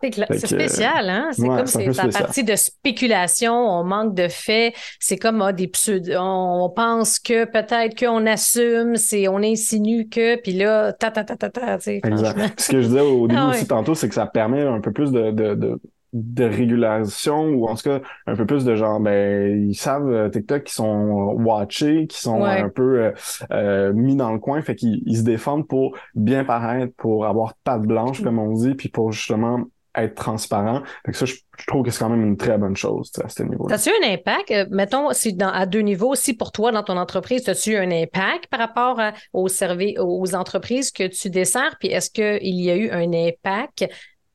C'est 0.02 0.48
spécial, 0.48 1.10
hein? 1.10 1.30
C'est 1.32 1.48
comme 1.48 1.66
c'est 1.66 2.00
à 2.00 2.08
partir 2.08 2.46
de 2.46 2.56
spéculation, 2.56 3.54
on 3.54 3.84
manque 3.84 4.14
de 4.14 4.28
faits, 4.28 4.74
c'est 5.00 5.18
comme 5.18 5.42
ah, 5.42 5.54
des 5.54 5.68
pseudo. 5.68 6.14
On 6.18 6.70
pense 6.70 7.20
que 7.20 7.46
peut-être 7.46 7.98
qu'on 7.98 8.26
assume, 8.26 8.96
c'est 8.96 9.28
on 9.28 9.38
insinue 9.38 10.08
que, 10.10 10.40
puis 10.42 10.54
là, 10.54 10.94
ta 10.94 11.12
ta 11.12 11.24
ta 11.24 11.36
ta 11.36 11.50
ta. 11.50 11.78
Exact. 11.88 12.60
Ce 12.60 12.72
que 12.72 12.82
je 12.82 12.88
disais 12.88 13.02
au 13.02 13.28
début 13.28 13.40
ah 13.40 13.50
aussi 13.50 13.68
tantôt, 13.68 13.96
c'est 13.96 14.10
que 14.10 14.16
ça 14.16 14.26
permet 14.26 14.62
un 14.62 14.82
peu 14.82 14.92
plus 14.92 15.12
de, 15.12 15.32
de, 15.32 15.56
de 15.56 15.80
de 16.14 16.46
régulation 16.46 17.50
ou 17.50 17.68
en 17.68 17.76
tout 17.76 17.84
cas 17.84 18.00
un 18.28 18.36
peu 18.36 18.46
plus 18.46 18.64
de 18.64 18.76
genre 18.76 19.00
ben 19.00 19.68
ils 19.70 19.76
savent 19.76 20.10
euh, 20.10 20.30
TikTok 20.30 20.64
qui 20.64 20.74
sont 20.74 21.36
watchés 21.38 22.08
qui 22.08 22.20
sont 22.20 22.44
un 22.44 22.70
peu 22.70 23.04
euh, 23.04 23.12
euh, 23.52 23.94
mis 23.94 24.16
dans 24.16 24.32
le 24.32 24.40
coin 24.40 24.62
fait 24.62 24.76
qu'ils 24.76 25.18
se 25.18 25.24
défendent 25.24 25.68
pour 25.68 25.98
bien 26.16 26.46
paraître 26.46 26.94
pour 26.96 27.26
avoir 27.26 27.56
patte 27.64 27.82
blanche 27.82 28.24
comme 28.24 28.40
on 28.40 28.54
dit 28.54 28.74
puis 28.74 28.88
pour 28.88 29.12
justement 29.12 29.66
être 29.98 30.16
transparent. 30.16 30.84
Fait 31.06 31.12
que 31.12 31.18
ça, 31.18 31.26
je, 31.26 31.36
trouve 31.66 31.84
que 31.84 31.92
c'est 31.92 32.00
quand 32.00 32.10
même 32.10 32.26
une 32.26 32.38
très 32.38 32.58
bonne 32.58 32.76
chose 32.76 33.12
à 33.24 33.30
ce 33.30 33.44
niveau-là. 33.44 33.76
As-tu 33.76 33.90
un 33.90 34.14
impact? 34.14 34.52
Euh, 34.52 34.66
mettons, 34.70 35.12
si 35.14 35.34
dans, 35.34 35.50
à 35.50 35.66
deux 35.66 35.82
niveaux, 35.82 36.16
si 36.16 36.34
pour 36.34 36.52
toi, 36.52 36.72
dans 36.72 36.84
ton 36.84 36.98
entreprise, 36.98 37.48
as-tu 37.50 37.76
un 37.76 37.92
impact 37.92 38.48
par 38.48 38.60
rapport 38.60 39.02
aux, 39.34 39.48
aux 39.48 40.36
entreprises 40.36 40.92
que 40.92 41.08
tu 41.08 41.30
desserres? 41.30 41.78
Puis 41.80 41.90
est-ce 41.90 42.10
qu'il 42.10 42.60
y 42.60 42.70
a 42.70 42.76
eu 42.76 42.90
un 42.92 43.12
impact 43.14 43.84
euh, 43.84 43.88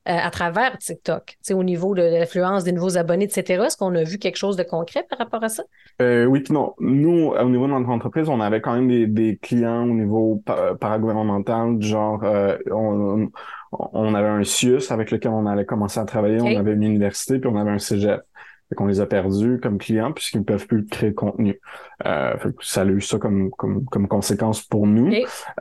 à 0.05 0.29
travers 0.31 0.77
TikTok, 0.77 1.37
au 1.51 1.63
niveau 1.63 1.95
de 1.95 2.01
l'influence 2.01 2.63
des 2.63 2.71
nouveaux 2.71 2.97
abonnés, 2.97 3.25
etc. 3.25 3.63
Est-ce 3.65 3.77
qu'on 3.77 3.95
a 3.95 4.03
vu 4.03 4.17
quelque 4.17 4.35
chose 4.35 4.57
de 4.57 4.63
concret 4.63 5.05
par 5.09 5.17
rapport 5.17 5.43
à 5.43 5.49
ça? 5.49 5.63
Euh, 6.01 6.25
oui, 6.25 6.43
non. 6.49 6.73
Nous, 6.79 7.27
au 7.29 7.49
niveau 7.49 7.67
de 7.67 7.71
notre 7.71 7.89
entreprise, 7.89 8.27
on 8.27 8.41
avait 8.41 8.59
quand 8.59 8.73
même 8.73 8.87
des, 8.87 9.07
des 9.07 9.37
clients 9.37 9.83
au 9.83 9.93
niveau 9.93 10.43
paragouvernemental, 10.79 11.81
genre 11.81 12.23
on, 12.69 13.29
on 13.71 14.13
avait 14.13 14.27
un 14.27 14.43
CIUS 14.43 14.91
avec 14.91 15.11
lequel 15.11 15.31
on 15.31 15.45
allait 15.45 15.65
commencer 15.65 15.99
à 15.99 16.05
travailler, 16.05 16.41
on 16.41 16.57
avait 16.59 16.73
une 16.73 16.83
université, 16.83 17.39
puis 17.39 17.49
on 17.51 17.57
avait 17.57 17.71
un 17.71 17.79
cégep. 17.79 18.21
Fait 18.69 18.75
qu'on 18.75 18.85
les 18.85 19.01
a 19.01 19.05
perdus 19.05 19.59
comme 19.61 19.77
clients 19.77 20.13
puisqu'ils 20.13 20.39
ne 20.39 20.43
peuvent 20.43 20.67
plus 20.67 20.85
créer 20.85 21.09
de 21.09 21.15
contenu. 21.15 21.59
Euh, 22.05 22.33
ça 22.61 22.81
a 22.81 22.85
eu 22.85 23.01
ça 23.01 23.17
comme, 23.17 23.51
comme, 23.51 23.85
comme 23.85 24.07
conséquence 24.07 24.61
pour 24.61 24.87
nous. 24.87 25.13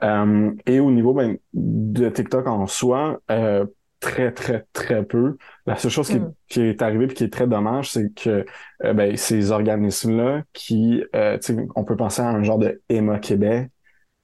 Euh, 0.03 0.51
et 0.67 0.81
au 0.81 0.91
niveau 0.91 1.13
ben, 1.13 1.37
de 1.53 2.09
TikTok 2.09 2.47
en 2.47 2.67
soi, 2.67 3.21
euh, 3.31 3.67
très, 4.03 4.33
très, 4.33 4.67
très 4.73 5.05
peu. 5.05 5.37
La 5.65 5.77
seule 5.77 5.91
chose 5.91 6.09
qui, 6.09 6.19
hmm. 6.19 6.35
qui 6.49 6.61
est 6.61 6.83
arrivée 6.83 7.05
et 7.05 7.09
qui 7.09 7.25
est 7.25 7.33
très 7.33 7.47
dommage, 7.47 7.93
c'est 7.93 8.13
que 8.13 8.45
euh, 8.85 8.93
ben, 8.93 9.17
ces 9.17 9.53
organismes-là 9.53 10.43
qui, 10.53 11.05
euh, 11.15 11.39
on 11.77 11.85
peut 11.85 11.97
penser 11.97 12.21
à 12.21 12.29
un 12.29 12.43
genre 12.43 12.59
de 12.59 12.83
Emma 12.89 13.19
Québec, 13.21 13.71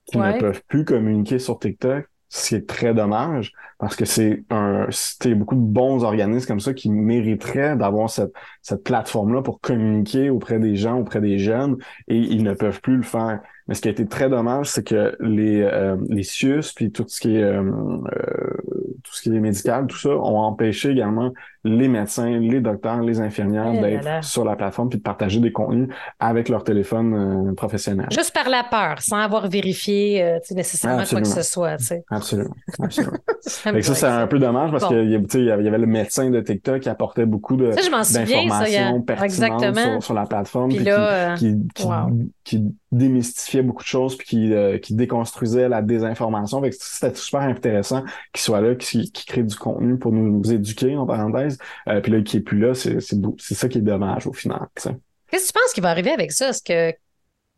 qui 0.05 0.19
ne 0.19 0.39
peuvent 0.41 0.63
plus 0.69 0.85
communiquer 0.85 1.39
sur 1.39 1.59
TikTok 1.59 2.09
c'est 2.29 2.67
très 2.67 2.93
dommage 2.93 3.53
parce 3.79 3.97
que 3.97 4.05
c'est 4.05 4.45
un 4.51 4.87
c'était 4.91 5.35
beaucoup 5.35 5.55
de 5.55 5.61
bons 5.61 6.05
organismes 6.05 6.47
comme 6.47 6.61
ça 6.61 6.75
qui 6.75 6.91
mériteraient 6.91 7.77
d'avoir 7.77 8.11
cette 8.11 8.33
cette 8.61 8.85
plateforme 8.85 9.33
là 9.33 9.43
pour 9.43 9.61
communiquer 9.61 10.29
auprès 10.29 10.59
des 10.59 10.77
gens 10.77 10.99
auprès 10.99 11.21
des 11.21 11.39
jeunes 11.39 11.79
et 12.07 12.19
ils 12.19 12.43
ne 12.43 12.53
peuvent 12.53 12.81
plus 12.83 12.97
le 12.97 13.03
faire 13.03 13.41
mais 13.67 13.75
ce 13.75 13.81
qui 13.81 13.89
a 13.89 13.91
été 13.91 14.07
très 14.07 14.29
dommage 14.29 14.69
c'est 14.69 14.87
que 14.87 15.17
les 15.21 15.63
euh, 15.63 15.97
les 16.09 16.23
CIUS 16.23 16.73
puis 16.77 16.93
tout 16.93 17.05
ce 17.09 17.21
qui 17.21 17.37
est 17.37 17.43
euh, 17.43 17.63
euh, 17.63 18.57
tout 19.03 19.15
ce 19.15 19.23
qui 19.23 19.35
est 19.35 19.41
médical 19.41 19.87
tout 19.87 19.97
ça 19.97 20.11
ont 20.11 20.39
empêché 20.39 20.91
également 20.91 21.33
les 21.65 21.89
médecins, 21.89 22.39
les 22.39 22.61
docteurs, 22.61 23.01
les 23.03 23.21
infirmières 23.21 23.73
eh 23.75 23.81
d'être 23.81 24.25
sur 24.25 24.45
la 24.45 24.57
plateforme 24.57 24.89
puis 24.89 24.99
de 24.99 25.03
partager 25.03 25.41
des 25.41 25.53
contenus 25.53 25.89
avec 26.21 26.49
leur 26.49 26.65
téléphone 26.65 27.51
euh, 27.51 27.55
professionnel. 27.55 28.07
Juste 28.11 28.33
par 28.33 28.49
la 28.49 28.65
peur, 28.65 29.01
sans 29.01 29.19
avoir 29.19 29.49
vérifié 29.49 30.23
euh, 30.23 30.39
nécessairement 30.53 31.05
quoi 31.05 31.21
que 31.21 31.27
ce 31.27 31.43
soit. 31.43 31.77
Absolument. 32.11 32.55
Absolument. 32.79 33.17
ça, 33.41 33.95
c'est 33.95 34.07
un 34.07 34.27
peu 34.27 34.39
dommage 34.39 34.71
parce 34.71 34.87
qu'il 34.87 35.11
y, 35.11 35.45
y 35.45 35.51
avait 35.51 35.79
le 35.79 35.87
médecin 35.87 36.31
de 36.31 36.41
TikTok 36.41 36.81
qui 36.81 36.89
apportait 36.89 37.27
beaucoup 37.27 37.57
d'informations 37.57 39.03
pertinentes 39.03 40.03
sur, 40.03 40.15
la 40.15 40.27
plateforme 40.27 40.71
puis, 40.71 40.85
là, 40.85 41.35
qui, 41.37 41.57
qui, 42.45 42.65
démystifiait 42.91 43.63
beaucoup 43.63 43.83
de 43.83 43.89
choses 43.89 44.17
puis 44.17 44.27
qui, 44.27 44.53
euh, 44.55 44.79
qui 44.79 44.95
déconstruisait 44.95 45.69
la 45.69 45.83
désinformation. 45.83 46.63
C'était 46.73 47.15
super 47.15 47.41
intéressant 47.41 48.03
qu'il 48.33 48.43
soit 48.43 48.63
là, 48.63 48.75
qu'il 48.75 48.88
crée 49.27 49.43
du 49.43 49.57
contenu 49.57 49.99
pour 49.99 50.13
nous 50.13 50.53
éduquer, 50.53 50.97
en 50.97 51.07
parenthèse. 51.07 51.59
Euh, 51.89 52.01
puis 52.01 52.13
là, 52.13 52.21
qui 52.23 52.39
est 52.39 52.41
plus 52.41 52.59
là, 52.59 52.75
c'est 52.75 53.01
ça 53.01 53.69
qui 53.69 53.79
est 53.79 53.83
dommage 53.83 54.27
au 54.27 54.33
final. 54.33 54.67
Qu'est-ce 54.75 54.89
que 54.89 55.47
tu 55.47 55.53
penses 55.53 55.73
qui 55.75 55.81
va 55.81 55.91
arriver 55.91 56.11
avec 56.11 56.33
ça? 56.33 56.51
Est-ce 56.51 56.63
que 56.63 56.95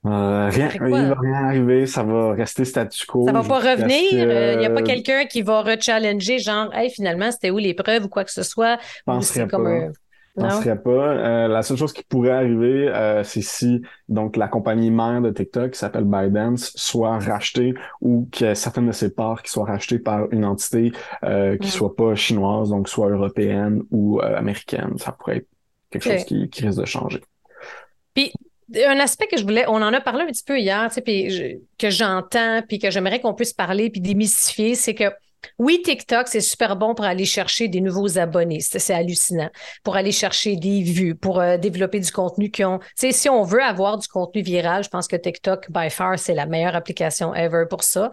euh, 0.07 0.49
rien, 0.49 0.71
il 0.73 0.81
va 0.81 1.15
rien 1.21 1.45
arriver, 1.45 1.87
ça 1.87 2.03
va 2.03 2.33
rester 2.33 2.65
statu 2.65 3.05
quo. 3.07 3.27
Ça 3.27 3.33
va 3.33 3.43
pas 3.43 3.59
revenir? 3.59 4.13
Il 4.13 4.59
n'y 4.59 4.67
a 4.67 4.71
pas 4.71 4.83
quelqu'un 4.83 5.27
qui 5.27 5.43
va 5.43 5.63
rechallenger, 5.63 6.39
genre, 6.39 6.75
hey, 6.75 6.91
finalement, 6.91 7.31
c'était 7.31 7.51
où 7.51 7.59
les 7.59 7.75
preuves 7.75 8.05
ou 8.05 8.09
quoi 8.09 8.25
que 8.25 8.33
ce 8.33 8.43
soit? 8.43 8.79
Je 8.81 9.03
penserais 9.05 9.47
pas. 9.47 9.57
Comme 9.59 9.93
je 10.37 10.43
penserais 10.43 10.81
pas. 10.81 10.91
Euh, 10.91 11.49
la 11.49 11.63
seule 11.63 11.77
chose 11.77 11.93
qui 11.93 12.03
pourrait 12.05 12.31
arriver, 12.31 12.89
euh, 12.89 13.25
c'est 13.25 13.43
si 13.43 13.83
donc 14.09 14.37
la 14.37 14.49
compagnie 14.49 14.91
mère 14.91 15.21
de 15.21 15.31
TikTok, 15.31 15.73
qui 15.73 15.79
s'appelle 15.79 16.05
ByteDance, 16.05 16.73
soit 16.77 17.19
rachetée 17.19 17.75
ou 18.01 18.29
que 18.33 18.55
certaines 18.55 18.87
de 18.87 18.93
ses 18.93 19.15
parts 19.15 19.43
qui 19.43 19.51
soient 19.51 19.67
rachetées 19.67 19.99
par 19.99 20.33
une 20.33 20.45
entité 20.45 20.93
euh, 21.25 21.57
qui 21.57 21.69
soit 21.69 21.95
pas 21.97 22.15
chinoise, 22.15 22.71
donc 22.71 22.89
soit 22.89 23.11
européenne 23.11 23.83
ou 23.91 24.21
américaine. 24.21 24.97
Ça 24.99 25.13
pourrait 25.13 25.39
être 25.39 25.49
quelque 25.91 26.05
chose 26.05 26.25
qui, 26.25 26.49
qui 26.49 26.65
risque 26.65 26.81
de 26.81 26.87
changer. 26.87 27.21
Puis 28.15 28.33
un 28.87 29.01
aspect 29.01 29.27
que 29.27 29.37
je 29.37 29.43
voulais, 29.43 29.65
on 29.67 29.83
en 29.83 29.93
a 29.93 30.01
parlé 30.01 30.23
un 30.23 30.27
petit 30.27 30.45
peu 30.45 30.59
hier, 30.59 30.87
tu 30.89 30.95
sais, 30.95 31.01
puis 31.01 31.61
que 31.77 31.91
j'entends, 31.91 32.63
puis 32.67 32.79
que 32.79 32.91
j'aimerais 32.91 33.21
qu'on 33.21 33.35
puisse 33.35 33.53
parler, 33.53 33.91
puis 33.91 34.01
démystifier, 34.01 34.75
c'est 34.75 34.95
que 34.95 35.05
oui, 35.59 35.83
TikTok, 35.83 36.29
c'est 36.29 36.41
super 36.41 36.77
bon 36.77 36.95
pour 36.95 37.05
aller 37.05 37.25
chercher 37.25 37.69
des 37.69 37.81
nouveaux 37.81 38.19
abonnés. 38.19 38.61
C'est 38.61 38.95
hallucinant. 38.95 39.51
Pour 39.83 39.97
aller 39.97 40.13
chercher 40.13 40.57
des 40.57 40.83
vues, 40.83 41.15
pour 41.15 41.41
euh, 41.41 41.57
développer 41.57 42.01
du 42.01 42.11
contenu 42.11 42.51
qui 42.51 42.65
ont. 42.65 42.81
Si 42.97 43.29
on 43.29 43.43
veut 43.43 43.63
avoir 43.63 43.99
du 43.99 44.09
contenu 44.09 44.43
viral, 44.43 44.85
je 44.85 44.89
pense 44.89 45.07
que 45.07 45.17
TikTok, 45.17 45.71
by 45.71 45.91
far, 45.91 46.19
c'est 46.19 46.35
la 46.35 46.47
meilleure 46.47 46.77
application 46.77 47.35
ever 47.35 47.65
pour 47.69 47.83
ça. 47.83 48.11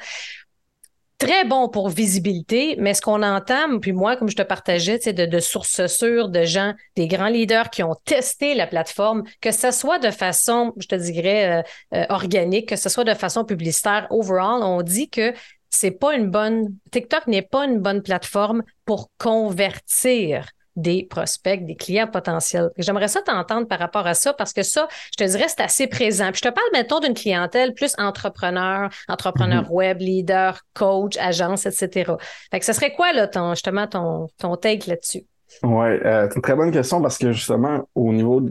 Très 1.18 1.46
bon 1.46 1.68
pour 1.68 1.90
visibilité, 1.90 2.76
mais 2.78 2.94
ce 2.94 3.02
qu'on 3.02 3.24
entend, 3.24 3.80
puis 3.80 3.92
moi, 3.92 4.18
comme 4.18 4.30
je 4.30 4.36
te 4.36 4.44
partageais, 4.44 5.00
c'est 5.02 5.14
de, 5.14 5.26
de 5.26 5.40
sources 5.40 5.88
sûres, 5.88 6.30
de 6.30 6.44
gens, 6.44 6.76
des 6.96 7.08
grands 7.08 7.30
leaders 7.30 7.72
qui 7.72 7.82
ont 7.82 7.96
testé 8.06 8.54
la 8.54 8.68
plateforme, 8.68 9.24
que 9.42 9.52
ce 9.52 9.72
soit 9.72 9.98
de 9.98 10.12
façon, 10.12 10.74
je 10.78 10.86
te 10.86 10.94
dirais, 10.94 11.64
euh, 11.94 11.98
euh, 11.98 12.06
organique, 12.10 12.70
que 12.70 12.76
ce 12.76 12.88
soit 12.88 13.04
de 13.04 13.16
façon 13.16 13.46
publicitaire, 13.46 14.06
overall, 14.12 14.62
on 14.62 14.84
dit 14.84 15.10
que 15.10 15.34
c'est 15.80 15.92
pas 15.92 16.16
une 16.16 16.30
bonne. 16.32 16.76
TikTok 16.92 17.28
n'est 17.28 17.44
pas 17.44 17.66
une 17.66 17.80
bonne 17.80 18.02
plateforme 18.02 18.64
pour 18.86 19.10
convertir 19.18 20.48
des 20.76 21.08
prospects, 21.10 21.66
des 21.66 21.76
clients 21.76 22.08
potentiels. 22.08 22.70
J'aimerais 22.78 23.08
ça 23.08 23.22
t'entendre 23.22 23.68
par 23.68 23.80
rapport 23.80 24.06
à 24.06 24.14
ça 24.14 24.34
parce 24.34 24.54
que 24.54 24.62
ça, 24.62 24.88
je 25.12 25.24
te 25.24 25.30
dirais, 25.30 25.48
c'est 25.48 25.62
assez 25.62 25.88
présent. 25.88 26.32
Puis 26.32 26.42
je 26.44 26.50
te 26.50 26.54
parle, 26.54 26.68
mettons, 26.72 27.00
d'une 27.00 27.16
clientèle 27.16 27.74
plus 27.74 27.94
entrepreneur, 27.98 28.90
entrepreneur 29.08 29.64
mm-hmm. 29.64 29.72
web, 29.72 30.00
leader, 30.00 30.62
coach, 30.74 31.18
agence, 31.18 31.66
etc. 31.66 32.14
Fait 32.52 32.60
que 32.60 32.66
ce 32.66 32.74
serait 32.74 32.94
quoi, 32.94 33.12
là, 33.12 33.28
ton, 33.28 33.56
justement, 33.56 33.88
ton, 33.88 34.28
ton 34.38 34.56
take 34.56 34.88
là-dessus? 34.88 35.26
Oui, 35.64 35.88
euh, 35.88 36.28
c'est 36.30 36.36
une 36.36 36.42
très 36.42 36.56
bonne 36.56 36.72
question 36.72 37.02
parce 37.02 37.18
que 37.18 37.32
justement, 37.32 37.88
au 37.96 38.14
niveau 38.14 38.42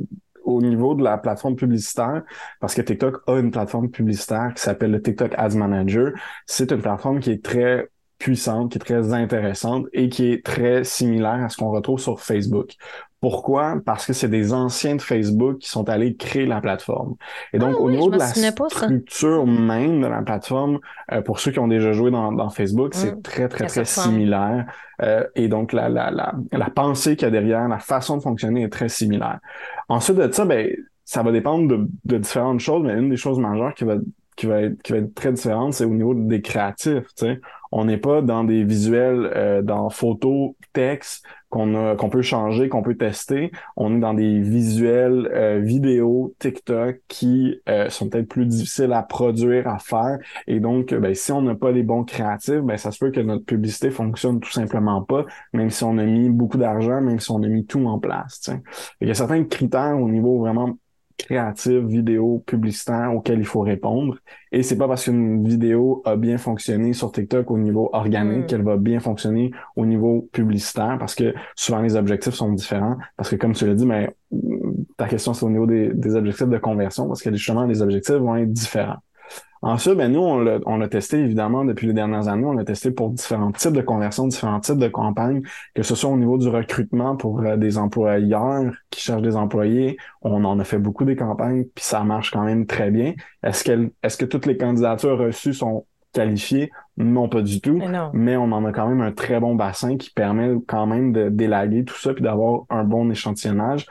au 0.47 0.63
niveau 0.63 0.95
de 0.95 1.03
la 1.05 1.19
plateforme 1.19 1.57
publicitaire, 1.57 2.23
parce 2.61 2.75
que 2.75 2.83
TikTok 2.83 3.23
a 3.27 3.39
une 3.39 3.51
plateforme 3.51 3.91
publicitaire 3.91 4.53
qui 4.55 4.63
s'appelle 4.63 4.93
le 4.93 5.03
TikTok 5.03 5.35
Ads 5.37 5.57
Manager. 5.57 6.13
C'est 6.47 6.73
une 6.73 6.81
plateforme 6.81 7.21
qui 7.21 7.31
est 7.33 7.45
très 7.45 7.89
puissante, 8.19 8.73
qui 8.73 8.79
est 8.79 8.81
très 8.81 9.13
intéressante 9.13 9.87
et 9.93 10.09
qui 10.09 10.33
est 10.33 10.45
très 10.45 10.85
similaire 10.85 11.45
à 11.45 11.49
ce 11.51 11.59
qu'on 11.59 11.71
retrouve 11.71 11.99
sur 12.01 12.21
Facebook 12.21 12.75
Pourquoi? 13.27 13.77
Parce 13.85 14.07
que 14.07 14.12
c'est 14.12 14.29
des 14.29 14.53
anciens 14.53 14.95
de 14.97 15.03
Facebook 15.03 15.59
qui 15.59 15.69
sont 15.69 15.89
allés 15.89 16.15
créer 16.17 16.47
la 16.47 16.61
plateforme. 16.61 17.17
Et 17.53 17.59
donc, 17.59 17.77
Ah 17.77 17.81
au 17.81 17.89
oui, 17.89 17.91
niveau 17.91 18.11
de 18.11 18.19
la 18.19 18.27
pas, 18.53 18.69
structure 18.69 19.47
même 19.47 20.01
de 20.01 20.07
la 20.07 20.23
plateforme, 20.23 20.79
euh, 21.12 21.23
pour 21.23 21.41
ceux 21.41 21.51
qui 21.51 21.59
ont 21.59 21.67
déjà 21.69 21.93
joué 21.93 22.11
dans, 22.12 22.31
dans 22.33 22.51
Facebook, 22.51 22.95
c'est 22.95 23.12
Mm. 23.17 23.23
très, 23.23 23.49
très, 23.49 23.67
très 23.67 23.81
ressemble. 23.81 24.15
similaire. 24.15 24.67
Euh, 25.03 25.27
et 25.35 25.49
donc, 25.49 25.73
la, 25.73 25.89
la, 25.89 26.11
la, 26.11 26.35
la 26.53 26.71
pensée 26.71 27.17
qu'il 27.17 27.27
y 27.27 27.29
a 27.29 27.31
derrière, 27.33 27.67
la 27.69 27.79
façon 27.81 28.17
de 28.19 28.23
fonctionner 28.23 28.62
est 28.62 28.69
très 28.69 28.89
similaire. 28.89 29.41
Ensuite 29.89 30.17
de 30.19 30.31
ça, 30.31 30.45
ben, 30.45 30.71
ça 31.05 31.23
va 31.23 31.33
dépendre 31.33 31.69
de, 31.69 31.89
de 32.05 32.19
différentes 32.19 32.61
choses, 32.61 32.85
mais 32.85 32.95
une 32.95 33.11
des 33.11 33.17
choses 33.17 33.39
majeures 33.41 33.75
qui 33.75 33.85
va, 33.85 33.97
qui 34.37 34.46
va 34.46 34.62
être, 34.62 34.81
qui 34.83 34.92
va 34.92 34.99
être 34.99 35.14
très 35.14 35.33
différente, 35.33 35.72
c'est 35.75 35.85
au 35.85 35.94
niveau 35.94 36.14
des 36.14 36.42
créatifs. 36.42 37.07
tu 37.16 37.27
sais. 37.27 37.40
On 37.72 37.85
n'est 37.85 37.99
pas 37.99 38.22
dans 38.22 38.44
des 38.44 38.64
visuels, 38.64 39.31
euh, 39.35 39.62
dans 39.62 39.90
photos, 39.90 40.53
texte 40.72 41.25
qu'on 41.49 41.96
qu'on 41.96 42.11
peut 42.11 42.22
changer, 42.22 42.68
qu'on 42.68 42.83
peut 42.83 42.96
tester. 42.96 43.51
On 43.77 43.96
est 43.96 44.01
dans 44.01 44.14
des 44.14 44.40
visuels, 44.40 45.31
euh, 45.33 45.59
vidéos, 45.59 46.35
TikTok 46.38 47.01
qui 47.09 47.61
euh, 47.68 47.88
sont 47.88 48.09
peut-être 48.09 48.29
plus 48.29 48.46
difficiles 48.46 48.92
à 48.92 49.03
produire, 49.03 49.68
à 49.68 49.79
faire. 49.79 50.18
Et 50.46 50.61
donc, 50.61 50.94
ben, 50.94 51.14
si 51.14 51.33
on 51.33 51.42
n'a 51.42 51.55
pas 51.55 51.72
les 51.72 51.83
bons 51.83 52.05
créatifs, 52.05 52.61
ben, 52.62 52.77
ça 52.77 52.90
se 52.92 52.99
peut 52.99 53.11
que 53.11 53.20
notre 53.20 53.44
publicité 53.44 53.90
fonctionne 53.90 54.40
tout 54.40 54.53
simplement 54.53 55.03
pas, 55.03 55.25
même 55.53 55.70
si 55.70 55.85
on 55.85 55.99
a 55.99 56.05
mis 56.05 56.31
beaucoup 56.31 56.59
d'argent, 56.59 57.01
même 57.01 57.20
si 57.20 57.31
on 57.31 57.42
a 57.42 57.49
mis 57.49 57.64
tout 57.64 57.85
en 57.87 57.99
place. 57.99 58.51
Il 59.01 59.09
y 59.09 59.11
a 59.11 59.14
certains 59.14 59.44
critères 59.44 59.99
au 59.99 60.09
niveau 60.09 60.38
vraiment 60.38 60.77
créatif, 61.19 61.79
vidéo, 61.85 62.43
publicitaire 62.47 63.15
auxquels 63.15 63.39
il 63.39 63.47
faut 63.47 63.61
répondre. 63.61 64.17
Et 64.53 64.63
c'est 64.63 64.77
pas 64.77 64.89
parce 64.89 65.05
qu'une 65.05 65.47
vidéo 65.47 66.03
a 66.05 66.17
bien 66.17 66.39
fonctionné 66.39 66.93
sur 66.93 67.13
TikTok 67.13 67.51
au 67.51 67.59
niveau 67.59 67.91
organique 67.93 68.45
Mm. 68.45 68.47
qu'elle 68.47 68.63
va 68.63 68.77
bien 68.77 69.01
fonctionner 69.01 69.51
au 69.77 69.87
niveau 69.87 70.29
publicitaire 70.33 70.97
parce 70.99 71.15
que 71.15 71.35
souvent 71.55 71.81
les 71.81 71.97
objectifs 71.97 72.35
sont 72.35 72.53
différents. 72.53 72.97
Parce 73.17 73.31
que 73.31 73.37
comme 73.37 73.53
tu 73.55 73.67
l'as 73.67 73.75
dit, 73.75 73.87
mais 73.87 74.15
ta 74.97 75.09
question 75.09 75.35
c'est 75.35 75.45
au 75.45 75.51
niveau 75.51 75.67
des, 75.67 75.93
des 75.95 76.15
objectifs 76.17 76.49
de 76.49 76.59
conversion 76.59 77.07
parce 77.09 77.23
que 77.23 77.31
justement 77.33 77.65
les 77.65 77.83
objectifs 77.83 78.17
vont 78.17 78.37
être 78.37 78.53
différents. 78.53 78.97
Ensuite, 79.62 79.95
ben 79.95 80.12
nous, 80.12 80.21
on 80.21 80.38
l'a, 80.38 80.59
on 80.66 80.77
l'a 80.77 80.88
testé 80.88 81.19
évidemment 81.19 81.64
depuis 81.64 81.87
les 81.87 81.92
dernières 81.92 82.29
années. 82.29 82.45
On 82.45 82.53
l'a 82.53 82.64
testé 82.64 82.90
pour 82.90 83.11
différents 83.11 83.53
types 83.53 83.73
de 83.73 83.81
conversions, 83.81 84.27
différents 84.27 84.61
types 84.61 84.79
de 84.79 84.88
campagnes, 84.88 85.42
que 85.75 85.83
ce 85.83 85.95
soit 85.95 86.11
au 86.11 86.16
niveau 86.16 86.38
du 86.38 86.49
recrutement 86.49 87.16
pour 87.16 87.40
euh, 87.40 87.57
des 87.57 87.79
employeurs 87.79 88.73
qui 88.90 89.01
cherchent 89.01 89.23
des 89.23 89.37
employés. 89.37 89.97
On 90.23 90.45
en 90.45 90.59
a 90.59 90.64
fait 90.64 90.79
beaucoup 90.79 91.05
des 91.05 91.16
campagnes, 91.16 91.64
puis 91.75 91.85
ça 91.85 92.05
marche 92.05 92.31
quand 92.31 92.45
même 92.45 92.66
très 92.66 92.90
bien. 92.90 93.14
Est-ce 93.42 93.64
que, 93.64 93.90
est-ce 94.03 94.16
que 94.16 94.25
toutes 94.25 94.47
les 94.47 94.57
candidatures 94.57 95.19
reçues 95.19 95.55
sont 95.55 95.87
qualifiées? 96.12 96.71
Non, 96.97 97.29
pas 97.29 97.42
du 97.42 97.61
tout. 97.61 97.81
Mais 98.12 98.37
on 98.37 98.53
en 98.53 98.64
a 98.64 98.73
quand 98.73 98.88
même 98.88 99.01
un 99.01 99.12
très 99.12 99.38
bon 99.38 99.55
bassin 99.55 99.97
qui 99.97 100.11
permet 100.11 100.55
quand 100.66 100.87
même 100.87 101.12
de 101.12 101.29
d'élaguer 101.29 101.85
tout 101.85 101.97
ça 101.97 102.14
puis 102.14 102.23
d'avoir 102.23 102.62
un 102.71 102.85
bon 102.85 103.11
échantillonnage 103.11 103.87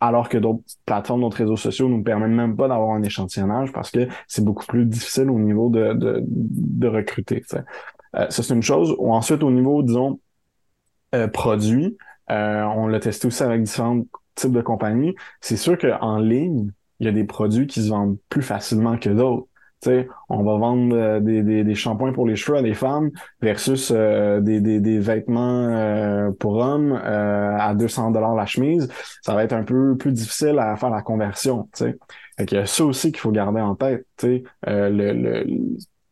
alors 0.00 0.28
que 0.28 0.38
d'autres 0.38 0.62
plateformes, 0.86 1.22
d'autres 1.22 1.38
réseaux 1.38 1.56
sociaux 1.56 1.88
nous 1.88 2.02
permettent 2.02 2.30
même 2.30 2.56
pas 2.56 2.68
d'avoir 2.68 2.90
un 2.90 3.02
échantillonnage 3.02 3.72
parce 3.72 3.90
que 3.90 4.08
c'est 4.26 4.44
beaucoup 4.44 4.66
plus 4.66 4.84
difficile 4.84 5.30
au 5.30 5.38
niveau 5.38 5.70
de, 5.70 5.94
de, 5.96 6.88
recruter. 6.88 7.42
Euh, 8.14 8.26
ça, 8.30 8.42
c'est 8.42 8.54
une 8.54 8.62
chose. 8.62 8.94
Ou 8.98 9.12
ensuite, 9.12 9.42
au 9.42 9.50
niveau, 9.50 9.82
disons, 9.82 10.20
euh, 11.14 11.26
produits, 11.26 11.96
euh, 12.30 12.62
on 12.62 12.86
l'a 12.86 13.00
testé 13.00 13.26
aussi 13.26 13.42
avec 13.42 13.62
différents 13.62 14.04
types 14.34 14.52
de 14.52 14.60
compagnies. 14.60 15.14
C'est 15.40 15.56
sûr 15.56 15.76
qu'en 15.76 16.18
ligne, 16.18 16.70
il 17.00 17.06
y 17.06 17.08
a 17.08 17.12
des 17.12 17.24
produits 17.24 17.66
qui 17.66 17.82
se 17.82 17.88
vendent 17.88 18.18
plus 18.28 18.42
facilement 18.42 18.98
que 18.98 19.10
d'autres. 19.10 19.47
Tu 19.80 19.90
sais, 19.90 20.08
on 20.28 20.42
va 20.42 20.56
vendre 20.56 20.94
euh, 20.96 21.20
des, 21.20 21.42
des, 21.42 21.62
des 21.62 21.74
shampoings 21.76 22.12
pour 22.12 22.26
les 22.26 22.34
cheveux 22.34 22.58
à 22.58 22.62
des 22.62 22.74
femmes 22.74 23.10
versus 23.40 23.92
euh, 23.94 24.40
des, 24.40 24.60
des, 24.60 24.80
des 24.80 24.98
vêtements 24.98 25.68
euh, 25.68 26.30
pour 26.32 26.56
hommes 26.56 26.92
euh, 26.92 27.56
à 27.56 27.74
200 27.74 28.10
dollars 28.10 28.34
la 28.34 28.46
chemise. 28.46 28.88
Ça 29.22 29.34
va 29.34 29.44
être 29.44 29.52
un 29.52 29.62
peu 29.62 29.96
plus 29.96 30.12
difficile 30.12 30.58
à 30.58 30.76
faire 30.76 30.90
la 30.90 31.02
conversion. 31.02 31.68
Tu 31.76 31.84
sais. 31.84 31.98
Fait 32.38 32.56
a 32.56 32.66
ça 32.66 32.84
aussi 32.84 33.12
qu'il 33.12 33.20
faut 33.20 33.30
garder 33.30 33.60
en 33.60 33.74
tête. 33.76 34.04
Tu 34.16 34.26
sais. 34.26 34.42
Euh, 34.68 34.90
le, 34.90 35.12
le, 35.12 35.46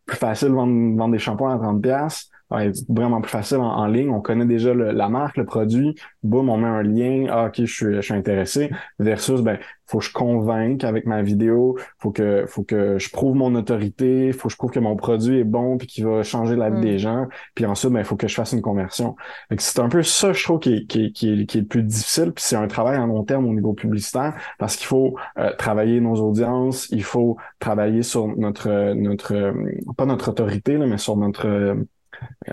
plus 0.05 0.17
facile 0.17 0.49
vendre, 0.51 0.97
vendre 0.97 1.13
des 1.13 1.19
shampoings 1.19 1.55
à 1.55 1.59
30 1.59 1.83
pièces 1.83 2.31
être 2.61 2.79
vraiment 2.89 3.21
plus 3.21 3.31
facile 3.31 3.59
en, 3.59 3.65
en 3.77 3.87
ligne. 3.87 4.11
On 4.11 4.21
connaît 4.21 4.47
déjà 4.47 4.73
le- 4.75 4.93
la 4.93 5.09
marque, 5.09 5.37
le 5.37 5.45
produit. 5.45 5.95
Boum, 6.23 6.49
on 6.49 6.57
met 6.57 6.67
un 6.69 6.83
lien. 6.83 7.27
Ah, 7.31 7.47
ok, 7.47 7.55
je 7.59 7.65
suis, 7.65 7.95
je 7.95 8.01
suis 8.01 8.15
intéressé. 8.15 8.71
Versus, 8.99 9.41
ben, 9.43 9.59
faut 9.89 9.99
que 9.99 10.05
je 10.05 10.13
convainque 10.13 10.83
avec 10.85 11.07
ma 11.07 11.23
vidéo. 11.23 11.77
Faut 11.99 12.11
que, 12.11 12.45
faut 12.49 12.65
que 12.65 12.99
je 12.99 13.09
prouve 13.11 13.37
mon 13.37 13.55
autorité. 13.55 14.33
Faut 14.33 14.49
que 14.49 14.53
je 14.53 14.57
prouve 14.57 14.71
que 14.73 14.81
mon 14.81 14.97
produit 14.97 15.39
est 15.39 15.45
bon 15.45 15.77
puis 15.79 15.87
qu'il 15.87 16.05
va 16.07 16.23
changer 16.23 16.57
la 16.57 16.71
vie 16.71 16.79
Mm. 16.79 16.81
des 16.81 16.99
gens. 16.99 17.27
Puis 17.55 17.67
ensuite, 17.67 17.93
ben, 17.93 18.01
il 18.01 18.05
faut 18.05 18.17
que 18.17 18.27
je 18.29 18.35
fasse 18.35 18.53
une 18.53 18.63
conversion. 18.63 19.15
C'est 19.59 19.79
un 19.81 19.89
peu 19.89 20.03
ça, 20.03 20.33
je 20.33 20.43
trouve, 20.45 20.59
qui 20.61 20.75
est, 20.75 20.87
qui 20.87 21.07
est, 21.07 21.11
qui 21.13 21.33
est, 21.43 21.47
qui 21.47 21.59
est 21.59 21.61
le 21.63 21.67
plus 21.67 21.83
difficile. 21.83 22.33
Puis 22.33 22.45
c'est 22.47 22.57
un 22.57 22.67
travail 22.69 22.99
en 22.99 23.07
long 23.07 23.23
terme 23.25 23.47
au 23.47 23.53
niveau 23.55 23.73
publicitaire 23.75 24.35
parce 24.59 24.77
qu'il 24.77 24.87
faut 24.87 25.17
euh, 25.39 25.51
travailler 25.59 26.01
nos 26.01 26.15
audiences. 26.17 26.89
Il 26.91 27.05
faut 27.05 27.37
travailler 27.61 28.03
sur 28.03 28.27
notre, 28.37 28.93
notre, 28.95 29.55
pas 29.97 30.07
notre 30.07 30.31
autorité, 30.31 30.77
là, 30.79 30.87
mais 30.87 30.99
sur 30.99 31.17
notre, 31.17 31.77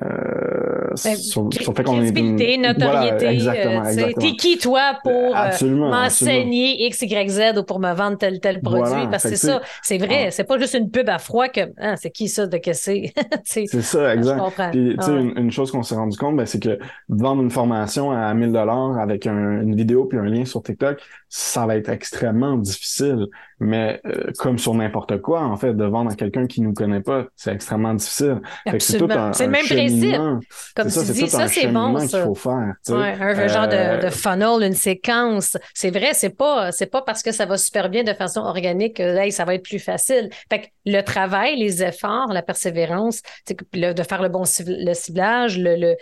euh, 0.01 0.89
Ben, 1.03 1.15
le 1.15 1.73
fait 1.75 1.83
qu'on 1.83 2.01
est 2.01 2.57
notoriété. 2.57 3.37
Voilà, 3.39 3.89
euh. 3.89 4.11
T'es 4.19 4.31
qui, 4.33 4.57
toi, 4.57 4.97
pour 5.03 5.11
euh, 5.11 5.31
Absolument, 5.33 5.89
m'enseigner 5.89 6.85
X, 6.87 7.01
Y, 7.01 7.29
Z 7.29 7.57
ou 7.57 7.63
pour 7.63 7.79
me 7.79 7.93
vendre 7.93 8.17
tel, 8.17 8.39
tel 8.39 8.61
produit? 8.61 8.83
Voilà, 8.87 9.07
Parce 9.07 9.23
que 9.23 9.35
c'est 9.35 9.47
que, 9.47 9.53
ça, 9.53 9.61
c'est 9.81 9.97
vrai. 9.97 10.25
ah. 10.27 10.31
C'est 10.31 10.43
pas 10.43 10.57
juste 10.57 10.73
une 10.75 10.89
pub 10.89 11.09
à 11.09 11.17
froid 11.19 11.47
que, 11.47 11.61
hein, 11.77 11.95
c'est 11.95 12.11
qui 12.11 12.27
ça 12.27 12.47
de 12.47 12.57
casser? 12.57 13.13
C'est? 13.43 13.65
Ça, 13.67 14.13
exact. 14.15 14.41
Puis, 14.71 14.95
Ah 14.99 15.09
ouais. 15.11 15.21
une, 15.21 15.33
une 15.37 15.51
chose 15.51 15.71
qu'on 15.71 15.83
s'est 15.83 15.95
rendu 15.95 16.17
compte, 16.17 16.37
ben, 16.37 16.45
c'est 16.45 16.61
que 16.61 16.79
vendre 17.09 17.41
une 17.41 17.51
formation 17.51 18.11
à 18.11 18.33
1000 18.33 18.51
dollars 18.51 18.97
avec 18.97 19.27
un- 19.27 19.61
une 19.61 19.75
vidéo 19.75 20.05
puis 20.05 20.17
un 20.17 20.23
lien 20.25 20.45
sur 20.45 20.61
TikTok, 20.63 21.01
ça 21.29 21.65
va 21.65 21.75
être 21.75 21.89
extrêmement 21.89 22.55
difficile. 22.57 23.27
Mais 23.59 24.01
euh, 24.05 24.31
comme 24.39 24.57
sur 24.57 24.73
n'importe 24.73 25.21
quoi, 25.21 25.41
en 25.41 25.55
fait, 25.55 25.73
de 25.73 25.85
vendre 25.85 26.11
à 26.11 26.15
quelqu'un 26.15 26.47
qui 26.47 26.61
nous 26.61 26.73
connaît 26.73 26.99
pas, 27.01 27.25
c'est 27.35 27.53
extrêmement 27.53 27.93
difficile. 27.93 28.41
Fait 28.65 28.77
que 28.77 28.83
même 29.53 29.65
principe. 29.65 30.15
Comme 30.75 30.89
tu 30.91 31.11
dis, 31.13 31.29
ça, 31.29 31.47
c'est 31.47 31.67
bon, 31.67 31.95
qu'il 31.97 32.09
ça. 32.09 32.23
faut 32.23 32.35
faire. 32.35 32.73
tu 32.85 32.91
sais. 32.91 32.97
Ouais, 32.97 33.15
un 33.19 33.47
genre 33.47 33.67
de, 33.67 34.01
de 34.05 34.09
funnel, 34.09 34.63
une 34.67 34.73
séquence. 34.75 35.57
C'est 35.73 35.91
vrai, 35.91 36.11
c'est 36.13 36.35
pas, 36.35 36.71
c'est 36.71 36.87
pas 36.87 37.01
parce 37.01 37.23
que 37.23 37.31
ça 37.31 37.45
va 37.45 37.57
super 37.57 37.89
bien 37.89 38.03
de 38.03 38.13
façon 38.13 38.41
organique 38.41 38.97
que 38.97 39.17
hey, 39.17 39.31
ça 39.31 39.45
va 39.45 39.55
être 39.55 39.63
plus 39.63 39.79
facile. 39.79 40.29
Fait 40.49 40.59
que 40.61 40.65
le 40.85 41.01
travail, 41.01 41.55
les 41.57 41.83
efforts, 41.83 42.33
la 42.33 42.41
persévérance, 42.41 43.21
le- 43.73 43.93
de 43.93 44.03
faire 44.03 44.21
le 44.21 44.29
bon 44.29 44.43
le 44.67 44.93
ciblage, 44.93 45.57
le, 45.57 45.75
le... 45.75 45.95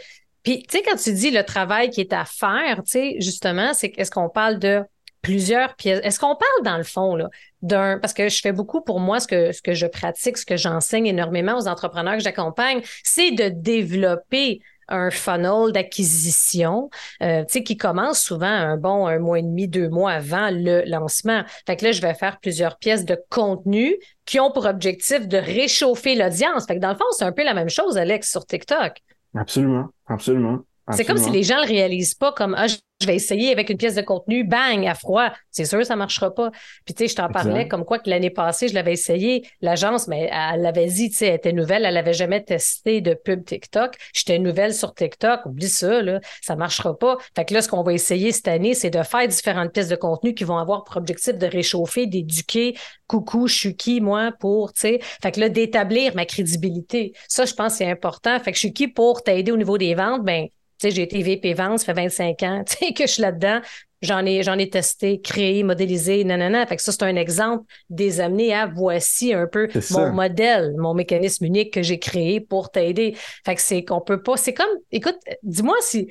Puis, 0.44 0.64
tu 0.64 0.78
sais, 0.78 0.84
quand 0.84 0.96
tu 0.98 1.14
dis 1.14 1.30
le 1.30 1.44
travail 1.44 1.92
qui 1.92 2.02
est 2.02 2.14
à 2.14 2.26
faire, 2.26 2.78
tu 2.78 2.92
sais, 2.94 3.16
justement, 3.20 3.74
c'est 3.74 3.94
est-ce 3.98 4.10
qu'on 4.10 4.28
parle 4.30 4.58
de 4.58 4.82
plusieurs 5.22 5.76
pièces? 5.76 6.02
Est-ce 6.04 6.20
qu'on 6.20 6.36
parle, 6.36 6.64
dans 6.64 6.78
le 6.78 6.84
fond, 6.84 7.18
d'un... 7.62 8.00
Parce 8.00 8.14
que 8.14 8.30
je 8.30 8.42
fais 8.42 8.52
beaucoup 8.52 8.82
pour 8.82 9.00
moi, 9.00 9.20
ce 9.20 9.28
que, 9.28 9.52
ce 9.52 9.62
que 9.62 9.74
je 9.74 9.88
pratique, 9.88 10.38
ce 10.38 10.46
que 10.46 10.58
j'enseigne 10.58 11.08
énormément 11.08 11.58
aux 11.58 11.68
entrepreneurs 11.68 12.16
que 12.16 12.24
j'accompagne, 12.24 12.82
c'est 13.04 13.32
de 13.32 13.50
développer 13.50 14.62
un 14.92 15.10
funnel 15.10 15.72
d'acquisition, 15.72 16.90
euh, 17.24 17.46
tu 17.46 17.54
sais, 17.54 17.64
qui 17.64 17.78
commence 17.78 18.22
souvent 18.22 18.48
un 18.48 18.78
bon 18.78 19.08
un 19.08 19.20
mois 19.20 19.40
et 19.40 19.42
demi, 19.42 19.68
deux 19.68 19.90
mois 19.90 20.12
avant 20.12 20.50
le 20.52 20.84
lancement. 20.86 21.44
Fait 21.66 21.78
que 21.78 21.86
là, 21.86 21.92
je 21.92 22.02
vais 22.02 22.14
faire 22.14 22.40
plusieurs 22.40 22.78
pièces 22.78 23.06
de 23.06 23.18
contenu 23.30 23.96
qui 24.26 24.40
ont 24.40 24.52
pour 24.52 24.66
objectif 24.66 25.28
de 25.28 25.38
réchauffer 25.38 26.16
l'audience. 26.16 26.66
Fait 26.66 26.76
que 26.76 26.82
dans 26.82 26.90
le 26.90 26.96
fond, 26.96 27.06
c'est 27.12 27.24
un 27.24 27.32
peu 27.32 27.44
la 27.44 27.54
même 27.54 27.70
chose, 27.70 27.98
Alex, 27.98 28.30
sur 28.30 28.46
TikTok. 28.46 28.98
Absolument, 29.34 29.88
absolument. 30.08 30.60
C'est 30.92 31.06
comme 31.06 31.18
si 31.18 31.30
les 31.30 31.44
gens 31.44 31.60
le 31.62 31.68
réalisent 31.68 32.16
pas 32.16 32.32
comme 32.32 32.56
ah, 32.58 32.68
je 33.02 33.08
vais 33.08 33.16
essayer 33.16 33.52
avec 33.52 33.70
une 33.70 33.78
pièce 33.78 33.96
de 33.96 34.02
contenu, 34.02 34.44
bang, 34.44 34.86
à 34.86 34.94
froid. 34.94 35.32
C'est 35.50 35.66
sûr, 35.66 35.86
ça 35.86 35.96
marchera 35.96 36.34
pas. 36.34 36.52
Puis 36.86 36.94
tu 36.94 37.04
sais, 37.04 37.08
je 37.10 37.16
t'en 37.16 37.30
parlais 37.30 37.68
comme 37.68 37.84
quoi 37.84 38.00
que 38.00 38.10
l'année 38.10 38.30
passée, 38.30 38.68
je 38.68 38.74
l'avais 38.74 38.94
essayé. 38.94 39.46
L'agence, 39.62 40.08
mais 40.08 40.30
elle 40.32 40.62
l'avait 40.62 40.86
dit, 40.86 41.10
tu 41.10 41.18
sais, 41.18 41.28
elle 41.28 41.36
était 41.36 41.54
nouvelle, 41.54 41.84
elle 41.86 41.98
avait 41.98 42.14
jamais 42.14 42.44
testé 42.44 43.02
de 43.02 43.14
pub 43.14 43.44
TikTok. 43.44 43.96
J'étais 44.14 44.40
nouvelle 44.40 44.74
sur 44.74 44.94
TikTok, 44.94 45.46
oublie 45.46 45.68
ça, 45.68 46.02
là, 46.02 46.20
ça 46.42 46.56
marchera 46.56 46.98
pas. 46.98 47.18
Fait 47.36 47.46
que 47.46 47.54
là, 47.54 47.62
ce 47.62 47.70
qu'on 47.70 47.84
va 47.84 47.94
essayer 47.94 48.32
cette 48.32 48.48
année, 48.48 48.74
c'est 48.74 48.92
de 48.92 49.04
faire 49.04 49.28
différentes 49.28 49.72
pièces 49.74 49.90
de 49.90 49.96
contenu 49.96 50.34
qui 50.34 50.44
vont 50.44 50.58
avoir 50.58 50.84
pour 50.84 50.98
objectif 50.98 51.38
de 51.38 51.48
réchauffer, 51.48 52.06
d'éduquer. 52.06 52.76
Coucou, 53.08 53.48
je 53.48 53.56
suis 53.56 53.76
qui, 53.76 54.00
moi, 54.00 54.32
pour, 54.40 54.74
tu 54.74 54.82
sais. 54.82 55.00
Fait 55.22 55.32
que 55.32 55.40
là, 55.40 55.50
d'établir 55.50 56.16
ma 56.16 56.26
crédibilité. 56.26 57.14
Ça, 57.28 57.46
je 57.46 57.54
pense 57.54 57.76
c'est 57.76 57.90
important. 57.90 58.38
Fait 58.40 58.52
que 58.52 58.56
je 58.56 58.60
suis 58.60 58.74
qui 58.74 58.88
pour 58.88 59.24
t'aider 59.24 59.52
au 59.52 59.58
niveau 59.58 59.78
des 59.78 59.96
ventes? 59.96 60.24
Ben, 60.24 60.48
sais, 60.82 60.92
j'ai 60.92 61.04
été 61.04 61.22
VP 61.22 61.54
Vente, 61.54 61.80
ça 61.80 61.86
fait 61.86 61.94
25 61.94 62.44
ans, 62.44 62.64
tu 62.68 62.78
sais, 62.78 62.94
que 62.94 63.06
je 63.08 63.12
suis 63.14 63.22
là-dedans. 63.22 63.62
J'en 64.02 64.26
ai, 64.26 64.42
j'en 64.42 64.58
ai 64.58 64.68
testé, 64.68 65.22
créé, 65.22 65.62
modélisé, 65.62 66.24
nanana. 66.24 66.66
Fait 66.66 66.76
que 66.76 66.82
ça, 66.82 66.92
c'est 66.92 67.04
un 67.04 67.16
exemple 67.16 67.66
des 67.92 68.20
amener 68.20 68.52
à 68.52 68.66
voici 68.66 69.32
un 69.32 69.46
peu 69.46 69.68
mon 69.76 69.82
ça. 69.82 70.10
modèle, 70.10 70.74
mon 70.78 70.96
mécanisme 70.96 71.46
unique 71.46 71.72
que 71.72 71.84
j'ai 71.84 72.00
créé 72.00 72.40
pour 72.40 72.72
t'aider. 72.72 73.16
Fait 73.46 73.54
que 73.54 73.62
c'est 73.62 73.84
qu'on 73.84 74.02
peut 74.02 74.24
pas, 74.24 74.38
c'est 74.38 74.56
comme, 74.56 74.72
écoute, 74.92 75.18
dis-moi 75.44 75.76
si, 75.82 76.08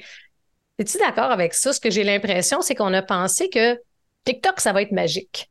es-tu 0.79 0.99
d'accord 0.99 1.33
avec 1.33 1.53
ça? 1.53 1.73
Ce 1.73 1.81
que 1.81 1.91
j'ai 1.91 2.05
l'impression, 2.05 2.63
c'est 2.63 2.77
qu'on 2.77 2.95
a 2.95 3.03
pensé 3.03 3.51
que 3.51 3.77
TikTok, 4.25 4.61
ça 4.61 4.73
va 4.73 4.83
être 4.83 4.93
magique. 4.93 5.51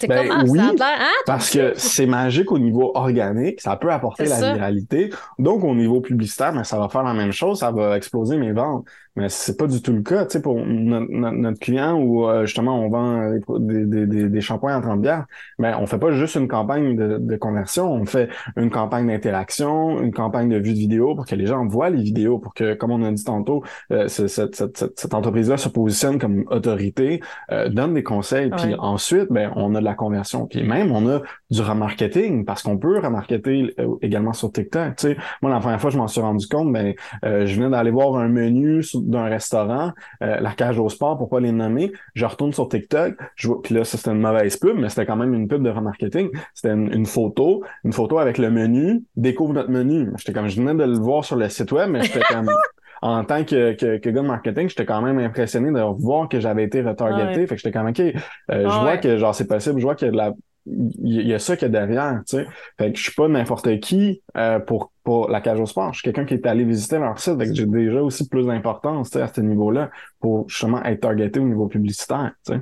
C'est 0.00 0.06
Ben 0.06 0.28
comme, 0.28 0.36
ah, 0.38 0.44
oui, 0.46 0.58
ça 0.58 0.68
a 0.68 0.72
l'air, 0.72 0.98
hein, 1.00 1.22
Parce 1.26 1.50
que 1.50 1.72
c'est 1.76 2.06
magique 2.06 2.52
au 2.52 2.58
niveau 2.60 2.92
organique, 2.94 3.60
ça 3.60 3.76
peut 3.76 3.90
apporter 3.90 4.26
la 4.26 4.36
ça. 4.36 4.52
viralité. 4.54 5.10
Donc, 5.40 5.64
au 5.64 5.74
niveau 5.74 6.00
publicitaire, 6.00 6.52
ben, 6.52 6.62
ça 6.62 6.78
va 6.78 6.88
faire 6.88 7.02
la 7.02 7.14
même 7.14 7.32
chose, 7.32 7.58
ça 7.58 7.72
va 7.72 7.96
exploser 7.96 8.36
mes 8.36 8.52
ventes. 8.52 8.86
Mais 9.18 9.28
c'est 9.28 9.56
pas 9.56 9.66
du 9.66 9.82
tout 9.82 9.92
le 9.92 10.02
cas, 10.02 10.26
tu 10.26 10.34
sais, 10.34 10.42
pour 10.42 10.64
notre, 10.64 11.58
client 11.58 12.00
où 12.00 12.28
euh, 12.28 12.46
justement 12.46 12.78
on 12.78 12.88
vend 12.88 13.32
des, 13.58 13.84
des, 13.84 14.06
des, 14.06 14.28
des 14.28 14.40
shampoings 14.40 14.76
en 14.76 14.80
30 14.80 15.00
bières, 15.00 15.26
mais 15.58 15.74
on 15.74 15.86
fait 15.86 15.98
pas 15.98 16.12
juste 16.12 16.36
une 16.36 16.46
campagne 16.46 16.94
de, 16.94 17.18
de 17.18 17.36
conversion, 17.36 17.92
on 17.92 18.04
fait 18.04 18.28
une 18.56 18.70
campagne 18.70 19.08
d'interaction, 19.08 20.00
une 20.00 20.12
campagne 20.12 20.50
de 20.50 20.56
vue 20.58 20.72
de 20.72 20.78
vidéo 20.78 21.16
pour 21.16 21.26
que 21.26 21.34
les 21.34 21.46
gens 21.46 21.66
voient 21.66 21.90
les 21.90 22.00
vidéos, 22.00 22.38
pour 22.38 22.54
que, 22.54 22.74
comme 22.74 22.92
on 22.92 23.02
a 23.02 23.10
dit 23.10 23.24
tantôt, 23.24 23.64
euh, 23.90 24.06
cette, 24.06 24.54
cette, 24.54 24.76
cette, 24.96 25.14
entreprise-là 25.14 25.56
se 25.56 25.68
positionne 25.68 26.20
comme 26.20 26.44
autorité, 26.50 27.20
euh, 27.50 27.68
donne 27.68 27.94
des 27.94 28.04
conseils, 28.04 28.50
puis 28.50 28.76
ensuite, 28.78 29.26
ben, 29.30 29.50
on 29.56 29.74
a 29.74 29.80
de 29.80 29.84
la 29.84 29.94
conversion, 29.94 30.46
puis 30.46 30.62
même 30.62 30.92
on 30.92 31.08
a 31.08 31.22
du 31.50 31.60
remarketing 31.60 32.44
parce 32.44 32.62
qu'on 32.62 32.78
peut 32.78 33.00
remarketer 33.00 33.74
également 34.00 34.32
sur 34.32 34.52
TikTok. 34.52 34.94
Tu 34.94 35.08
sais, 35.08 35.16
moi 35.42 35.50
la 35.50 35.58
première 35.58 35.80
fois 35.80 35.90
je 35.90 35.98
m'en 35.98 36.06
suis 36.06 36.20
rendu 36.20 36.46
compte, 36.46 36.72
ben, 36.72 36.94
je 37.24 37.52
venais 37.56 37.70
d'aller 37.70 37.90
voir 37.90 38.14
un 38.14 38.28
menu 38.28 38.84
d'un 39.08 39.24
restaurant, 39.24 39.92
euh, 40.22 40.38
la 40.40 40.52
cage 40.52 40.78
au 40.78 40.88
sport 40.88 41.18
pour 41.18 41.28
pas 41.28 41.40
les 41.40 41.52
nommer. 41.52 41.92
Je 42.14 42.26
retourne 42.26 42.52
sur 42.52 42.68
TikTok, 42.68 43.14
je 43.34 43.48
vois, 43.48 43.62
puis 43.62 43.74
là, 43.74 43.84
c'était 43.84 44.10
une 44.10 44.20
mauvaise 44.20 44.56
pub, 44.56 44.76
mais 44.78 44.88
c'était 44.88 45.06
quand 45.06 45.16
même 45.16 45.34
une 45.34 45.48
pub 45.48 45.62
de 45.62 45.70
remarketing. 45.70 46.28
C'était 46.54 46.74
une, 46.74 47.06
photo, 47.06 47.64
une 47.84 47.92
photo 47.92 48.18
avec 48.18 48.38
le 48.38 48.50
menu, 48.50 49.02
découvre 49.16 49.54
notre 49.54 49.70
menu. 49.70 50.10
J'étais 50.18 50.32
comme, 50.32 50.48
je 50.48 50.60
venais 50.60 50.74
de 50.74 50.84
le 50.84 50.98
voir 50.98 51.24
sur 51.24 51.36
le 51.36 51.48
site 51.48 51.72
web, 51.72 51.90
mais 51.90 52.02
j'étais 52.02 52.20
comme, 52.20 52.50
en 53.02 53.24
tant 53.24 53.44
que, 53.44 53.72
que, 53.72 53.96
que, 53.98 54.10
gars 54.10 54.22
de 54.22 54.26
marketing, 54.26 54.68
j'étais 54.68 54.86
quand 54.86 55.00
même 55.00 55.18
impressionné 55.18 55.70
de 55.70 55.80
voir 55.98 56.28
que 56.28 56.40
j'avais 56.40 56.64
été 56.64 56.82
retargeté. 56.82 57.46
Fait 57.46 57.56
que 57.56 57.62
j'étais 57.62 57.72
comme, 57.72 57.88
OK, 57.88 58.00
euh, 58.00 58.12
je 58.48 58.80
vois 58.80 58.98
que 58.98 59.16
genre 59.16 59.34
c'est 59.34 59.46
possible, 59.46 59.80
je 59.80 59.84
vois 59.84 59.94
qu'il 59.94 60.06
y 60.06 60.08
a 60.08 60.12
de 60.12 60.16
la 60.16 60.32
il 60.70 61.26
y 61.26 61.34
a 61.34 61.38
ça 61.38 61.56
qui 61.56 61.64
est 61.64 61.70
derrière, 61.70 62.20
tu 62.26 62.36
sais. 62.36 62.46
Fait 62.78 62.92
que 62.92 62.98
je 62.98 63.02
suis 63.02 63.14
pas 63.14 63.28
n'importe 63.28 63.80
qui 63.80 64.22
euh, 64.36 64.58
pour, 64.58 64.92
pour 65.04 65.28
la 65.28 65.40
cage 65.40 65.60
au 65.60 65.66
sport. 65.66 65.92
Je 65.92 66.00
suis 66.00 66.04
quelqu'un 66.04 66.24
qui 66.24 66.34
est 66.34 66.46
allé 66.46 66.64
visiter 66.64 66.98
leur 66.98 67.18
site. 67.18 67.38
Que 67.38 67.54
j'ai 67.54 67.66
déjà 67.66 68.02
aussi 68.02 68.28
plus 68.28 68.46
d'importance, 68.46 69.14
à 69.16 69.28
ce 69.28 69.40
niveau-là 69.40 69.90
pour 70.20 70.48
justement 70.48 70.82
être 70.84 71.00
targeté 71.00 71.40
au 71.40 71.44
niveau 71.44 71.66
publicitaire, 71.66 72.32
tu 72.46 72.54
sais. 72.54 72.60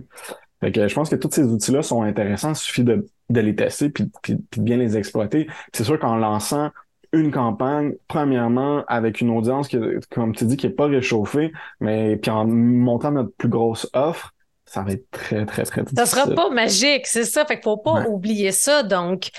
Fait 0.60 0.72
que 0.72 0.88
je 0.88 0.94
pense 0.94 1.10
que 1.10 1.16
tous 1.16 1.30
ces 1.30 1.44
outils-là 1.44 1.82
sont 1.82 2.02
intéressants. 2.02 2.52
Il 2.52 2.56
suffit 2.56 2.84
de, 2.84 3.06
de 3.28 3.40
les 3.40 3.54
tester 3.54 3.90
puis, 3.90 4.10
puis, 4.22 4.34
de 4.34 4.62
bien 4.62 4.76
les 4.76 4.96
exploiter. 4.96 5.48
C'est 5.72 5.84
sûr 5.84 5.98
qu'en 5.98 6.16
lançant 6.16 6.70
une 7.12 7.30
campagne, 7.30 7.94
premièrement, 8.08 8.84
avec 8.88 9.20
une 9.20 9.30
audience 9.30 9.68
qui, 9.68 9.78
comme 10.10 10.34
tu 10.34 10.44
dis, 10.44 10.56
qui 10.56 10.66
est 10.66 10.70
pas 10.70 10.86
réchauffée, 10.86 11.52
mais 11.80 12.16
puis 12.16 12.30
en 12.30 12.46
montant 12.46 13.10
notre 13.10 13.32
plus 13.36 13.48
grosse 13.48 13.88
offre, 13.92 14.34
ça 14.66 14.82
va 14.82 14.92
être 14.92 15.10
très, 15.10 15.46
très, 15.46 15.62
très 15.64 15.82
difficile. 15.82 15.98
Ça 15.98 16.06
sera 16.06 16.34
pas 16.34 16.50
magique, 16.50 17.06
c'est 17.06 17.24
ça. 17.24 17.44
Fait 17.44 17.54
qu'il 17.54 17.64
faut 17.64 17.76
pas 17.76 18.06
oublier 18.08 18.52
ça. 18.52 18.82
Donc, 18.82 19.30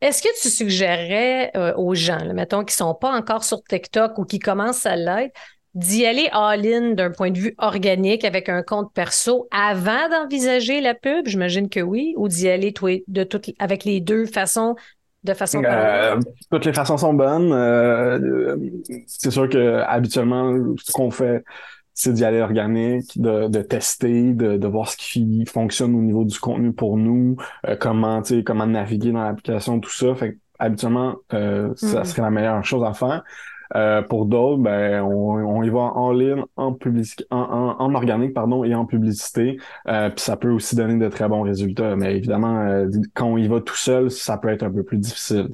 est-ce 0.00 0.22
que 0.22 0.28
tu 0.40 0.48
suggérerais 0.48 1.50
euh, 1.56 1.74
aux 1.76 1.94
gens, 1.94 2.32
mettons, 2.34 2.64
qui 2.64 2.74
sont 2.74 2.94
pas 2.94 3.12
encore 3.12 3.44
sur 3.44 3.62
TikTok 3.62 4.18
ou 4.18 4.24
qui 4.24 4.38
commencent 4.38 4.86
à 4.86 4.96
l'être, 4.96 5.38
d'y 5.74 6.04
aller 6.04 6.28
all-in 6.32 6.94
d'un 6.94 7.10
point 7.10 7.30
de 7.30 7.38
vue 7.38 7.54
organique 7.58 8.24
avec 8.24 8.48
un 8.48 8.62
compte 8.62 8.92
perso 8.94 9.46
avant 9.50 10.08
d'envisager 10.10 10.80
la 10.80 10.94
pub? 10.94 11.26
J'imagine 11.26 11.68
que 11.68 11.80
oui. 11.80 12.14
Ou 12.16 12.28
d'y 12.28 12.48
aller 12.48 12.72
de 13.06 13.24
toutes, 13.24 13.50
avec 13.58 13.84
les 13.84 14.00
deux 14.00 14.24
façons 14.26 14.74
de 15.22 15.34
façon 15.34 15.62
euh, 15.62 16.18
toutes 16.50 16.64
les 16.64 16.72
façons 16.72 16.96
sont 16.96 17.12
bonnes. 17.12 17.52
Euh, 17.52 18.56
c'est 19.06 19.30
sûr 19.30 19.48
que 19.50 19.80
habituellement, 19.80 20.56
ce 20.82 20.92
qu'on 20.92 21.10
fait, 21.10 21.44
c'est 21.94 22.12
d'y 22.12 22.24
aller 22.24 22.40
organique, 22.40 23.20
de, 23.20 23.48
de 23.48 23.62
tester, 23.62 24.32
de, 24.32 24.56
de, 24.56 24.66
voir 24.66 24.88
ce 24.88 24.96
qui 24.96 25.44
fonctionne 25.46 25.94
au 25.94 26.02
niveau 26.02 26.24
du 26.24 26.38
contenu 26.38 26.72
pour 26.72 26.96
nous, 26.96 27.36
euh, 27.66 27.76
comment, 27.78 28.22
comment 28.44 28.66
naviguer 28.66 29.12
dans 29.12 29.22
l'application, 29.22 29.80
tout 29.80 29.90
ça. 29.90 30.14
Fait 30.14 30.38
habituellement, 30.58 31.16
euh, 31.32 31.72
ça 31.76 32.00
mm. 32.00 32.04
serait 32.04 32.22
la 32.22 32.30
meilleure 32.30 32.64
chose 32.64 32.84
à 32.84 32.92
faire. 32.92 33.22
Euh, 33.76 34.02
pour 34.02 34.26
d'autres, 34.26 34.60
ben, 34.60 35.00
on, 35.02 35.36
on, 35.36 35.62
y 35.62 35.70
va 35.70 35.78
en 35.78 36.10
ligne, 36.12 36.42
en 36.56 36.72
publicité, 36.72 37.24
en, 37.30 37.76
en, 37.78 37.94
organique, 37.94 38.34
pardon, 38.34 38.64
et 38.64 38.74
en 38.74 38.84
publicité. 38.84 39.58
Euh, 39.86 40.10
puis 40.10 40.20
ça 40.20 40.36
peut 40.36 40.50
aussi 40.50 40.74
donner 40.74 40.96
de 40.96 41.08
très 41.08 41.28
bons 41.28 41.42
résultats. 41.42 41.94
Mais 41.94 42.16
évidemment, 42.16 42.62
euh, 42.62 42.88
quand 43.14 43.26
on 43.26 43.36
y 43.36 43.46
va 43.46 43.60
tout 43.60 43.76
seul, 43.76 44.10
ça 44.10 44.38
peut 44.38 44.48
être 44.48 44.64
un 44.64 44.72
peu 44.72 44.82
plus 44.82 44.98
difficile. 44.98 45.50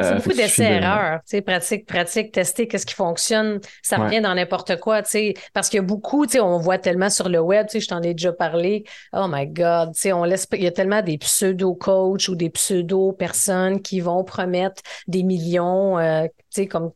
C'est 0.00 0.14
beaucoup 0.16 0.36
d'essais-erreurs. 0.36 1.20
De... 1.32 1.40
Pratique, 1.40 1.86
pratique, 1.86 2.32
tester 2.32 2.68
qu'est-ce 2.68 2.86
qui 2.86 2.94
fonctionne. 2.94 3.60
Ça 3.82 3.96
revient 3.96 4.20
dans 4.20 4.34
n'importe 4.34 4.78
quoi. 4.78 5.02
sais 5.04 5.34
Parce 5.52 5.68
qu'il 5.68 5.78
y 5.78 5.80
a 5.80 5.86
beaucoup, 5.86 6.26
on 6.40 6.58
voit 6.58 6.78
tellement 6.78 7.10
sur 7.10 7.28
le 7.28 7.40
web, 7.40 7.66
je 7.72 7.86
t'en 7.86 8.02
ai 8.02 8.14
déjà 8.14 8.32
parlé. 8.32 8.84
Oh 9.12 9.26
my 9.28 9.46
God, 9.46 9.92
on 10.12 10.24
laisse, 10.24 10.46
il 10.52 10.62
y 10.62 10.66
a 10.66 10.72
tellement 10.72 11.02
des 11.02 11.18
pseudo-coachs 11.18 12.28
ou 12.28 12.34
des 12.34 12.50
pseudo-personnes 12.50 13.82
qui 13.82 14.00
vont 14.00 14.24
promettre 14.24 14.82
des 15.06 15.22
millions, 15.22 15.98
euh, 15.98 16.26
comme 16.70 16.92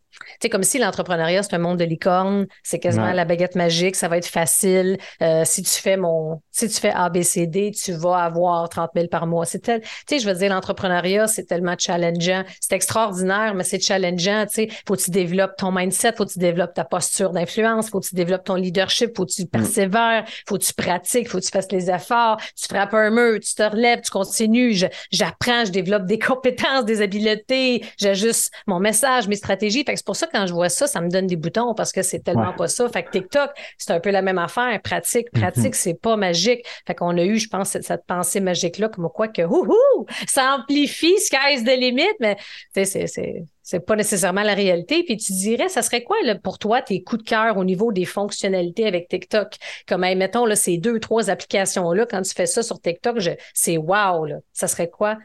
comme 0.50 0.62
si 0.62 0.78
l'entrepreneuriat, 0.78 1.42
c'est 1.42 1.54
un 1.54 1.59
monde 1.59 1.78
de 1.78 1.85
licorne, 1.85 2.46
c'est 2.62 2.78
quasiment 2.78 3.12
la 3.12 3.24
baguette 3.24 3.54
magique, 3.54 3.96
ça 3.96 4.09
va 4.09 4.16
être 4.16 4.26
facile. 4.26 4.98
Euh, 5.22 5.42
si 5.44 5.62
tu 5.62 5.70
fais 5.70 5.96
mon, 5.96 6.40
si 6.50 6.68
tu 6.68 6.80
fais 6.80 6.90
ABCD, 6.90 7.72
tu 7.72 7.92
vas 7.92 8.18
avoir 8.18 8.68
30 8.68 8.90
000 8.94 9.09
par 9.09 9.26
mois. 9.26 9.44
C'est 9.44 9.61
tel, 9.61 9.80
tu 9.82 9.88
sais, 10.09 10.18
je 10.18 10.28
veux 10.28 10.35
dire, 10.35 10.52
l'entrepreneuriat, 10.52 11.26
c'est 11.26 11.44
tellement 11.44 11.74
challengeant. 11.78 12.44
C'est 12.61 12.74
extraordinaire, 12.87 13.55
mais 13.55 13.64
c'est 13.64 13.81
challengeant, 13.81 14.46
tu 14.46 14.55
sais. 14.55 14.68
Faut 14.87 14.94
que 14.94 15.03
tu 15.03 15.11
développes 15.11 15.57
ton 15.57 15.72
mindset, 15.72 16.12
faut 16.16 16.25
que 16.25 16.33
tu 16.33 16.38
développes 16.38 16.75
ta 16.75 16.85
posture 16.85 17.31
d'influence, 17.31 17.90
faut 17.90 18.01
que 18.01 18.07
tu 18.07 18.14
développes 18.14 18.44
ton 18.44 18.55
leadership, 18.55 19.16
faut 19.16 19.27
que 19.27 19.33
tu 19.33 19.42
mm. 19.42 19.49
persévères, 19.49 20.25
faut 20.49 20.57
que 20.57 20.64
tu 20.64 20.72
pratiques, 20.72 21.29
faut 21.29 21.38
que 21.38 21.44
tu 21.44 21.51
fasses 21.51 21.70
les 21.72 21.90
efforts, 21.90 22.40
tu 22.55 22.68
frappes 22.68 22.94
un 22.94 23.11
mur, 23.11 23.40
tu 23.40 23.55
te 23.55 23.62
relèves, 23.62 24.03
tu 24.03 24.11
continues, 24.11 24.77
j'apprends, 25.11 25.64
je, 25.64 25.72
développe 25.72 26.05
des 26.07 26.18
compétences, 26.31 26.85
des 26.85 27.03
habiletés, 27.03 27.85
j'ajuste 27.99 28.53
mon 28.66 28.79
message, 28.79 29.27
mes 29.29 29.37
stratégies. 29.37 29.85
Fait 29.85 29.94
que 29.94 30.03
pour 30.05 30.16
ça, 30.16 30.29
quand 30.33 30.46
je 30.46 30.53
vois 30.53 30.68
ça, 30.68 30.87
ça 30.87 31.01
me 31.01 31.09
donne 31.09 31.27
des 31.27 31.37
boutons 31.37 31.75
parce 31.75 31.92
que 31.92 32.03
c'est 32.03 32.20
tellement 32.20 32.53
pas 32.53 32.68
ça. 32.68 32.88
Fait 32.88 33.03
que 33.03 33.11
TikTok, 33.11 33.51
c'est 33.79 33.92
un 33.92 34.01
peu 34.01 34.11
la 34.11 34.22
même 34.22 34.38
affaire. 34.38 34.81
Pratique, 34.83 35.27
mhm. 35.33 35.40
pratique, 35.40 35.75
c'est 35.75 36.01
pas 36.01 36.16
magique. 36.16 36.64
Fait 36.87 36.94
qu'on 36.94 37.16
a 37.18 37.25
eu, 37.25 37.38
je 37.38 37.49
pense, 37.49 37.70
cette, 37.70 38.07
pensée 38.07 38.40
magique-là, 38.40 38.88
comme 38.88 39.09
quoi 39.12 39.29
que, 39.29 39.42
ouhou, 39.42 40.07
ça 40.29 40.57
amplifie, 40.57 41.18
sky's 41.18 41.64
the 41.64 41.77
limit, 41.79 42.05
mais 42.20 42.37
c'est, 42.84 43.06
c'est, 43.06 43.44
c'est 43.62 43.80
pas 43.80 43.96
nécessairement 43.96 44.42
la 44.42 44.54
réalité. 44.54 45.02
Puis 45.04 45.16
tu 45.16 45.32
dirais, 45.32 45.68
ça 45.68 45.82
serait 45.82 46.02
quoi 46.02 46.16
là, 46.24 46.34
pour 46.34 46.58
toi 46.58 46.82
tes 46.82 47.02
coups 47.02 47.24
de 47.24 47.28
cœur 47.28 47.56
au 47.56 47.64
niveau 47.64 47.92
des 47.92 48.04
fonctionnalités 48.04 48.86
avec 48.86 49.08
TikTok? 49.08 49.54
Comme, 49.88 50.02
mettons, 50.02 50.44
là, 50.44 50.56
ces 50.56 50.78
deux, 50.78 51.00
trois 51.00 51.30
applications-là, 51.30 52.06
quand 52.06 52.22
tu 52.22 52.32
fais 52.34 52.46
ça 52.46 52.62
sur 52.62 52.80
TikTok, 52.80 53.18
c'est 53.54 53.76
wow, 53.76 54.26
là. 54.26 54.36
Ça 54.52 54.68
serait 54.68 54.90
quoi? 54.90 55.16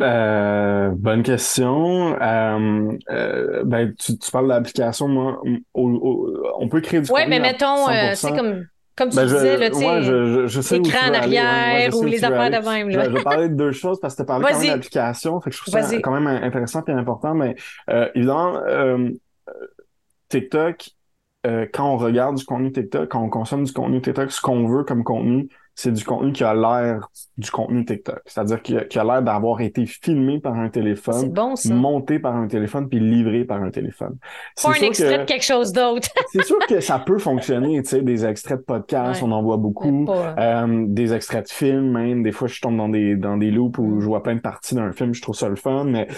Euh, 0.00 0.90
bonne 0.94 1.22
question. 1.22 2.20
Euh, 2.20 2.92
euh, 3.10 3.62
ben, 3.64 3.94
tu, 3.94 4.18
tu 4.18 4.30
parles 4.30 4.48
d'application, 4.48 5.08
moi, 5.08 5.40
on 5.74 6.68
peut 6.68 6.80
créer 6.80 7.00
du 7.00 7.10
Oui, 7.10 7.22
mais 7.28 7.40
mettons, 7.40 7.86
c'est 8.14 8.30
comme 8.36 8.66
comme 9.02 9.10
tu 9.10 9.16
ben, 9.16 9.26
disais, 9.26 9.56
là, 9.56 9.70
tu 9.70 9.76
sais, 9.76 10.02
je, 10.02 10.46
je, 10.46 10.60
sais 10.60 10.76
écran 10.76 11.10
en 11.10 11.14
arrière 11.14 11.94
ou 11.96 12.04
les 12.04 12.24
affaires 12.24 12.50
de 12.50 12.68
même. 12.68 12.88
Là. 12.88 13.04
Je, 13.04 13.10
vais 13.10 13.22
parler 13.22 13.48
de 13.48 13.54
deux 13.54 13.72
choses 13.72 13.98
parce 14.00 14.14
que 14.14 14.18
tu 14.18 14.22
as 14.22 14.26
parlé 14.26 14.46
quand 14.48 14.58
même 14.58 14.68
d'application. 14.68 15.40
Fait 15.40 15.50
que 15.50 15.56
je 15.56 15.62
trouve 15.62 15.74
ça 15.74 15.98
quand 15.98 16.12
même 16.12 16.26
intéressant 16.26 16.84
et 16.86 16.92
important. 16.92 17.34
Mais 17.34 17.56
euh, 17.90 18.08
évidemment, 18.14 18.60
euh, 18.66 19.10
TikTok, 20.28 20.90
euh, 21.46 21.66
quand 21.72 21.92
on 21.92 21.96
regarde 21.96 22.36
du 22.36 22.44
contenu 22.44 22.70
TikTok, 22.70 23.08
quand 23.08 23.22
on 23.22 23.28
consomme 23.28 23.64
du 23.64 23.72
contenu 23.72 24.00
TikTok, 24.00 24.30
ce 24.30 24.40
qu'on 24.40 24.66
veut 24.68 24.84
comme 24.84 25.02
contenu, 25.02 25.48
c'est 25.74 25.92
du 25.92 26.04
contenu 26.04 26.32
qui 26.32 26.44
a 26.44 26.54
l'air 26.54 27.08
du 27.38 27.50
contenu 27.50 27.84
TikTok. 27.84 28.20
C'est-à-dire 28.26 28.62
qui 28.62 28.98
a, 28.98 29.04
l'air 29.04 29.22
d'avoir 29.22 29.60
été 29.60 29.86
filmé 29.86 30.38
par 30.38 30.54
un 30.54 30.68
téléphone, 30.68 31.32
monté 31.70 32.18
par 32.18 32.36
un 32.36 32.46
téléphone, 32.46 32.88
puis 32.88 33.00
livré 33.00 33.44
par 33.44 33.62
un 33.62 33.70
téléphone. 33.70 34.16
Pas 34.62 34.70
un 34.70 34.74
extrait 34.74 35.18
de 35.20 35.24
quelque 35.24 35.44
chose 35.44 35.72
d'autre. 35.72 36.08
c'est 36.32 36.44
sûr 36.44 36.58
que 36.68 36.80
ça 36.80 36.98
peut 36.98 37.18
fonctionner, 37.22 37.82
tu 37.82 37.88
sais, 37.88 38.02
des 38.02 38.26
extraits 38.26 38.58
de 38.58 38.64
podcasts, 38.64 39.22
on 39.22 39.32
en 39.32 39.42
voit 39.42 39.56
beaucoup, 39.56 40.06
euh, 40.10 40.84
des 40.88 41.14
extraits 41.14 41.46
de 41.46 41.52
films, 41.52 41.92
même. 41.92 42.22
Des 42.22 42.32
fois, 42.32 42.48
je 42.48 42.60
tombe 42.60 42.76
dans 42.76 42.88
des 42.88 43.16
dans 43.16 43.36
des 43.36 43.50
loops 43.50 43.78
où 43.78 43.86
mm. 43.86 44.00
je 44.00 44.06
vois 44.06 44.22
plein 44.22 44.34
de 44.34 44.40
parties 44.40 44.74
d'un 44.74 44.92
film, 44.92 45.14
je 45.14 45.22
trouve 45.22 45.34
ça 45.34 45.48
le 45.48 45.56
fun, 45.56 45.84
mais, 45.84 46.08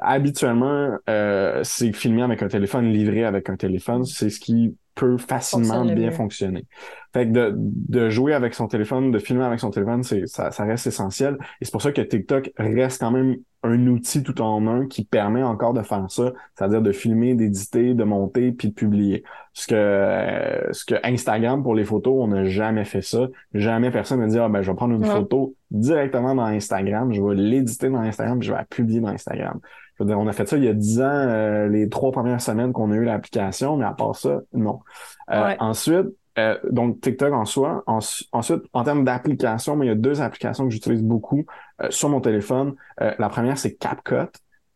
habituellement, 0.00 0.96
euh, 1.10 1.60
c'est 1.62 1.92
filmé 1.92 2.22
avec 2.22 2.42
un 2.42 2.48
téléphone, 2.48 2.90
livré 2.90 3.24
avec 3.24 3.50
un 3.50 3.56
téléphone. 3.56 4.04
C'est 4.04 4.30
ce 4.30 4.40
qui 4.40 4.74
peut 4.94 5.18
facilement 5.18 5.84
bien 5.84 6.10
fonctionner. 6.10 6.66
Fait 7.12 7.26
que 7.26 7.32
de, 7.32 7.54
de, 7.56 8.10
jouer 8.10 8.34
avec 8.34 8.54
son 8.54 8.66
téléphone, 8.66 9.10
de 9.10 9.18
filmer 9.18 9.44
avec 9.44 9.60
son 9.60 9.70
téléphone, 9.70 10.02
c'est 10.02 10.26
ça, 10.26 10.50
ça 10.50 10.64
reste 10.64 10.86
essentiel. 10.86 11.38
Et 11.60 11.64
c'est 11.64 11.70
pour 11.70 11.82
ça 11.82 11.92
que 11.92 12.00
TikTok 12.00 12.52
reste 12.56 13.00
quand 13.00 13.10
même 13.10 13.36
un 13.62 13.86
outil 13.86 14.22
tout 14.22 14.40
en 14.42 14.66
un 14.66 14.86
qui 14.86 15.04
permet 15.04 15.42
encore 15.42 15.72
de 15.72 15.82
faire 15.82 16.04
ça, 16.10 16.32
c'est-à-dire 16.54 16.82
de 16.82 16.92
filmer, 16.92 17.34
d'éditer, 17.34 17.94
de 17.94 18.04
monter, 18.04 18.52
puis 18.52 18.68
de 18.68 18.74
publier. 18.74 19.24
Ce 19.52 19.66
que, 19.66 20.72
ce 20.72 20.84
que 20.84 20.94
Instagram 21.02 21.62
pour 21.62 21.74
les 21.74 21.84
photos, 21.84 22.14
on 22.18 22.28
n'a 22.28 22.44
jamais 22.44 22.84
fait 22.84 23.02
ça. 23.02 23.28
Jamais 23.54 23.90
personne 23.90 24.20
ne 24.20 24.26
dit 24.26 24.38
ah 24.38 24.48
ben 24.48 24.62
je 24.62 24.70
vais 24.70 24.76
prendre 24.76 24.94
une 24.94 25.04
photo 25.04 25.54
directement 25.70 26.34
dans 26.34 26.44
Instagram, 26.44 27.12
je 27.12 27.22
vais 27.22 27.34
l'éditer 27.34 27.88
dans 27.88 28.00
Instagram, 28.00 28.38
puis 28.38 28.48
je 28.48 28.52
vais 28.52 28.58
la 28.58 28.64
publier 28.64 29.00
dans 29.00 29.08
Instagram 29.08 29.60
on 30.00 30.26
a 30.26 30.32
fait 30.32 30.46
ça 30.48 30.56
il 30.56 30.64
y 30.64 30.68
a 30.68 30.72
dix 30.72 31.00
ans, 31.00 31.04
euh, 31.04 31.68
les 31.68 31.88
trois 31.88 32.12
premières 32.12 32.40
semaines 32.40 32.72
qu'on 32.72 32.90
a 32.90 32.94
eu 32.94 33.04
l'application, 33.04 33.76
mais 33.76 33.84
à 33.84 33.92
part 33.92 34.16
ça, 34.16 34.40
non. 34.52 34.80
Euh, 35.30 35.54
ensuite, 35.60 36.08
euh, 36.38 36.58
donc 36.70 37.00
TikTok 37.00 37.32
en 37.32 37.44
soi. 37.44 37.84
ensuite, 37.86 38.62
en 38.72 38.84
termes 38.84 39.04
d'application, 39.04 39.80
il 39.82 39.86
y 39.86 39.90
a 39.90 39.94
deux 39.94 40.20
applications 40.20 40.64
que 40.64 40.70
j'utilise 40.70 41.02
beaucoup 41.02 41.46
sur 41.90 42.08
mon 42.08 42.20
téléphone. 42.20 42.74
la 42.98 43.28
première, 43.28 43.58
c'est 43.58 43.74
CapCut. 43.74 44.30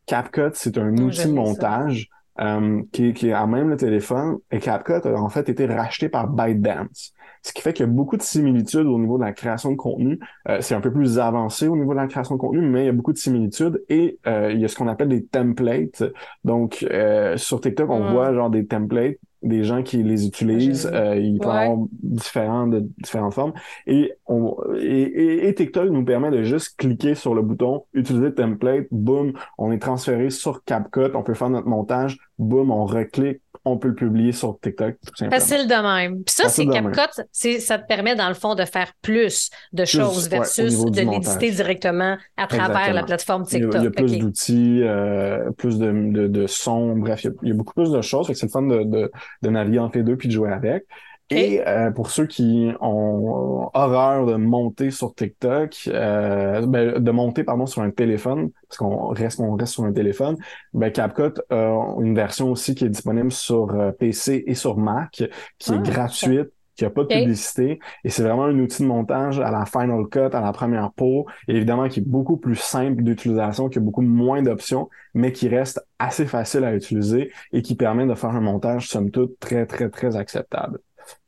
CapCut, 0.07 0.51
c'est 0.55 0.79
un 0.79 0.97
outil 0.97 1.27
de 1.27 1.33
montage 1.33 2.09
euh, 2.41 2.83
qui, 2.93 3.13
qui 3.13 3.33
a 3.33 3.47
même 3.47 3.69
le 3.69 3.77
téléphone, 3.77 4.39
et 4.51 4.59
CapCut 4.59 5.07
a 5.07 5.15
en 5.15 5.29
fait 5.29 5.49
été 5.49 5.67
racheté 5.67 6.09
par 6.09 6.29
ByteDance. 6.29 7.13
Ce 7.43 7.53
qui 7.53 7.63
fait 7.63 7.73
qu'il 7.73 7.87
y 7.87 7.89
a 7.89 7.93
beaucoup 7.93 8.17
de 8.17 8.23
similitudes 8.23 8.87
au 8.87 8.99
niveau 8.99 9.17
de 9.19 9.25
la 9.25 9.33
création 9.33 9.71
de 9.71 9.77
contenu. 9.77 10.19
Euh, 10.49 10.59
c'est 10.61 10.75
un 10.75 10.81
peu 10.81 10.93
plus 10.93 11.19
avancé 11.19 11.69
au 11.69 11.77
niveau 11.77 11.93
de 11.93 11.99
la 11.99 12.07
création 12.07 12.35
de 12.35 12.41
contenu, 12.41 12.61
mais 12.61 12.83
il 12.83 12.87
y 12.87 12.89
a 12.89 12.93
beaucoup 12.93 13.13
de 13.13 13.19
similitudes. 13.19 13.83
Et 13.89 14.19
euh, 14.27 14.53
il 14.53 14.61
y 14.61 14.65
a 14.65 14.69
ce 14.69 14.77
qu'on 14.77 14.89
appelle 14.89 15.09
des 15.09 15.25
templates. 15.25 16.03
Donc, 16.45 16.85
euh, 16.91 17.37
sur 17.37 17.61
TikTok, 17.61 17.89
on 17.91 18.13
voit 18.13 18.35
genre 18.35 18.51
des 18.51 18.67
templates 18.67 19.17
des 19.43 19.65
gens 19.65 19.83
qui 19.83 20.03
les 20.03 20.27
utilisent. 20.27 20.91
Euh, 20.93 21.17
ils 21.17 21.39
peuvent 21.39 21.51
avoir 21.51 21.79
différents, 21.91 22.67
de, 22.67 22.89
différentes 22.99 23.35
formes. 23.35 23.53
Et, 23.87 24.13
on, 24.27 24.57
et, 24.81 25.49
et, 25.49 25.55
TikTok 25.55 25.91
nous 25.91 26.05
permet 26.05 26.31
de 26.31 26.43
juste 26.43 26.77
cliquer 26.77 27.15
sur 27.15 27.35
le 27.35 27.43
bouton 27.43 27.85
utiliser 27.95 28.35
template, 28.35 28.87
boum, 28.91 29.33
on 29.59 29.73
est 29.73 29.79
transféré 29.79 30.31
sur 30.31 30.65
CapCut, 30.65 31.15
on 31.15 31.23
peut 31.23 31.35
faire 31.35 31.51
notre 31.51 31.69
montage, 31.69 32.19
boum, 32.39 32.71
on 32.71 32.85
reclique, 32.85 33.41
on 33.65 33.79
peut 33.79 33.89
le 33.89 33.95
publier 33.95 34.33
sur 34.33 34.59
TikTok. 34.61 34.97
Facile 35.31 35.67
de 35.67 35.83
même. 35.83 36.23
Puis 36.25 36.35
ça, 36.35 36.49
c'est 36.49 36.67
CapCut, 36.67 37.23
c'est, 37.33 37.61
ça 37.61 37.79
te 37.79 37.87
permet 37.87 38.15
dans 38.15 38.29
le 38.29 38.35
fond 38.35 38.55
de 38.55 38.65
faire 38.65 38.93
plus 39.03 39.51
de 39.73 39.85
choses 39.85 40.29
versus 40.29 40.85
de 40.85 41.01
l'éditer 41.01 41.51
directement 41.51 42.17
à 42.37 42.47
travers 42.47 42.93
la 42.93 43.03
plateforme 43.03 43.45
TikTok. 43.45 43.75
Il 43.77 43.85
y 43.85 43.87
a, 43.87 43.91
plus 43.91 44.19
d'outils, 44.19 44.83
euh, 44.83 45.51
plus 45.53 45.79
de, 45.79 45.91
de, 45.91 46.27
de 46.27 46.47
sons, 46.47 46.97
bref, 46.97 47.25
il 47.25 47.49
y, 47.49 47.51
a, 47.51 47.55
beaucoup 47.55 47.75
plus 47.75 47.91
de 47.91 48.01
choses. 48.01 48.31
c'est 48.33 48.47
le 48.47 48.51
fun 48.51 48.63
de, 48.63 48.85
de, 48.85 49.11
de 49.43 49.49
naviguer 49.49 49.79
entre 49.79 49.99
les 49.99 50.05
deux 50.05 50.17
puis 50.17 50.29
de 50.29 50.33
jouer 50.33 50.51
avec. 50.53 50.85
Et 51.31 51.61
euh, 51.67 51.91
pour 51.91 52.11
ceux 52.11 52.27
qui 52.27 52.71
ont 52.81 53.71
horreur 53.75 54.25
de 54.25 54.37
monter 54.37 54.91
sur 54.91 55.15
TikTok, 55.15 55.89
euh, 55.89 56.67
ben, 56.67 56.99
de 56.99 57.11
monter 57.11 57.45
pardon 57.45 57.67
sur 57.67 57.83
un 57.83 57.91
téléphone, 57.91 58.51
parce 58.67 58.79
qu'on 58.79 59.09
reste 59.09 59.39
on 59.39 59.55
reste 59.55 59.75
sur 59.75 59.85
un 59.85 59.93
téléphone, 59.93 60.39
ben 60.73 60.91
CapCut 60.91 61.39
a 61.51 61.97
une 62.01 62.15
version 62.15 62.51
aussi 62.51 62.75
qui 62.75 62.87
est 62.87 62.89
disponible 62.89 63.31
sur 63.31 63.75
euh, 63.75 63.93
PC 63.93 64.45
et 64.47 64.55
sur 64.55 64.79
Mac, 64.79 65.23
qui 65.59 65.73
est 65.73 65.77
ah, 65.77 65.79
gratuite, 65.83 66.49
qui 66.77 66.87
a 66.87 66.91
pas 66.91 67.03
de 67.03 67.09
publicité, 67.09 67.79
et 68.05 68.09
c'est 68.09 68.23
vraiment 68.23 68.45
un 68.45 68.59
outil 68.59 68.83
de 68.83 68.89
montage 68.89 69.39
à 69.39 69.51
la 69.51 69.67
Final 69.67 70.07
Cut, 70.11 70.35
à 70.35 70.41
la 70.41 70.53
première 70.53 70.93
peau, 70.93 71.27
et 71.47 71.57
évidemment 71.57 71.89
qui 71.89 72.01
est 72.01 72.09
beaucoup 72.09 72.39
plus 72.39 72.57
simple 72.57 73.03
d'utilisation, 73.03 73.69
qui 73.69 73.79
a 73.79 73.81
beaucoup 73.83 74.01
moins 74.01 74.41
d'options, 74.41 74.89
mais 75.13 75.33
qui 75.33 75.49
reste 75.49 75.85
assez 75.99 76.25
facile 76.25 76.65
à 76.65 76.75
utiliser 76.75 77.33
et 77.53 77.61
qui 77.61 77.75
permet 77.75 78.07
de 78.07 78.15
faire 78.15 78.31
un 78.31 78.41
montage 78.41 78.89
somme 78.89 79.11
toute 79.11 79.39
très 79.41 79.67
très 79.67 79.91
très 79.91 80.17
acceptable. 80.17 80.79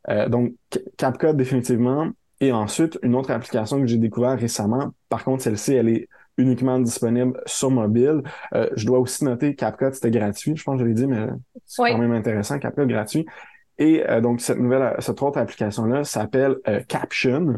Euh, 0.08 0.28
donc, 0.28 0.52
CapCut 0.96 1.34
définitivement. 1.34 2.08
Et 2.40 2.52
ensuite, 2.52 2.98
une 3.02 3.14
autre 3.14 3.30
application 3.30 3.80
que 3.80 3.86
j'ai 3.86 3.98
découvert 3.98 4.38
récemment, 4.38 4.92
par 5.08 5.24
contre, 5.24 5.42
celle-ci, 5.42 5.74
elle 5.74 5.90
est 5.90 6.08
uniquement 6.38 6.78
disponible 6.78 7.38
sur 7.44 7.70
mobile. 7.70 8.22
Euh, 8.54 8.70
je 8.76 8.86
dois 8.86 8.98
aussi 8.98 9.24
noter 9.24 9.54
CapCut, 9.54 9.92
c'était 9.92 10.10
gratuit, 10.10 10.56
je 10.56 10.64
pense 10.64 10.78
que 10.78 10.84
je 10.84 10.88
l'ai 10.88 10.94
dit, 10.94 11.06
mais 11.06 11.26
c'est 11.66 11.82
quand 11.82 11.98
même 11.98 12.12
intéressant. 12.12 12.58
CapCut 12.58 12.86
gratuit. 12.86 13.26
Et 13.76 14.02
euh, 14.08 14.22
donc, 14.22 14.40
cette 14.40 14.58
nouvelle, 14.58 14.94
cette 15.00 15.22
autre 15.22 15.38
application-là 15.38 16.04
s'appelle 16.04 16.56
Caption. 16.88 17.56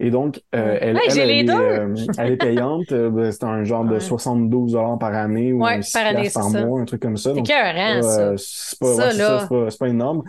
Et 0.00 0.10
donc, 0.10 0.40
elle, 0.50 0.98
elle, 1.08 1.30
est, 1.30 2.36
payante. 2.36 2.92
Ben, 2.92 3.30
c'est 3.30 3.44
un 3.44 3.62
genre 3.62 3.84
de 3.84 4.00
72 4.00 4.72
dollars 4.72 4.98
par 4.98 5.14
année 5.14 5.52
ou 5.52 5.60
par, 5.60 6.06
année, 6.06 6.30
par 6.32 6.50
mois, 6.50 6.80
un 6.80 6.84
truc 6.84 7.02
comme 7.02 7.16
ça. 7.16 7.32
C'est 7.34 8.02
ça. 8.02 8.34
C'est 8.36 8.78
pas, 8.80 9.46
pas, 9.48 9.68
pas, 9.78 9.88
énorme. 9.88 10.24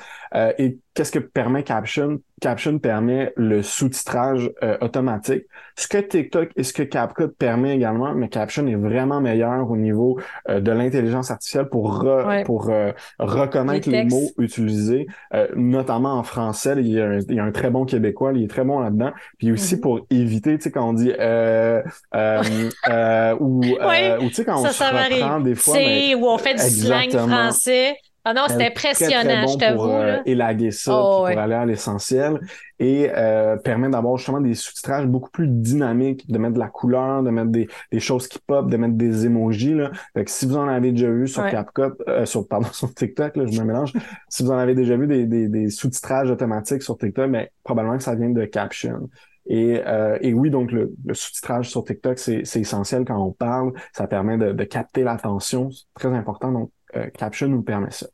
et 0.60 0.80
qu'est-ce 0.96 1.12
que 1.12 1.20
permet 1.20 1.64
Caption? 1.64 2.20
Caption 2.42 2.80
permet 2.80 3.32
le 3.38 3.62
sous-titrage 3.62 4.52
euh, 4.64 4.78
automatique. 4.82 5.44
Ce 5.78 5.88
que 5.88 5.98
TikTok 5.98 6.50
et 6.56 6.64
ce 6.64 6.74
que 6.74 6.84
CapCut 6.84 7.30
permet 7.30 7.76
également, 7.76 8.14
mais 8.14 8.30
Caption 8.30 8.68
est 8.68 8.76
vraiment 8.76 9.22
meilleur 9.22 9.70
au 9.70 9.78
niveau 9.78 10.20
euh, 10.50 10.60
de 10.60 10.72
l'intelligence 10.72 11.32
artificielle 11.32 11.70
pour 11.70 12.06
pour 12.46 12.70
euh, 12.70 12.92
reconnaître 13.20 13.90
les, 13.90 14.06
mots 14.06 14.32
utilisés, 14.38 15.08
notamment 15.56 16.14
en 16.14 16.24
français. 16.24 16.76
Il 16.78 16.88
y, 16.88 17.00
a 17.00 17.06
un, 17.06 17.20
il 17.20 17.36
y, 17.36 17.40
a 17.40 17.44
un, 17.44 17.52
très 17.52 17.70
bon 17.70 17.86
québécois, 17.86 18.32
il 18.34 18.44
est 18.44 18.50
très 18.50 18.64
bon 18.64 18.80
là-dedans. 18.80 19.12
Puis 19.38 19.52
aussi 19.52 19.76
mm-hmm. 19.76 19.80
pour 19.80 20.06
éviter, 20.10 20.58
tu 20.58 20.64
sais, 20.64 20.72
quand 20.72 20.90
on 20.90 20.94
dit 20.94 21.10
ou, 23.40 23.60
ou 23.60 24.30
tu 24.30 24.34
sais 24.34 24.46
quand 24.46 24.62
on 24.62 24.66
se 24.66 24.84
reprend 24.84 25.40
des 25.40 25.56
fois, 25.56 25.76
mais, 25.76 26.16
où 26.16 26.28
on 26.28 26.38
fait 26.38 26.56
du 26.56 26.62
slang 26.62 27.12
français. 27.12 27.96
Ah 28.28 28.34
non, 28.34 28.42
c'est 28.48 28.66
impressionnant, 28.66 29.46
je 29.46 29.58
t'avoue. 29.58 29.84
Pour 29.84 29.92
euh, 29.92 30.18
élaguer 30.26 30.72
ça, 30.72 31.00
oh, 31.00 31.18
pour 31.20 31.28
aller 31.28 31.54
à 31.54 31.64
l'essentiel. 31.64 32.40
Et 32.80 33.10
euh, 33.16 33.56
permet 33.56 33.88
d'avoir 33.88 34.18
justement 34.18 34.42
des 34.42 34.56
sous-titrages 34.56 35.06
beaucoup 35.06 35.30
plus 35.30 35.48
dynamiques, 35.48 36.30
de 36.30 36.38
mettre 36.40 36.56
de 36.56 36.60
la 36.60 36.68
couleur, 36.68 37.22
de 37.22 37.30
mettre 37.30 37.52
des, 37.52 37.68
des 37.92 38.00
choses 38.00 38.28
qui 38.28 38.40
pop, 38.40 38.68
de 38.68 38.78
mettre 38.78 38.96
des 38.96 39.28
emojis. 39.28 39.76
Là. 39.76 39.92
Fait 40.16 40.26
que 40.26 40.32
si 40.32 40.48
vous 40.48 40.58
en 40.58 40.68
avez 40.68 40.92
déjà 40.92 41.12
vu 41.12 41.28
sur 41.28 41.48
CapCut, 41.48 41.94
euh, 42.08 42.26
sur, 42.26 42.48
pardon, 42.48 42.68
sur 42.74 42.92
TikTok, 42.94 43.36
là, 43.38 43.46
je 43.46 43.62
me 43.62 43.66
mélange, 43.66 43.94
si 44.28 44.42
vous 44.42 44.50
en 44.50 44.58
avez 44.58 44.74
déjà 44.74 44.98
vu 44.98 45.06
des, 45.06 45.28
des, 45.28 45.48
des 45.48 45.70
sous-titrages 45.70 46.32
automatiques 46.32 46.82
sur 46.82 46.98
TikTok, 46.98 47.30
mais 47.30 47.44
ben, 47.44 47.48
probablement 47.64 47.98
que 47.98 48.04
ça 48.04 48.16
vient 48.16 48.32
de 48.32 48.44
Caption. 48.46 49.08
Et, 49.48 49.82
euh, 49.86 50.18
et, 50.22 50.34
oui, 50.34 50.50
donc 50.50 50.72
le, 50.72 50.96
le 51.06 51.14
sous-titrage 51.14 51.70
sur 51.70 51.84
TikTok, 51.84 52.18
c'est 52.18 52.42
essentiel 52.56 53.06
quand 53.06 53.18
on 53.18 53.32
parle. 53.32 53.74
Ça 53.94 54.08
permet 54.08 54.38
de, 54.38 54.52
de 54.52 54.64
capter 54.64 55.04
l'attention. 55.04 55.70
C'est 55.70 55.86
très 55.94 56.10
important. 56.10 56.52
Donc, 56.52 56.72
euh, 56.98 57.10
Caption 57.10 57.48
nous 57.48 57.62
permet 57.62 57.92
ça. 57.92 58.08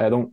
Euh, 0.00 0.10
donc, 0.10 0.32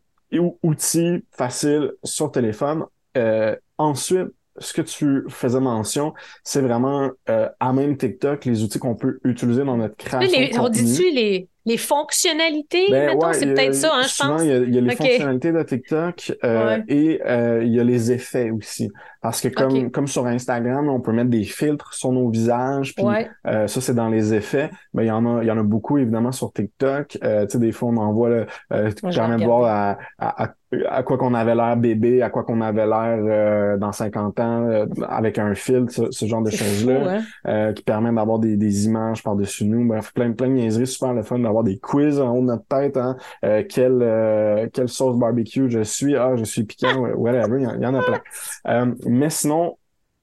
outil 0.63 1.23
facile 1.31 1.93
sur 2.03 2.31
téléphone. 2.31 2.86
Euh, 3.17 3.55
ensuite, 3.77 4.27
ce 4.57 4.73
que 4.73 4.81
tu 4.81 5.23
faisais 5.29 5.59
mention, 5.59 6.13
c'est 6.43 6.61
vraiment 6.61 7.11
à 7.27 7.73
même 7.73 7.97
TikTok 7.97 8.45
les 8.45 8.63
outils 8.63 8.79
qu'on 8.79 8.95
peut 8.95 9.19
utiliser 9.23 9.63
dans 9.63 9.77
notre 9.77 9.95
création. 9.95 10.39
de 10.39 10.59
on 10.59 10.69
dit-tu 10.69 11.11
les, 11.11 11.49
les 11.66 11.78
fonctionnalités, 11.78 12.86
ben, 12.91 13.18
c'est 13.34 13.47
peut-être 13.53 13.74
ça, 13.74 13.91
hein, 13.93 14.03
je 14.03 14.24
pense. 14.24 14.43
Il 14.43 14.47
y 14.47 14.51
a, 14.51 14.57
il 14.57 14.76
y 14.76 14.78
a 14.78 14.82
les 14.82 14.95
fonctionnalités 14.95 15.51
de 15.51 15.63
TikTok 15.63 16.34
euh, 16.43 16.78
et 16.88 17.22
euh, 17.26 17.63
il 17.63 17.74
y 17.74 17.80
a 17.80 17.84
les 17.84 18.11
effets 18.11 18.51
aussi. 18.51 18.91
Parce 19.22 19.41
que 19.41 19.47
comme, 19.47 19.89
comme 19.89 20.07
sur 20.07 20.28
Instagram, 20.28 20.88
on 20.88 21.01
peut 21.01 21.11
mettre 21.11 21.32
des 21.32 21.43
filtres 21.43 21.93
sur 21.93 22.11
nos 22.11 22.30
visages, 22.30 22.93
puis 22.93 23.05
euh, 23.47 23.66
ça, 23.68 23.82
c'est 23.82 23.95
dans 23.95 24.09
les 24.09 24.36
effets. 24.36 24.70
Ben, 24.93 25.01
il 25.01 25.07
y 25.07 25.11
en 25.11 25.26
a, 25.26 25.43
il 25.43 25.47
y 25.47 25.51
en 25.51 25.57
a 25.57 25.63
beaucoup, 25.63 25.97
évidemment, 25.97 26.32
sur 26.32 26.53
TikTok. 26.53 27.18
Euh, 27.24 27.45
tu 27.45 27.53
sais, 27.53 27.59
des 27.59 27.72
fois, 27.72 27.89
on 27.89 27.97
envoie 27.97 28.30
le, 28.30 28.45
euh, 28.72 28.91
de 28.91 29.43
voir 29.43 29.63
à, 29.66 29.97
à, 30.20 30.43
à 30.43 30.53
quoi 31.03 31.18
qu'on 31.18 31.34
avait 31.34 31.55
l'air 31.55 31.78
bébé, 31.78 32.22
à 32.22 32.30
quoi 32.30 32.43
qu'on 32.43 32.61
avait 32.61 32.86
l'air 32.86 33.20
euh, 33.22 33.78
dans 33.78 33.91
50 33.91 34.39
ans 34.39 34.86
avec 35.07 35.38
un 35.38 35.53
filtre, 35.55 36.07
ce, 36.11 36.26
genre 36.26 36.41
de 36.41 36.49
choses-là, 36.49 37.22
hein? 37.45 37.74
qui 37.74 37.84
permet 37.84 38.11
d'avoir 38.11 38.39
des, 38.39 38.57
des 38.57 38.86
images 38.86 39.24
par-dessus 39.24 39.66
nous. 39.66 39.88
Bref, 39.88 40.11
plein, 40.13 40.32
plein 40.34 40.47
de 40.47 40.53
niaiseries, 40.53 40.88
super 40.88 41.13
le 41.13 41.24
fun 41.24 41.39
d'avoir 41.39 41.63
des 41.63 41.78
quiz 41.78 42.20
en 42.20 42.36
haut 42.36 42.41
de 42.41 42.47
notre 42.47 42.66
tête. 42.66 42.97
Hein? 42.97 43.16
quelle, 43.41 44.70
quelle 44.74 44.89
sauce 44.89 45.18
barbecue 45.18 45.70
je 45.70 45.84
suis? 45.84 46.16
Ah, 46.16 46.36
je 46.36 46.43
suis 46.43 46.63
piquant, 46.63 46.97
whatever, 47.16 47.61
il 47.61 47.82
y, 47.82 47.86
en 47.86 47.95
a 47.95 48.01
plein. 48.01 48.93
Mais 49.05 49.30
sinon, 49.30 49.78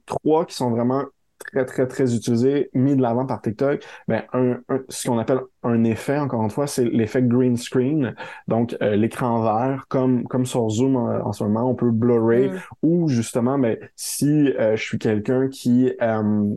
trois 0.07 0.45
qui 0.45 0.55
sont 0.55 0.71
vraiment 0.71 1.05
très, 1.45 1.65
très, 1.65 1.87
très 1.87 2.15
utilisés, 2.15 2.71
mis 2.75 2.97
de 2.97 3.03
l'avant 3.03 3.27
par 3.27 3.41
TikTok, 3.41 3.85
ben, 4.09 4.23
un, 4.33 4.61
ce 4.89 5.09
qu'on 5.09 5.19
appelle 5.19 5.41
un 5.63 5.85
effet, 5.85 6.19
encore 6.19 6.43
une 6.43 6.51
fois, 6.51 6.67
c'est 6.67 6.85
l'effet 6.85 7.23
green 7.23 7.57
screen. 7.57 8.15
Donc, 8.49 8.77
euh, 8.83 8.97
l'écran 8.97 9.43
vert, 9.43 9.87
comme, 9.89 10.25
comme 10.25 10.47
sur 10.47 10.69
Zoom 10.71 10.97
en, 10.97 11.33
ce 11.33 11.45
moment, 11.45 11.71
on 11.71 11.75
peut 11.75 11.91
blurrer 11.91 12.49
mm. 12.49 12.61
ou 12.83 13.09
justement, 13.09 13.59
ben, 13.59 13.77
si 13.97 14.53
euh, 14.53 14.77
je 14.77 14.83
suis 14.83 14.99
quelqu'un 14.99 15.49
qui... 15.49 15.93
Euh, 16.01 16.55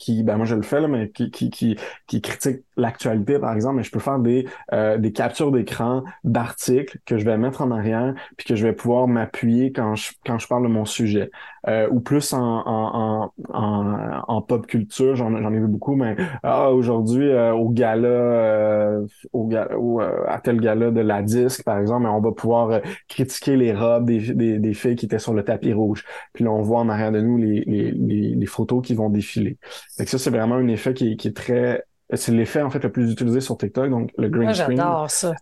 qui, 0.00 0.24
ben 0.24 0.36
moi 0.36 0.46
je 0.46 0.56
le 0.56 0.62
fais 0.62 0.80
là, 0.80 0.88
mais 0.88 1.10
qui, 1.10 1.30
qui, 1.30 1.50
qui, 1.50 1.76
qui 2.08 2.20
critique 2.20 2.64
l'actualité, 2.76 3.38
par 3.38 3.54
exemple, 3.54 3.76
mais 3.76 3.82
je 3.84 3.90
peux 3.92 4.00
faire 4.00 4.18
des, 4.18 4.48
euh, 4.72 4.98
des 4.98 5.12
captures 5.12 5.52
d'écran 5.52 6.02
d'articles 6.24 6.98
que 7.04 7.18
je 7.18 7.24
vais 7.24 7.36
mettre 7.36 7.60
en 7.62 7.70
arrière, 7.70 8.14
puis 8.36 8.46
que 8.46 8.56
je 8.56 8.66
vais 8.66 8.72
pouvoir 8.72 9.06
m'appuyer 9.06 9.70
quand 9.70 9.94
je, 9.94 10.12
quand 10.26 10.38
je 10.38 10.48
parle 10.48 10.64
de 10.64 10.72
mon 10.72 10.86
sujet. 10.86 11.30
Euh, 11.68 11.88
ou 11.90 12.00
plus 12.00 12.32
en, 12.32 12.40
en, 12.40 13.32
en, 13.52 14.22
en, 14.26 14.42
pop 14.42 14.66
culture, 14.66 15.14
j'en 15.14 15.34
ai 15.34 15.58
vu 15.58 15.66
beaucoup, 15.66 15.94
mais 15.94 16.16
ah, 16.42 16.70
aujourd'hui, 16.72 17.28
euh, 17.28 17.52
au 17.52 17.68
gala, 17.68 18.08
euh, 18.08 19.06
au, 19.34 19.46
gala 19.46 19.68
à 20.26 20.40
tel 20.40 20.58
gala 20.58 20.90
de 20.90 21.00
la 21.00 21.20
disque, 21.20 21.62
par 21.64 21.78
exemple, 21.78 22.06
on 22.06 22.20
va 22.20 22.32
pouvoir 22.32 22.80
critiquer 23.08 23.56
les 23.56 23.74
robes 23.74 24.06
des, 24.06 24.32
des, 24.32 24.58
des, 24.58 24.72
filles 24.74 24.96
qui 24.96 25.04
étaient 25.04 25.18
sur 25.18 25.34
le 25.34 25.44
tapis 25.44 25.74
rouge. 25.74 26.06
Puis 26.32 26.44
là, 26.44 26.50
on 26.50 26.62
voit 26.62 26.80
en 26.80 26.88
arrière 26.88 27.12
de 27.12 27.20
nous 27.20 27.36
les, 27.36 27.62
les, 27.66 27.90
les, 27.90 28.34
les 28.34 28.46
photos 28.46 28.80
qui 28.82 28.94
vont 28.94 29.10
défiler. 29.10 29.58
Fait 30.00 30.06
que 30.06 30.10
ça, 30.10 30.16
c'est 30.16 30.30
vraiment 30.30 30.54
un 30.54 30.68
effet 30.68 30.94
qui, 30.94 31.18
qui 31.18 31.28
est 31.28 31.36
très 31.36 31.84
c'est 32.14 32.32
l'effet 32.32 32.62
en 32.62 32.70
fait 32.70 32.82
le 32.82 32.90
plus 32.90 33.12
utilisé 33.12 33.40
sur 33.42 33.58
TikTok, 33.58 33.90
donc 33.90 34.10
le 34.16 34.30
green 34.30 34.54
screen, 34.54 34.82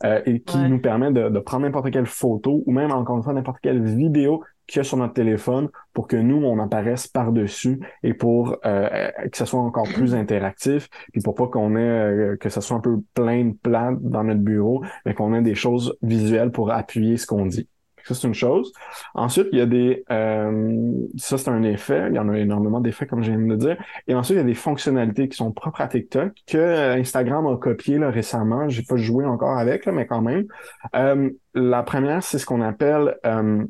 euh, 0.04 0.20
et 0.26 0.40
qui 0.40 0.58
nous 0.58 0.80
permet 0.80 1.12
de, 1.12 1.28
de 1.28 1.38
prendre 1.38 1.62
n'importe 1.62 1.92
quelle 1.92 2.06
photo 2.06 2.64
ou 2.66 2.72
même 2.72 2.90
encore 2.90 3.16
une 3.16 3.22
fois 3.22 3.32
n'importe 3.32 3.60
quelle 3.62 3.82
vidéo 3.84 4.42
qu'il 4.66 4.78
y 4.78 4.80
a 4.80 4.84
sur 4.84 4.96
notre 4.96 5.14
téléphone 5.14 5.68
pour 5.94 6.08
que 6.08 6.16
nous 6.16 6.44
on 6.44 6.58
apparaisse 6.58 7.06
par 7.06 7.30
dessus 7.30 7.78
et 8.02 8.14
pour 8.14 8.56
euh, 8.66 9.10
que 9.30 9.36
ça 9.36 9.46
soit 9.46 9.60
encore 9.60 9.86
plus 9.94 10.12
interactif, 10.16 10.88
puis 11.12 11.22
pour 11.22 11.36
pas 11.36 11.46
qu'on 11.46 11.76
ait 11.76 11.78
euh, 11.78 12.36
que 12.36 12.48
ça 12.48 12.60
soit 12.60 12.76
un 12.76 12.80
peu 12.80 12.98
plein 13.14 13.44
de 13.44 13.54
plans 13.62 13.96
dans 14.00 14.24
notre 14.24 14.40
bureau, 14.40 14.82
mais 15.06 15.14
qu'on 15.14 15.34
ait 15.34 15.42
des 15.42 15.54
choses 15.54 15.96
visuelles 16.02 16.50
pour 16.50 16.72
appuyer 16.72 17.16
ce 17.16 17.28
qu'on 17.28 17.46
dit. 17.46 17.68
Ça, 18.08 18.14
c'est 18.14 18.26
une 18.26 18.32
chose. 18.32 18.72
Ensuite, 19.14 19.48
il 19.52 19.58
y 19.58 19.60
a 19.60 19.66
des... 19.66 20.02
Euh, 20.10 20.92
ça, 21.18 21.36
c'est 21.36 21.50
un 21.50 21.62
effet. 21.62 22.06
Il 22.08 22.14
y 22.14 22.18
en 22.18 22.30
a 22.30 22.38
énormément 22.38 22.80
d'effets, 22.80 23.06
comme 23.06 23.22
je 23.22 23.30
viens 23.30 23.38
de 23.38 23.44
le 23.44 23.58
dire. 23.58 23.76
Et 24.06 24.14
ensuite, 24.14 24.36
il 24.36 24.40
y 24.40 24.42
a 24.42 24.46
des 24.46 24.54
fonctionnalités 24.54 25.28
qui 25.28 25.36
sont 25.36 25.52
propres 25.52 25.82
à 25.82 25.88
TikTok 25.88 26.32
que 26.46 26.98
Instagram 26.98 27.46
a 27.46 27.56
copié 27.58 27.98
là, 27.98 28.10
récemment. 28.10 28.66
J'ai 28.70 28.82
pas 28.82 28.96
joué 28.96 29.26
encore 29.26 29.58
avec, 29.58 29.84
là, 29.84 29.92
mais 29.92 30.06
quand 30.06 30.22
même. 30.22 30.46
Euh, 30.96 31.28
la 31.52 31.82
première, 31.82 32.22
c'est 32.22 32.38
ce 32.38 32.46
qu'on 32.46 32.62
appelle... 32.62 33.18
Euh, 33.26 33.62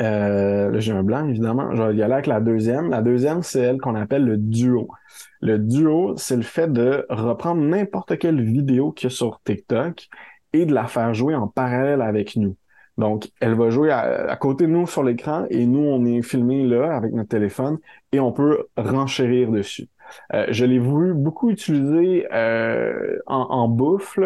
euh, 0.00 0.78
j'ai 0.78 0.92
un 0.92 1.02
blanc, 1.02 1.28
évidemment. 1.28 1.74
Je 1.74 1.82
vais 1.82 1.96
y 1.96 2.02
aller 2.04 2.12
avec 2.12 2.28
la 2.28 2.40
deuxième. 2.40 2.90
La 2.90 3.02
deuxième, 3.02 3.42
c'est 3.42 3.60
elle 3.60 3.78
qu'on 3.78 3.96
appelle 3.96 4.24
le 4.24 4.36
duo. 4.36 4.88
Le 5.40 5.58
duo, 5.58 6.14
c'est 6.16 6.36
le 6.36 6.42
fait 6.42 6.72
de 6.72 7.04
reprendre 7.10 7.60
n'importe 7.60 8.16
quelle 8.16 8.40
vidéo 8.40 8.92
qu'il 8.92 9.10
y 9.10 9.12
a 9.12 9.16
sur 9.16 9.40
TikTok 9.42 10.08
et 10.52 10.66
de 10.66 10.74
la 10.74 10.86
faire 10.86 11.14
jouer 11.14 11.34
en 11.34 11.48
parallèle 11.48 12.02
avec 12.02 12.36
nous. 12.36 12.56
Donc, 12.98 13.30
elle 13.40 13.54
va 13.54 13.70
jouer 13.70 13.90
à, 13.90 14.36
côté 14.36 14.66
de 14.66 14.72
nous 14.72 14.86
sur 14.86 15.02
l'écran 15.02 15.46
et 15.50 15.66
nous, 15.66 15.80
on 15.80 16.04
est 16.04 16.22
filmé 16.22 16.64
là 16.64 16.94
avec 16.94 17.12
notre 17.12 17.30
téléphone 17.30 17.78
et 18.12 18.20
on 18.20 18.32
peut 18.32 18.66
renchérir 18.76 19.50
dessus. 19.50 19.88
Euh, 20.34 20.46
je 20.50 20.64
l'ai 20.64 20.78
vu 20.78 21.14
beaucoup 21.14 21.50
utiliser 21.50 22.26
euh, 22.32 23.18
en, 23.26 23.42
en 23.42 23.68
bouffe, 23.68 24.18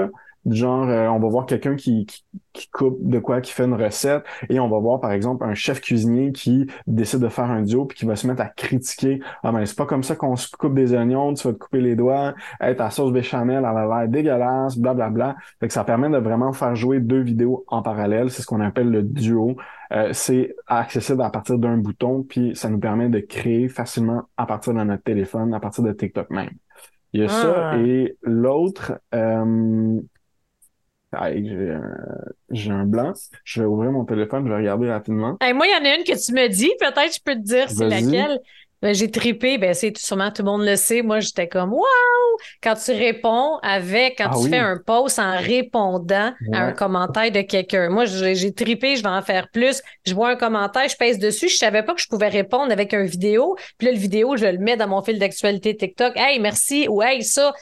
genre 0.47 0.89
euh, 0.89 1.09
on 1.09 1.19
va 1.19 1.29
voir 1.29 1.47
quelqu'un 1.47 1.77
qui, 1.77 2.07
qui, 2.53 2.69
coupe 2.71 2.99
de 3.01 3.19
quoi, 3.19 3.41
qui 3.41 3.53
fait 3.53 3.65
une 3.65 3.75
recette, 3.75 4.25
et 4.49 4.61
on 4.61 4.69
va 4.69 4.79
voir 4.79 5.01
par 5.01 5.13
exemple 5.13 5.45
un 5.45 5.55
chef 5.55 5.81
cuisinier 5.81 6.33
qui 6.33 6.67
décide 6.87 7.21
de 7.21 7.29
faire 7.29 7.51
un 7.51 7.63
duo 7.63 7.85
puis 7.87 7.99
qui 7.99 8.05
va 8.05 8.17
se 8.17 8.27
mettre 8.27 8.43
à 8.43 8.47
critiquer 8.47 9.21
ah 9.43 9.53
ben 9.53 9.65
c'est 9.67 9.77
pas 9.77 9.87
comme 9.87 10.03
ça 10.03 10.17
qu'on 10.17 10.37
se 10.37 10.49
coupe 10.57 10.75
des 10.75 10.95
oignons, 10.95 11.35
tu 11.35 11.47
vas 11.47 11.55
te 11.55 11.59
couper 11.59 11.81
les 11.81 11.97
doigts, 11.97 12.35
hey, 12.61 12.77
ta 12.77 12.91
sauce 12.91 13.13
béchamel 13.13 13.59
elle 13.59 13.65
a 13.65 13.87
l'air 13.87 14.09
dégueulasse, 14.09 14.79
blablabla. 14.79 15.11
Bla, 15.11 15.33
bla. 15.33 15.37
Fait 15.61 15.69
que 15.69 15.73
ça 15.73 15.85
permet 15.85 16.09
de 16.09 16.19
vraiment 16.19 16.53
faire 16.53 16.75
jouer 16.75 17.01
deux 17.01 17.21
vidéos 17.21 17.65
en 17.69 17.83
parallèle, 17.83 18.31
c'est 18.31 18.43
ce 18.43 18.47
qu'on 18.47 18.61
appelle 18.61 18.91
le 18.91 19.03
duo. 19.03 19.57
Euh, 19.93 20.11
c'est 20.13 20.55
accessible 20.67 21.23
à 21.23 21.31
partir 21.31 21.59
d'un 21.59 21.77
bouton, 21.77 22.23
puis 22.23 22.57
ça 22.57 22.69
nous 22.69 22.79
permet 22.79 23.09
de 23.09 23.21
créer 23.21 23.69
facilement 23.69 24.25
à 24.37 24.47
partir 24.47 24.75
de 24.75 24.83
notre 24.83 25.03
téléphone, 25.03 25.55
à 25.55 25.61
partir 25.61 25.85
de 25.85 25.93
TikTok 25.93 26.31
même. 26.31 26.51
Il 27.13 27.21
y 27.21 27.25
a 27.25 27.29
ça 27.29 27.71
Ah. 27.71 27.79
et 27.79 28.17
l'autre, 28.23 28.99
euh, 29.15 30.01
j'ai 32.51 32.71
un, 32.71 32.85
blanc. 32.85 33.13
Je 33.45 33.61
vais 33.61 33.67
ouvrir 33.67 33.91
mon 33.93 34.05
téléphone, 34.05 34.45
je 34.47 34.51
vais 34.51 34.59
regarder 34.59 34.91
rapidement. 34.91 35.37
Hey, 35.41 35.53
moi, 35.53 35.67
il 35.67 35.73
y 35.73 35.75
en 35.75 35.91
a 35.91 35.97
une 35.97 36.05
que 36.05 36.13
tu 36.13 36.33
me 36.33 36.49
dis, 36.49 36.73
peut-être 36.79 37.15
je 37.15 37.21
peux 37.25 37.35
te 37.35 37.45
dire 37.45 37.71
c'est 37.71 37.89
laquelle. 37.89 38.39
Ben, 38.83 38.95
j'ai 38.95 39.11
tripé, 39.11 39.57
ben 39.57 39.73
c'est 39.73 39.97
sûrement 39.97 40.31
tout 40.31 40.43
le 40.43 40.51
monde 40.51 40.63
le 40.63 40.77
sait. 40.77 41.01
Moi, 41.01 41.21
j'étais 41.21 41.49
comme 41.49 41.73
Waouh! 41.73 42.37
Quand 42.63 42.75
tu 42.75 42.91
réponds 42.91 43.57
avec, 43.63 44.19
quand 44.19 44.29
Ah 44.31 44.35
tu 44.35 44.43
oui. 44.43 44.51
fais 44.51 44.59
un 44.59 44.77
post 44.77 45.19
en 45.19 45.39
répondant 45.39 46.35
à 46.53 46.59
un 46.59 46.73
commentaire 46.73 47.31
de 47.31 47.41
quelqu'un. 47.41 47.89
Moi, 47.89 48.05
j'ai 48.05 48.35
j'ai 48.35 48.53
tripé, 48.53 48.97
je 48.97 49.03
vais 49.03 49.09
en 49.09 49.23
faire 49.23 49.49
plus. 49.49 49.81
Je 50.05 50.15
vois 50.15 50.33
un 50.33 50.37
commentaire, 50.37 50.87
je 50.87 50.99
pèse 50.99 51.19
dessus. 51.19 51.49
Je 51.49 51.57
savais 51.57 51.83
pas 51.83 51.95
que 51.95 52.01
je 52.03 52.09
pouvais 52.09 52.29
répondre 52.29 52.71
avec 52.71 52.93
un 52.93 53.05
vidéo. 53.05 53.57
Puis 53.79 53.87
là, 53.87 53.93
le 53.95 53.99
vidéo, 53.99 54.37
je 54.37 54.45
le 54.45 54.59
mets 54.59 54.77
dans 54.77 54.89
mon 54.89 55.01
fil 55.01 55.19
d'actualité 55.19 55.75
TikTok. 55.75 56.13
Hey, 56.17 56.39
merci. 56.39 56.87
Ou 56.87 57.03
hey, 57.03 57.23
ça. 57.25 57.55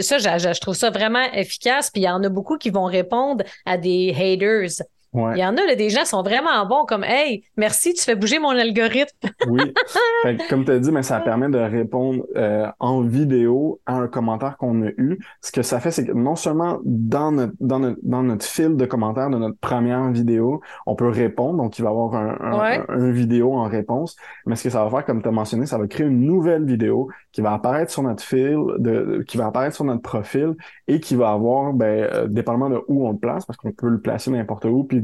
Ça, 0.00 0.18
je, 0.18 0.52
je 0.52 0.60
trouve 0.60 0.74
ça 0.74 0.90
vraiment 0.90 1.24
efficace. 1.32 1.90
Puis 1.90 2.02
il 2.02 2.04
y 2.04 2.08
en 2.08 2.22
a 2.22 2.28
beaucoup 2.28 2.58
qui 2.58 2.70
vont 2.70 2.84
répondre 2.84 3.44
à 3.64 3.78
des 3.78 4.14
haters. 4.16 4.84
Ouais. 5.14 5.32
Il 5.36 5.40
y 5.40 5.44
en 5.46 5.56
a, 5.56 5.64
là, 5.66 5.74
des 5.76 5.90
gens 5.90 6.04
sont 6.04 6.22
vraiment 6.22 6.66
bons, 6.66 6.84
comme 6.86 7.04
Hey, 7.04 7.44
merci, 7.56 7.94
tu 7.94 8.02
fais 8.04 8.16
bouger 8.16 8.38
mon 8.38 8.50
algorithme. 8.50 9.16
Oui. 9.48 9.60
Fait 10.22 10.36
que, 10.36 10.48
comme 10.48 10.64
tu 10.64 10.70
as 10.72 10.78
dit, 10.78 10.90
mais 10.90 11.02
ça 11.02 11.20
permet 11.20 11.48
de 11.48 11.58
répondre 11.58 12.24
euh, 12.36 12.66
en 12.80 13.02
vidéo 13.02 13.80
à 13.86 13.94
un 13.96 14.08
commentaire 14.08 14.56
qu'on 14.56 14.82
a 14.82 14.88
eu. 14.96 15.18
Ce 15.40 15.52
que 15.52 15.62
ça 15.62 15.80
fait, 15.80 15.90
c'est 15.90 16.06
que 16.06 16.12
non 16.12 16.34
seulement 16.34 16.80
dans 16.84 17.30
notre, 17.30 17.52
dans 17.60 17.78
notre, 17.78 17.98
dans 18.02 18.22
notre 18.22 18.44
fil 18.44 18.76
de 18.76 18.84
commentaires 18.86 19.30
de 19.30 19.36
notre 19.38 19.58
première 19.58 20.10
vidéo, 20.10 20.60
on 20.86 20.94
peut 20.96 21.08
répondre, 21.08 21.58
donc 21.62 21.78
il 21.78 21.82
va 21.82 21.90
y 21.90 21.92
avoir 21.92 22.14
un, 22.14 22.36
un, 22.40 22.58
Ouais. 22.60 22.82
un- 22.88 23.00
un 23.02 23.10
vidéo 23.10 23.52
en 23.54 23.64
réponse. 23.64 24.16
Mais 24.46 24.56
ce 24.56 24.64
que 24.64 24.70
ça 24.70 24.82
va 24.82 24.90
faire, 24.90 25.04
comme 25.04 25.22
tu 25.22 25.28
as 25.28 25.32
mentionné, 25.32 25.66
ça 25.66 25.78
va 25.78 25.86
créer 25.86 26.06
une 26.06 26.20
nouvelle 26.26 26.64
vidéo 26.64 27.08
qui 27.32 27.40
va 27.40 27.52
apparaître 27.52 27.92
sur 27.92 28.02
notre 28.02 28.22
fil, 28.24 28.58
de, 28.78 29.22
qui 29.28 29.36
va 29.36 29.46
apparaître 29.46 29.76
sur 29.76 29.84
notre 29.84 30.02
profil 30.02 30.54
et 30.88 31.00
qui 31.00 31.14
va 31.16 31.30
avoir, 31.30 31.72
ben, 31.72 32.08
euh, 32.12 32.26
dépendamment 32.28 32.70
de 32.70 32.80
où 32.88 33.06
on 33.06 33.12
le 33.12 33.18
place, 33.18 33.44
parce 33.44 33.56
qu'on 33.58 33.72
peut 33.72 33.88
le 33.88 34.00
placer 34.00 34.30
n'importe 34.30 34.64
où, 34.64 34.84
puis 34.84 35.00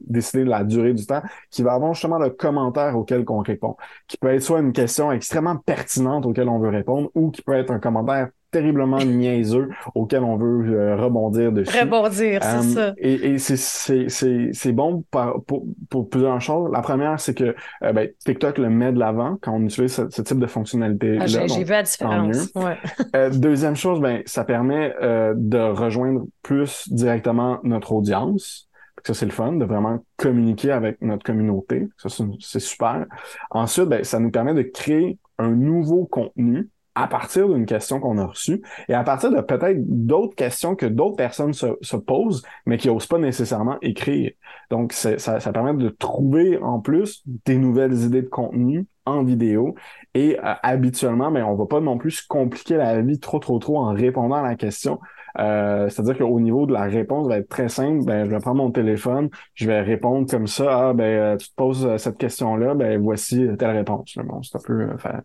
décider 0.00 0.44
de 0.44 0.50
la 0.50 0.64
durée 0.64 0.92
du 0.94 1.06
temps, 1.06 1.22
qui 1.50 1.62
va 1.62 1.72
avoir 1.74 1.94
justement 1.94 2.18
le 2.18 2.30
commentaire 2.30 2.96
auquel 2.98 3.24
qu'on 3.24 3.38
répond 3.38 3.76
qui 4.08 4.16
peut 4.18 4.28
être 4.28 4.42
soit 4.42 4.60
une 4.60 4.72
question 4.72 5.10
extrêmement 5.12 5.56
pertinente 5.56 6.26
auquel 6.26 6.48
on 6.48 6.58
veut 6.58 6.68
répondre 6.68 7.08
ou 7.14 7.30
qui 7.30 7.40
peut 7.42 7.54
être 7.54 7.70
un 7.70 7.78
commentaire 7.78 8.28
terriblement 8.50 8.98
niaiseux 9.04 9.70
auquel 9.94 10.22
on 10.24 10.36
veut 10.36 10.74
euh, 10.74 10.96
rebondir 10.96 11.52
dessus. 11.52 11.74
Rebondir, 11.80 12.40
c'est 12.42 12.56
Euh, 12.58 12.62
ça. 12.62 12.94
Et, 12.98 13.14
et 13.14 13.38
c'est- 13.38 13.56
c'est 13.56 14.08
c'est- 14.10 14.50
c'est 14.52 14.72
bon 14.72 15.04
par- 15.10 15.40
pour, 15.44 15.64
pour 15.88 16.10
plusieurs 16.10 16.40
choses. 16.42 16.70
La 16.70 16.82
première, 16.82 17.18
c'est 17.18 17.32
que 17.34 17.54
euh, 17.82 17.92
ben, 17.94 18.08
TikTok 18.26 18.58
le 18.58 18.68
met 18.68 18.92
de 18.92 18.98
l'avant 18.98 19.38
quand 19.40 19.52
on 19.54 19.62
utilise 19.62 19.94
ce, 19.94 20.10
ce 20.10 20.20
type 20.20 20.38
de 20.38 20.46
fonctionnalité-là. 20.46 21.20
Ah, 21.22 21.26
J'ai 21.46 21.64
vu 21.64 21.70
la 21.70 21.82
différence. 21.82 22.50
Ouais. 22.54 22.76
euh, 23.16 23.30
deuxième 23.30 23.76
chose, 23.76 24.00
ben, 24.00 24.20
ça 24.26 24.44
permet 24.44 24.92
euh, 25.00 25.32
de 25.36 25.58
rejoindre 25.58 26.24
plus 26.42 26.86
directement 26.92 27.58
notre 27.62 27.92
audience. 27.92 28.68
Ça, 29.04 29.14
c'est 29.14 29.26
le 29.26 29.32
fun, 29.32 29.52
de 29.52 29.64
vraiment 29.64 29.98
communiquer 30.16 30.70
avec 30.70 31.00
notre 31.02 31.24
communauté. 31.24 31.88
Ça, 31.96 32.08
c'est 32.40 32.60
super. 32.60 33.06
Ensuite, 33.50 33.86
ben, 33.86 34.04
ça 34.04 34.18
nous 34.18 34.30
permet 34.30 34.54
de 34.54 34.62
créer 34.62 35.18
un 35.38 35.50
nouveau 35.50 36.06
contenu 36.06 36.68
à 36.94 37.06
partir 37.06 37.48
d'une 37.48 37.64
question 37.64 38.00
qu'on 38.00 38.18
a 38.18 38.26
reçue 38.26 38.62
et 38.88 38.94
à 38.94 39.02
partir 39.02 39.30
de 39.30 39.40
peut-être 39.40 39.78
d'autres 39.80 40.34
questions 40.34 40.76
que 40.76 40.86
d'autres 40.86 41.16
personnes 41.16 41.54
se, 41.54 41.66
se 41.80 41.96
posent, 41.96 42.42
mais 42.66 42.76
qui 42.76 42.88
n'osent 42.88 43.06
pas 43.06 43.18
nécessairement 43.18 43.78
écrire. 43.80 44.32
Donc, 44.70 44.92
ça, 44.92 45.16
permet 45.52 45.74
de 45.74 45.88
trouver 45.88 46.58
en 46.58 46.80
plus 46.80 47.22
des 47.46 47.56
nouvelles 47.56 47.94
idées 47.94 48.22
de 48.22 48.28
contenu 48.28 48.86
en 49.04 49.24
vidéo 49.24 49.74
et 50.14 50.38
euh, 50.38 50.54
habituellement, 50.62 51.30
mais 51.30 51.42
on 51.42 51.56
va 51.56 51.66
pas 51.66 51.80
non 51.80 51.98
plus 51.98 52.22
compliquer 52.22 52.76
la 52.76 53.00
vie 53.00 53.18
trop, 53.18 53.38
trop, 53.38 53.58
trop 53.58 53.78
en 53.78 53.92
répondant 53.92 54.36
à 54.36 54.42
la 54.42 54.54
question. 54.54 55.00
Euh, 55.38 55.88
C'est-à-dire 55.88 56.18
qu'au 56.18 56.40
niveau 56.40 56.66
de 56.66 56.72
la 56.72 56.82
réponse, 56.82 57.28
va 57.28 57.38
être 57.38 57.48
très 57.48 57.68
simple. 57.68 58.04
Ben, 58.04 58.24
je 58.26 58.30
vais 58.30 58.38
prendre 58.40 58.58
mon 58.58 58.70
téléphone, 58.70 59.30
je 59.54 59.66
vais 59.66 59.80
répondre 59.80 60.30
comme 60.30 60.46
ça. 60.46 60.88
Ah, 60.88 60.92
ben, 60.94 61.04
euh, 61.04 61.36
tu 61.36 61.48
te 61.48 61.54
poses 61.54 61.86
euh, 61.86 61.98
cette 61.98 62.18
question-là, 62.18 62.74
ben, 62.74 63.00
voici 63.00 63.44
euh, 63.46 63.56
telle 63.56 63.76
réponse. 63.76 64.16
Bon, 64.24 64.42
c'est 64.42 64.56
un 64.56 64.60
peu 64.64 64.96
faire 64.98 65.22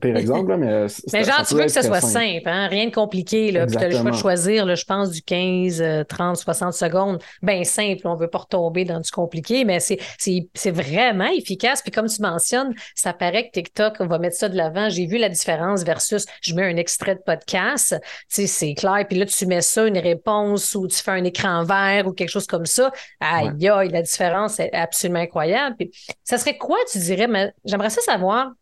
pire 0.00 0.16
exemple, 0.16 0.50
là, 0.50 0.56
mais 0.56 0.72
euh, 0.72 0.88
Mais 1.12 1.24
genre, 1.24 1.44
tu 1.46 1.54
veux 1.54 1.62
que 1.62 1.68
ça 1.68 1.82
soit 1.82 2.00
simple, 2.00 2.48
hein? 2.48 2.68
rien 2.68 2.86
de 2.86 2.94
compliqué. 2.94 3.52
Là. 3.52 3.66
Puis 3.66 3.76
tu 3.76 3.82
as 3.82 3.88
le 3.88 3.96
choix 3.96 4.10
de 4.10 4.16
choisir, 4.16 4.66
là, 4.66 4.74
je 4.74 4.84
pense, 4.84 5.10
du 5.10 5.22
15, 5.22 5.80
euh, 5.80 6.04
30, 6.04 6.36
60 6.36 6.72
secondes. 6.72 7.22
Ben 7.42 7.64
simple, 7.64 8.06
on 8.06 8.14
veut 8.14 8.28
pas 8.28 8.38
retomber 8.38 8.84
dans 8.84 9.00
du 9.00 9.10
compliqué, 9.10 9.64
mais 9.64 9.78
c'est 9.80 10.70
vraiment 10.70 11.26
efficace. 11.26 11.82
Puis 11.82 11.90
comme 11.90 12.06
tu 12.06 12.20
mentionnes, 12.22 12.74
ça 12.94 13.12
paraît 13.12 13.46
que 13.48 13.52
TikTok 13.52 14.00
va 14.00 14.18
mettre 14.18 14.36
ça 14.36 14.48
de 14.48 14.56
l'avant. 14.56 14.88
J'ai 14.88 15.06
vu 15.06 15.18
la 15.18 15.28
différence 15.28 15.84
versus 15.84 16.26
je 16.42 16.54
mets 16.54 16.64
un 16.64 16.76
extrait 16.76 17.14
de 17.14 17.22
podcast. 17.24 17.96
Tu 18.00 18.06
sais, 18.28 18.46
c'est 18.46 18.74
clair. 18.74 19.04
Puis 19.08 19.18
là, 19.18 19.26
tu 19.26 19.46
mets 19.46 19.60
ça, 19.60 19.86
une 19.86 19.98
réponse 19.98 20.74
ou 20.74 20.86
tu 20.88 20.96
fais 20.96 21.12
un 21.12 21.24
écran 21.24 21.64
vert 21.64 22.06
ou 22.06 22.12
quelque 22.12 22.30
chose 22.30 22.46
comme 22.46 22.66
ça. 22.66 22.92
Aïe, 23.20 23.68
aïe, 23.68 23.88
la 23.88 24.02
différence 24.02 24.60
est 24.60 24.72
absolument 24.72 25.20
incroyable. 25.20 25.76
Puis 25.76 25.90
ça 26.22 26.38
serait 26.38 26.56
quoi, 26.56 26.78
tu 26.90 26.98
dirais, 26.98 27.26
mais 27.26 27.52
j'aimerais 27.64 27.90
ça 27.90 28.00
savoir 28.00 28.52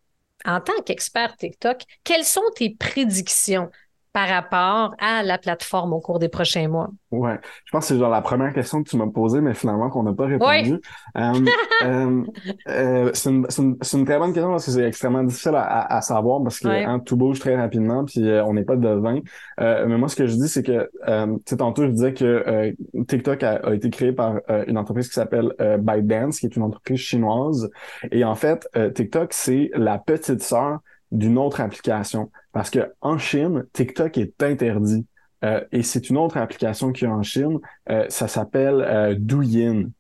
en 0.45 0.61
tant 0.61 0.81
qu'expert 0.85 1.37
TikTok, 1.37 1.83
quelles 2.05 2.25
sont 2.25 2.43
tes 2.57 2.71
prédictions 2.75 3.71
par 4.13 4.29
rapport 4.29 4.95
à 4.99 5.23
la 5.23 5.39
plateforme 5.39 5.93
au 5.93 6.01
cours 6.01 6.19
des 6.19 6.29
prochains 6.29 6.69
mois? 6.69 6.91
Ouais, 7.11 7.39
je 7.65 7.71
pense 7.71 7.85
que 7.89 7.95
c'est 7.95 7.99
genre 7.99 8.11
la 8.11 8.23
première 8.23 8.53
question 8.53 8.83
que 8.83 8.89
tu 8.89 8.97
m'as 8.97 9.07
posée, 9.07 9.41
mais 9.41 9.55
finalement 9.55 9.91
qu'on 9.91 10.03
n'a 10.03 10.13
pas 10.13 10.27
répondu. 10.27 10.73
Ouais. 10.73 10.81
Euh, 11.17 11.45
euh, 11.85 12.23
euh, 12.69 13.11
c'est 13.15 13.31
une, 13.31 13.47
une, 13.59 13.77
une 13.93 14.05
très 14.05 14.19
bonne 14.19 14.33
question 14.33 14.51
parce 14.51 14.67
que 14.67 14.71
c'est 14.71 14.87
extrêmement 14.87 15.23
difficile 15.23 15.55
à, 15.55 15.63
à, 15.63 15.97
à 15.97 16.01
savoir 16.01 16.43
parce 16.43 16.59
que 16.61 16.69
hein, 16.69 17.01
tout 17.01 17.17
bouge 17.17 17.39
très 17.41 17.57
rapidement 17.57 18.05
puis 18.05 18.29
euh, 18.29 18.45
on 18.45 18.55
n'est 18.55 18.65
pas 18.65 18.77
devin. 18.77 19.21
Euh, 19.61 19.87
mais 19.87 19.99
moi, 19.99 20.09
ce 20.09 20.17
que 20.17 20.27
je 20.27 20.35
dis, 20.35 20.49
c'est 20.49 20.63
que, 20.63 20.91
euh, 21.09 21.27
tu 21.27 21.43
sais, 21.47 21.57
tantôt, 21.59 21.83
je 21.85 21.91
disais 21.91 22.15
que 22.15 22.25
euh, 22.25 22.73
TikTok 23.07 23.43
a, 23.43 23.57
a 23.57 23.75
été 23.75 23.91
créé 23.91 24.13
par 24.13 24.41
euh, 24.51 24.65
une 24.67 24.79
entreprise 24.79 25.09
qui 25.09 25.15
s'appelle 25.15 25.53
euh, 25.61 25.77
ByteDance, 25.79 26.41
qui 26.41 26.47
est 26.47 26.57
une 26.57 26.63
entreprise 26.63 26.99
chinoise. 26.99 27.71
Et 28.11 28.25
en 28.25 28.35
fait, 28.35 28.69
euh, 28.77 28.91
TikTok, 28.91 29.33
c'est 29.33 29.71
la 29.75 29.99
petite 29.99 30.43
sœur 30.43 30.81
d'une 31.13 31.39
autre 31.39 31.61
application. 31.61 32.31
Parce 32.53 32.71
que 32.71 32.93
en 33.01 33.19
Chine, 33.19 33.65
TikTok 33.73 34.19
est 34.19 34.43
interdit. 34.43 35.07
Euh, 35.45 35.61
et 35.73 35.83
c'est 35.83 36.09
une 36.11 36.17
autre 36.17 36.37
application 36.37 36.93
qu'il 36.93 37.09
y 37.09 37.11
a 37.11 37.15
en 37.15 37.23
Chine. 37.23 37.59
Euh, 37.91 38.07
ça 38.09 38.29
s'appelle 38.29 38.85
euh, 38.87 39.15
Douyin. 39.19 39.91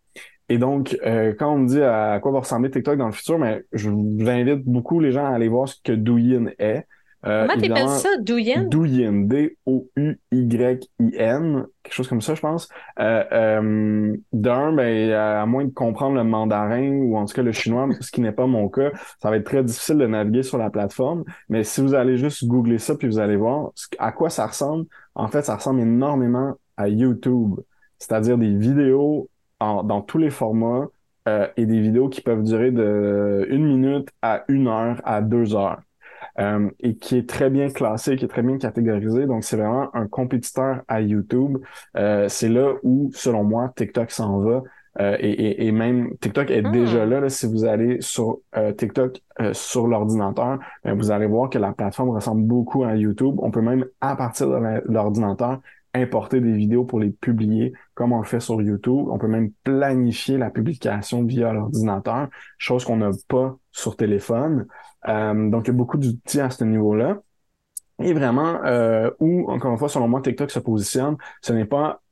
Et 0.48 0.58
donc, 0.58 0.98
euh, 1.06 1.34
quand 1.38 1.54
on 1.54 1.58
me 1.58 1.68
dit 1.68 1.82
à 1.82 2.18
quoi 2.20 2.32
va 2.32 2.40
ressembler 2.40 2.70
TikTok 2.70 2.98
dans 2.98 3.06
le 3.06 3.12
futur, 3.12 3.38
mais 3.38 3.64
je 3.72 3.88
vous 3.88 4.18
invite 4.26 4.64
beaucoup 4.64 5.00
les 5.00 5.12
gens 5.12 5.24
à 5.24 5.30
aller 5.30 5.48
voir 5.48 5.68
ce 5.68 5.76
que 5.82 5.92
Douyin 5.92 6.50
est. 6.58 6.86
Euh, 7.24 7.46
Comment 7.46 7.60
t'appelles 7.60 7.88
ça, 7.88 8.08
Douyin? 8.20 8.64
Douyin, 8.64 9.12
D-O-U-Y-I-N, 9.26 10.76
quelque 11.82 11.94
chose 11.94 12.08
comme 12.08 12.20
ça, 12.20 12.34
je 12.34 12.40
pense. 12.40 12.68
Euh, 12.98 13.22
euh, 13.32 14.16
D'un, 14.32 14.72
ben, 14.72 15.12
à 15.12 15.46
moins 15.46 15.64
de 15.64 15.70
comprendre 15.70 16.16
le 16.16 16.24
mandarin 16.24 16.90
ou 16.90 17.16
en 17.16 17.24
tout 17.24 17.34
cas 17.34 17.42
le 17.42 17.52
chinois, 17.52 17.88
ce 18.00 18.10
qui 18.10 18.20
n'est 18.20 18.32
pas 18.32 18.46
mon 18.46 18.68
cas, 18.68 18.90
ça 19.20 19.30
va 19.30 19.36
être 19.36 19.44
très 19.44 19.62
difficile 19.62 19.98
de 19.98 20.06
naviguer 20.06 20.42
sur 20.42 20.58
la 20.58 20.70
plateforme. 20.70 21.24
Mais 21.48 21.62
si 21.64 21.80
vous 21.80 21.94
allez 21.94 22.16
juste 22.16 22.44
googler 22.44 22.78
ça 22.78 22.96
puis 22.96 23.06
vous 23.06 23.18
allez 23.18 23.36
voir 23.36 23.70
à 23.98 24.10
quoi 24.12 24.28
ça 24.28 24.46
ressemble, 24.46 24.86
en 25.14 25.28
fait, 25.28 25.42
ça 25.42 25.56
ressemble 25.56 25.80
énormément 25.80 26.56
à 26.76 26.88
YouTube, 26.88 27.54
c'est-à-dire 27.98 28.36
des 28.38 28.56
vidéos 28.56 29.28
dans 29.60 30.00
tous 30.02 30.18
les 30.18 30.30
formats 30.30 30.88
euh, 31.28 31.46
et 31.56 31.66
des 31.66 31.80
vidéos 31.80 32.08
qui 32.08 32.20
peuvent 32.20 32.42
durer 32.42 32.72
de 32.72 33.46
une 33.48 33.64
minute 33.64 34.08
à 34.22 34.42
une 34.48 34.66
heure 34.66 35.00
à 35.04 35.22
deux 35.22 35.54
heures. 35.54 35.80
Euh, 36.38 36.70
et 36.80 36.96
qui 36.96 37.18
est 37.18 37.28
très 37.28 37.50
bien 37.50 37.68
classé, 37.68 38.16
qui 38.16 38.24
est 38.24 38.28
très 38.28 38.42
bien 38.42 38.56
catégorisé. 38.56 39.26
Donc, 39.26 39.44
c'est 39.44 39.56
vraiment 39.56 39.94
un 39.94 40.06
compétiteur 40.06 40.80
à 40.88 41.00
YouTube. 41.00 41.58
Euh, 41.96 42.28
c'est 42.28 42.48
là 42.48 42.72
où, 42.82 43.10
selon 43.14 43.44
moi, 43.44 43.72
TikTok 43.76 44.10
s'en 44.10 44.38
va. 44.40 44.62
Euh, 45.00 45.16
et, 45.20 45.66
et, 45.66 45.72
même 45.72 46.14
TikTok 46.18 46.50
est 46.50 46.62
déjà 46.62 47.06
hmm. 47.06 47.10
là, 47.10 47.20
là, 47.20 47.28
Si 47.30 47.46
vous 47.46 47.64
allez 47.64 47.98
sur 48.00 48.40
euh, 48.56 48.72
TikTok 48.72 49.22
sur 49.52 49.86
l'ordinateur, 49.86 50.58
ben, 50.84 50.94
vous 50.94 51.10
allez 51.10 51.26
voir 51.26 51.48
que 51.48 51.58
la 51.58 51.72
plateforme 51.72 52.10
ressemble 52.10 52.46
beaucoup 52.46 52.84
à 52.84 52.94
YouTube. 52.94 53.36
On 53.38 53.50
peut 53.50 53.62
même, 53.62 53.86
à 54.00 54.16
partir 54.16 54.48
de 54.48 54.82
l'ordinateur, 54.92 55.60
importer 55.94 56.40
des 56.40 56.52
vidéos 56.52 56.84
pour 56.84 57.00
les 57.00 57.10
publier 57.10 57.72
comme 57.94 58.12
on 58.12 58.18
le 58.18 58.24
fait 58.24 58.40
sur 58.40 58.60
YouTube. 58.62 59.08
On 59.08 59.18
peut 59.18 59.28
même 59.28 59.50
planifier 59.64 60.38
la 60.38 60.50
publication 60.50 61.24
via 61.24 61.52
l'ordinateur, 61.52 62.28
chose 62.58 62.84
qu'on 62.84 62.96
n'a 62.96 63.10
pas 63.28 63.56
sur 63.70 63.96
téléphone. 63.96 64.66
Euh, 65.08 65.50
donc, 65.50 65.66
il 65.66 65.68
y 65.68 65.74
a 65.74 65.76
beaucoup 65.76 65.98
d'outils 65.98 66.40
à 66.40 66.50
ce 66.50 66.64
niveau-là. 66.64 67.18
Et 68.02 68.14
vraiment, 68.14 68.60
euh, 68.64 69.10
où, 69.20 69.50
encore 69.50 69.72
une 69.72 69.78
fois, 69.78 69.88
selon 69.88 70.08
moi, 70.08 70.20
TikTok 70.20 70.50
se 70.50 70.58
positionne, 70.58 71.16
ce 71.40 71.52
n'est 71.52 71.64
pas 71.64 72.02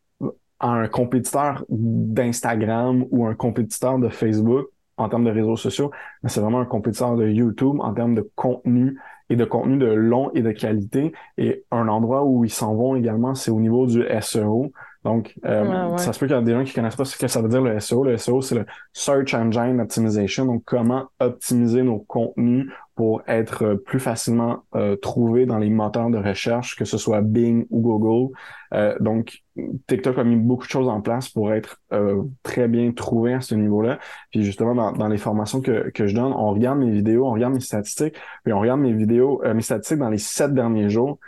un 0.60 0.88
compétiteur 0.88 1.64
d'Instagram 1.68 3.06
ou 3.10 3.26
un 3.26 3.34
compétiteur 3.34 3.98
de 3.98 4.08
Facebook 4.08 4.68
en 4.98 5.08
termes 5.08 5.24
de 5.24 5.30
réseaux 5.30 5.56
sociaux, 5.56 5.90
mais 6.22 6.28
c'est 6.28 6.40
vraiment 6.40 6.60
un 6.60 6.66
compétiteur 6.66 7.16
de 7.16 7.26
YouTube 7.26 7.76
en 7.80 7.94
termes 7.94 8.14
de 8.14 8.30
contenu 8.34 8.98
et 9.30 9.36
de 9.36 9.44
contenu 9.44 9.78
de 9.78 9.86
long 9.86 10.30
et 10.34 10.42
de 10.42 10.50
qualité. 10.52 11.12
Et 11.38 11.64
un 11.70 11.88
endroit 11.88 12.24
où 12.24 12.44
ils 12.44 12.50
s'en 12.50 12.74
vont 12.74 12.96
également, 12.96 13.34
c'est 13.34 13.50
au 13.50 13.60
niveau 13.60 13.86
du 13.86 14.04
SEO. 14.20 14.72
Donc, 15.04 15.34
euh, 15.46 15.96
ça 15.96 16.12
se 16.12 16.18
peut 16.18 16.26
qu'il 16.26 16.36
y 16.36 16.38
a 16.38 16.42
des 16.42 16.52
gens 16.52 16.64
qui 16.64 16.74
connaissent 16.74 16.96
pas 16.96 17.06
ce 17.06 17.16
que 17.16 17.26
ça 17.26 17.40
veut 17.40 17.48
dire 17.48 17.62
le 17.62 17.78
SEO. 17.80 18.04
Le 18.04 18.18
SEO, 18.18 18.42
c'est 18.42 18.54
le 18.54 18.66
Search 18.92 19.32
Engine 19.32 19.80
Optimization. 19.80 20.44
Donc, 20.44 20.62
comment 20.66 21.06
optimiser 21.18 21.82
nos 21.82 22.00
contenus 22.00 22.70
pour 23.00 23.22
être 23.26 23.64
euh, 23.64 23.76
plus 23.76 23.98
facilement 23.98 24.64
euh, 24.74 24.94
trouvé 24.94 25.46
dans 25.46 25.56
les 25.56 25.70
moteurs 25.70 26.10
de 26.10 26.18
recherche, 26.18 26.76
que 26.76 26.84
ce 26.84 26.98
soit 26.98 27.22
Bing 27.22 27.64
ou 27.70 27.80
Google. 27.80 28.34
Euh, 28.74 28.94
donc, 29.00 29.38
TikTok 29.86 30.18
a 30.18 30.24
mis 30.24 30.36
beaucoup 30.36 30.66
de 30.66 30.70
choses 30.70 30.86
en 30.86 31.00
place 31.00 31.30
pour 31.30 31.50
être 31.50 31.80
euh, 31.94 32.22
très 32.42 32.68
bien 32.68 32.92
trouvé 32.92 33.32
à 33.32 33.40
ce 33.40 33.54
niveau-là. 33.54 34.00
Puis 34.30 34.42
justement, 34.42 34.74
dans, 34.74 34.92
dans, 34.92 35.08
les 35.08 35.16
formations 35.16 35.62
que, 35.62 35.88
que 35.88 36.06
je 36.06 36.14
donne, 36.14 36.34
on 36.34 36.50
regarde 36.50 36.78
mes 36.78 36.90
vidéos, 36.90 37.26
on 37.26 37.32
regarde 37.32 37.54
mes 37.54 37.60
statistiques, 37.60 38.16
puis 38.44 38.52
on 38.52 38.60
regarde 38.60 38.80
mes 38.80 38.92
vidéos, 38.92 39.40
mes 39.54 39.62
statistiques 39.62 39.98
dans 39.98 40.10
les 40.10 40.18
sept 40.18 40.52
derniers 40.52 40.90
jours. 40.90 41.18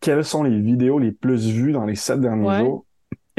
quelles 0.00 0.24
sont 0.24 0.42
les 0.42 0.58
vidéos 0.58 0.98
les 0.98 1.12
plus 1.12 1.48
vues 1.48 1.70
dans 1.70 1.84
les 1.84 1.94
sept 1.94 2.20
derniers 2.20 2.58
jours? 2.58 2.86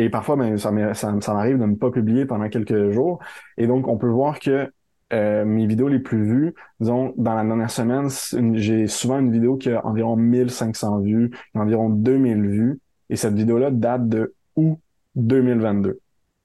Et 0.02 0.10
parfois, 0.10 0.36
ben, 0.36 0.58
ça 0.58 0.72
m'arrive 0.72 1.60
de 1.60 1.66
ne 1.66 1.76
pas 1.76 1.92
publier 1.92 2.26
pendant 2.26 2.50
quelques 2.50 2.90
jours. 2.90 3.20
Et 3.58 3.68
donc, 3.68 3.88
on 3.88 3.98
peut 3.98 4.10
voir 4.10 4.40
que 4.40 4.72
euh, 5.14 5.46
mes 5.46 5.68
vidéos 5.68 5.90
les 5.90 6.00
plus 6.00 6.24
vues, 6.24 6.56
disons, 6.80 7.14
dans 7.18 7.36
la 7.36 7.44
dernière 7.44 7.70
semaine, 7.70 8.10
j'ai 8.56 8.88
souvent 8.88 9.20
une 9.20 9.32
vidéo 9.32 9.58
qui 9.58 9.70
a 9.70 9.86
environ 9.86 10.16
1500 10.16 11.02
vues, 11.02 11.30
environ 11.54 11.90
2000 11.90 12.48
vues, 12.48 12.80
et 13.12 13.16
cette 13.16 13.36
vidéo-là 13.36 13.70
date 13.70 14.10
de 14.10 14.34
août 14.56 14.80
2022. 15.14 16.00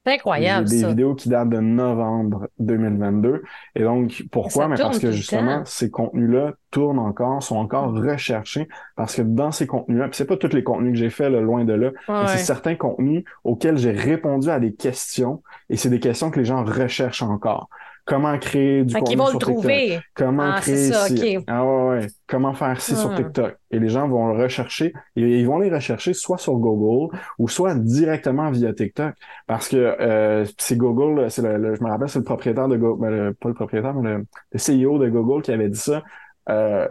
C'est 0.06 0.14
incroyable. 0.14 0.68
J'ai 0.68 0.82
des 0.82 0.86
vidéos 0.86 1.14
qui 1.16 1.28
datent 1.28 1.48
de 1.48 1.58
novembre 1.58 2.48
2022. 2.60 3.42
Et 3.74 3.82
donc, 3.82 4.24
pourquoi? 4.30 4.68
Mais 4.68 4.76
parce 4.76 5.00
que 5.00 5.10
justement, 5.10 5.62
ces 5.64 5.90
contenus-là 5.90 6.52
tournent 6.70 7.00
encore, 7.00 7.42
sont 7.42 7.56
encore 7.56 7.92
recherchés, 7.92 8.68
parce 8.94 9.16
que 9.16 9.22
dans 9.22 9.50
ces 9.50 9.66
contenus-là, 9.66 10.08
puis 10.08 10.16
c'est 10.16 10.26
pas 10.26 10.36
tous 10.36 10.52
les 10.52 10.62
contenus 10.62 10.92
que 10.92 10.98
j'ai 10.98 11.10
fait, 11.10 11.28
loin 11.28 11.64
de 11.64 11.72
là, 11.72 11.90
mais 12.08 12.28
c'est 12.28 12.38
certains 12.38 12.76
contenus 12.76 13.24
auxquels 13.42 13.78
j'ai 13.78 13.90
répondu 13.90 14.48
à 14.48 14.60
des 14.60 14.74
questions, 14.74 15.42
et 15.70 15.76
c'est 15.76 15.90
des 15.90 16.00
questions 16.00 16.30
que 16.30 16.38
les 16.38 16.44
gens 16.44 16.64
recherchent 16.64 17.22
encore 17.22 17.68
comment 18.06 18.38
créer 18.38 18.84
du 18.84 18.94
contenu 18.94 19.16
sur 19.16 19.38
TikTok? 19.38 20.02
Comment 20.14 20.52
ah, 20.54 20.60
créer 20.60 20.92
ça, 20.92 21.06
ah 21.48 21.66
ouais, 21.66 21.88
ouais. 21.88 22.06
comment 22.26 22.54
faire 22.54 22.80
ci 22.80 22.96
sur 22.96 23.10
ah. 23.10 23.16
TikTok? 23.16 23.56
Et 23.70 23.78
les 23.78 23.88
gens 23.88 24.08
vont 24.08 24.32
le 24.32 24.42
rechercher 24.42 24.94
et 25.16 25.40
ils 25.40 25.46
vont 25.46 25.58
les 25.58 25.70
rechercher 25.70 26.14
soit 26.14 26.38
sur 26.38 26.54
Google 26.54 27.14
ou 27.38 27.48
soit 27.48 27.74
directement 27.74 28.50
via 28.50 28.72
TikTok 28.72 29.14
parce 29.46 29.68
que 29.68 29.76
euh, 29.76 30.46
c'est 30.56 30.78
Google, 30.78 31.30
c'est 31.30 31.42
le, 31.42 31.74
je 31.74 31.82
me 31.82 31.90
rappelle, 31.90 32.08
c'est 32.08 32.20
le 32.20 32.24
propriétaire 32.24 32.68
de 32.68 32.76
Google, 32.76 33.00
ben, 33.02 33.34
pas 33.34 33.48
le 33.48 33.54
propriétaire, 33.54 33.94
mais 33.94 34.14
le, 34.14 34.24
CEO 34.56 34.98
de 34.98 35.08
Google 35.10 35.42
qui 35.42 35.52
avait 35.52 35.68
dit 35.68 35.78
ça 35.78 36.02
euh, 36.48 36.88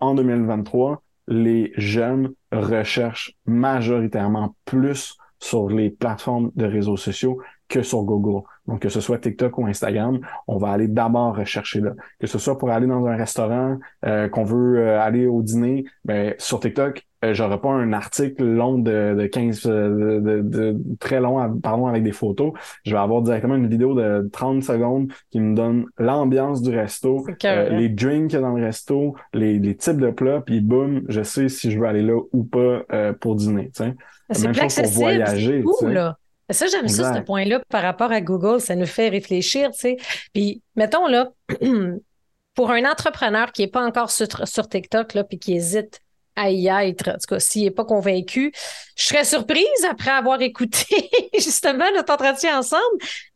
en 0.00 0.14
2023. 0.14 1.02
Les 1.28 1.72
jeunes 1.76 2.32
recherchent 2.52 3.32
majoritairement 3.46 4.54
plus 4.64 5.16
sur 5.38 5.68
les 5.68 5.90
plateformes 5.90 6.50
de 6.54 6.64
réseaux 6.64 6.96
sociaux 6.96 7.38
que 7.68 7.82
sur 7.82 8.02
Google. 8.02 8.46
Donc, 8.68 8.80
que 8.80 8.88
ce 8.88 9.00
soit 9.00 9.18
TikTok 9.18 9.58
ou 9.58 9.66
Instagram, 9.66 10.20
on 10.46 10.58
va 10.58 10.70
aller 10.70 10.88
d'abord 10.88 11.36
rechercher 11.36 11.80
là. 11.80 11.92
Que 12.18 12.26
ce 12.26 12.38
soit 12.38 12.58
pour 12.58 12.70
aller 12.70 12.86
dans 12.86 13.06
un 13.06 13.16
restaurant, 13.16 13.78
euh, 14.04 14.28
qu'on 14.28 14.44
veut 14.44 14.78
euh, 14.78 15.00
aller 15.00 15.26
au 15.26 15.42
dîner, 15.42 15.84
ben, 16.04 16.34
sur 16.38 16.60
TikTok, 16.60 17.06
euh, 17.24 17.32
j'aurai 17.32 17.60
pas 17.60 17.70
un 17.70 17.92
article 17.92 18.44
long 18.44 18.78
de, 18.78 19.14
de 19.18 19.26
15, 19.26 19.62
de, 19.62 20.40
de, 20.42 20.76
très 21.00 21.20
long, 21.20 21.58
pardon, 21.60 21.86
avec 21.86 22.02
des 22.02 22.12
photos. 22.12 22.52
Je 22.84 22.92
vais 22.92 22.98
avoir 22.98 23.22
directement 23.22 23.54
une 23.54 23.68
vidéo 23.68 23.94
de 23.94 24.28
30 24.32 24.62
secondes 24.62 25.12
qui 25.30 25.40
me 25.40 25.54
donne 25.54 25.86
l'ambiance 25.98 26.60
du 26.60 26.76
resto, 26.76 27.24
les 27.42 27.88
drinks 27.88 28.32
dans 28.32 28.54
le 28.54 28.64
resto, 28.64 29.14
les, 29.32 29.58
les 29.58 29.76
types 29.76 30.00
de 30.00 30.10
plats, 30.10 30.42
puis 30.44 30.60
boum, 30.60 31.02
je 31.08 31.22
sais 31.22 31.48
si 31.48 31.70
je 31.70 31.78
veux 31.78 31.86
aller 31.86 32.02
là 32.02 32.20
ou 32.32 32.44
pas 32.44 32.82
pour 33.20 33.36
dîner. 33.36 33.70
Même 33.80 34.54
chose 34.54 34.74
pour 34.74 34.86
voyager. 34.86 35.64
Là. 35.82 36.18
Ça, 36.50 36.66
j'aime 36.68 36.88
ça, 36.88 37.14
ce 37.14 37.20
point-là, 37.20 37.60
par 37.68 37.82
rapport 37.82 38.12
à 38.12 38.20
Google, 38.20 38.60
ça 38.60 38.76
nous 38.76 38.86
fait 38.86 39.08
réfléchir, 39.08 39.70
tu 39.72 39.78
sais. 39.78 39.96
Puis, 40.32 40.62
mettons, 40.76 41.08
là, 41.08 41.32
pour 42.54 42.70
un 42.70 42.88
entrepreneur 42.88 43.50
qui 43.50 43.62
n'est 43.62 43.68
pas 43.68 43.84
encore 43.84 44.10
sur, 44.10 44.26
sur 44.46 44.68
TikTok, 44.68 45.14
là, 45.14 45.24
puis 45.24 45.38
qui 45.38 45.54
hésite 45.54 46.00
à 46.36 46.50
y 46.50 46.68
être. 46.68 47.08
En 47.08 47.14
tout 47.14 47.26
cas, 47.28 47.40
s'il 47.40 47.64
n'est 47.64 47.70
pas 47.70 47.84
convaincu, 47.84 48.52
je 48.96 49.04
serais 49.04 49.24
surprise 49.24 49.64
après 49.90 50.10
avoir 50.10 50.40
écouté 50.42 51.10
justement 51.34 51.84
notre 51.94 52.12
entretien 52.12 52.58
ensemble. 52.58 52.82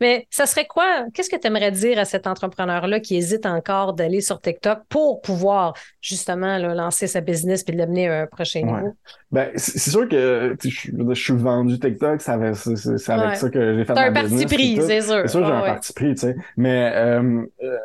Mais 0.01 0.27
ça 0.31 0.47
serait 0.47 0.67
quoi? 0.67 1.05
Qu'est-ce 1.13 1.31
que 1.31 1.37
tu 1.37 1.47
aimerais 1.47 1.73
dire 1.73 1.99
à 1.99 2.05
cet 2.05 2.27
entrepreneur-là 2.27 3.01
qui 3.01 3.17
hésite 3.17 3.47
encore 3.47 3.95
d'aller 3.95 4.21
sur 4.21 4.41
TikTok 4.41 4.81
pour 4.89 5.21
pouvoir 5.23 5.75
justement 6.01 6.59
lancer 6.59 7.07
sa 7.07 7.21
business 7.21 7.65
puis 7.65 7.77
l'amener 7.77 8.09
à 8.09 8.23
un 8.23 8.27
prochain 8.27 8.63
niveau? 8.63 8.95
Ben, 9.33 9.51
c'est 9.57 9.91
sûr 9.91 10.09
que 10.09 10.57
je, 10.63 11.15
suis 11.15 11.33
vendu 11.35 11.79
TikTok, 11.79 12.21
c'est 12.21 12.33
avec, 12.33 12.57
avec 13.09 13.37
ça 13.37 13.51
que 13.51 13.77
j'ai 13.77 13.85
fait 13.85 13.95
ma 13.95 14.03
un 14.03 14.13
parti 14.13 14.47
pris, 14.47 14.77
c'est 14.77 15.01
sûr. 15.01 15.23
C'est 15.23 15.29
sûr 15.29 15.41
que 15.41 15.47
j'ai 15.47 15.53
un 15.53 15.61
parti 15.61 15.93
pris, 15.93 16.15
tu 16.15 16.21
sais. 16.21 16.37
Mais 16.57 16.93
euh, 16.95 17.43
euh, 17.63 17.79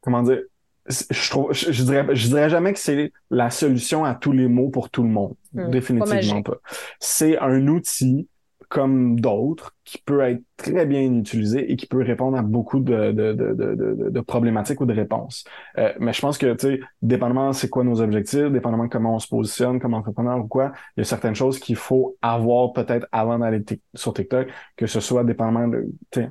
comment 0.00 0.22
dire? 0.22 0.42
Je 0.86 1.30
trouve, 1.30 1.52
je, 1.52 1.82
dirais, 1.82 2.06
je 2.14 2.28
dirais 2.28 2.50
jamais 2.50 2.72
que 2.72 2.78
c'est 2.78 3.12
la 3.30 3.50
solution 3.50 4.04
à 4.04 4.14
tous 4.14 4.32
les 4.32 4.48
maux 4.48 4.68
pour 4.68 4.90
tout 4.90 5.02
le 5.02 5.08
monde. 5.08 5.34
Hmm. 5.52 5.70
Définitivement 5.70 6.42
pas. 6.42 6.58
C'est 7.00 7.38
un 7.38 7.66
outil 7.68 8.28
comme 8.68 9.20
d'autres, 9.20 9.73
qui 9.84 9.98
peut 9.98 10.20
être 10.20 10.42
très 10.56 10.86
bien 10.86 11.02
utilisé 11.12 11.70
et 11.70 11.76
qui 11.76 11.86
peut 11.86 12.02
répondre 12.02 12.38
à 12.38 12.42
beaucoup 12.42 12.80
de, 12.80 13.12
de, 13.12 13.32
de, 13.32 14.10
de, 14.10 14.20
problématiques 14.20 14.80
ou 14.80 14.86
de 14.86 14.94
réponses. 14.94 15.44
Euh, 15.78 15.92
mais 15.98 16.12
je 16.12 16.20
pense 16.20 16.38
que, 16.38 16.54
tu 16.54 16.66
sais, 16.66 16.80
dépendamment 17.02 17.52
c'est 17.52 17.68
quoi 17.68 17.84
nos 17.84 18.00
objectifs, 18.00 18.50
dépendamment 18.50 18.88
comment 18.88 19.16
on 19.16 19.18
se 19.18 19.28
positionne 19.28 19.80
comme 19.80 19.94
entrepreneur 19.94 20.38
ou 20.38 20.46
quoi, 20.46 20.72
il 20.96 21.00
y 21.00 21.02
a 21.02 21.04
certaines 21.04 21.34
choses 21.34 21.58
qu'il 21.58 21.76
faut 21.76 22.16
avoir 22.22 22.72
peut-être 22.72 23.06
avant 23.12 23.38
d'aller 23.38 23.62
sur 23.94 24.14
TikTok, 24.14 24.48
que 24.76 24.86
ce 24.86 25.00
soit 25.00 25.24
dépendamment 25.24 25.68
de, 25.68 25.86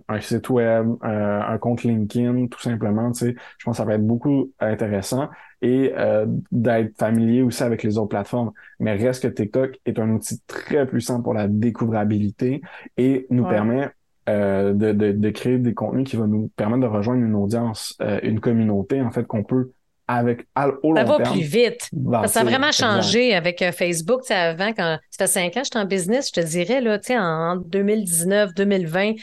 un 0.08 0.20
site 0.20 0.50
web, 0.50 0.88
euh, 1.04 1.42
un 1.42 1.58
compte 1.58 1.84
LinkedIn, 1.84 2.48
tout 2.48 2.62
simplement, 2.62 3.12
tu 3.12 3.20
sais, 3.20 3.36
je 3.58 3.66
pense 3.66 3.74
que 3.74 3.78
ça 3.78 3.86
va 3.86 3.96
être 3.96 4.08
beaucoup 4.08 4.52
intéressant 4.60 5.30
et 5.64 5.94
euh, 5.98 6.26
d'être 6.52 6.98
familier 6.98 7.42
aussi 7.42 7.64
avec 7.64 7.84
les 7.84 7.98
autres 7.98 8.10
plateformes. 8.10 8.52
Mais 8.80 8.96
reste 8.96 9.24
que 9.24 9.30
TikTok 9.30 9.80
est 9.86 9.98
un 9.98 10.10
outil 10.12 10.42
très 10.46 10.86
puissant 10.86 11.22
pour 11.22 11.34
la 11.34 11.48
découvrabilité 11.48 12.62
et 12.98 13.26
nous 13.30 13.43
permet 13.44 13.90
euh, 14.30 14.74
de, 14.74 14.94
de, 14.94 15.12
de, 15.12 15.30
créer 15.32 15.58
des 15.58 15.74
contenus 15.74 16.10
qui 16.10 16.16
vont 16.16 16.28
nous 16.28 16.50
permettre 16.56 16.82
de 16.82 16.88
rejoindre 16.88 17.22
une 17.24 17.36
audience, 17.36 17.96
euh, 18.02 18.20
une 18.24 18.40
communauté, 18.40 19.02
en 19.02 19.12
fait, 19.12 19.26
qu'on 19.26 19.44
peut 19.44 19.72
avec 20.08 20.46
au 20.82 20.96
ça 20.96 21.04
va 21.04 21.20
plus 21.20 21.42
vite. 21.42 21.90
ça 22.28 22.42
a 22.42 22.44
vraiment 22.44 22.72
changé 22.72 23.34
avec 23.34 23.62
euh, 23.62 23.72
Facebook. 23.72 24.22
avant, 24.30 24.72
quand 24.74 24.98
ça 25.10 25.28
fait 25.28 25.28
cinq 25.28 25.58
ans 25.58 25.62
j'étais 25.64 25.78
en 25.78 25.86
business, 25.86 26.30
je 26.34 26.42
te 26.42 26.46
dirais, 26.46 26.82
là, 26.82 27.00
en 27.20 27.58
2019, 27.58 28.54
2020, 28.54 29.14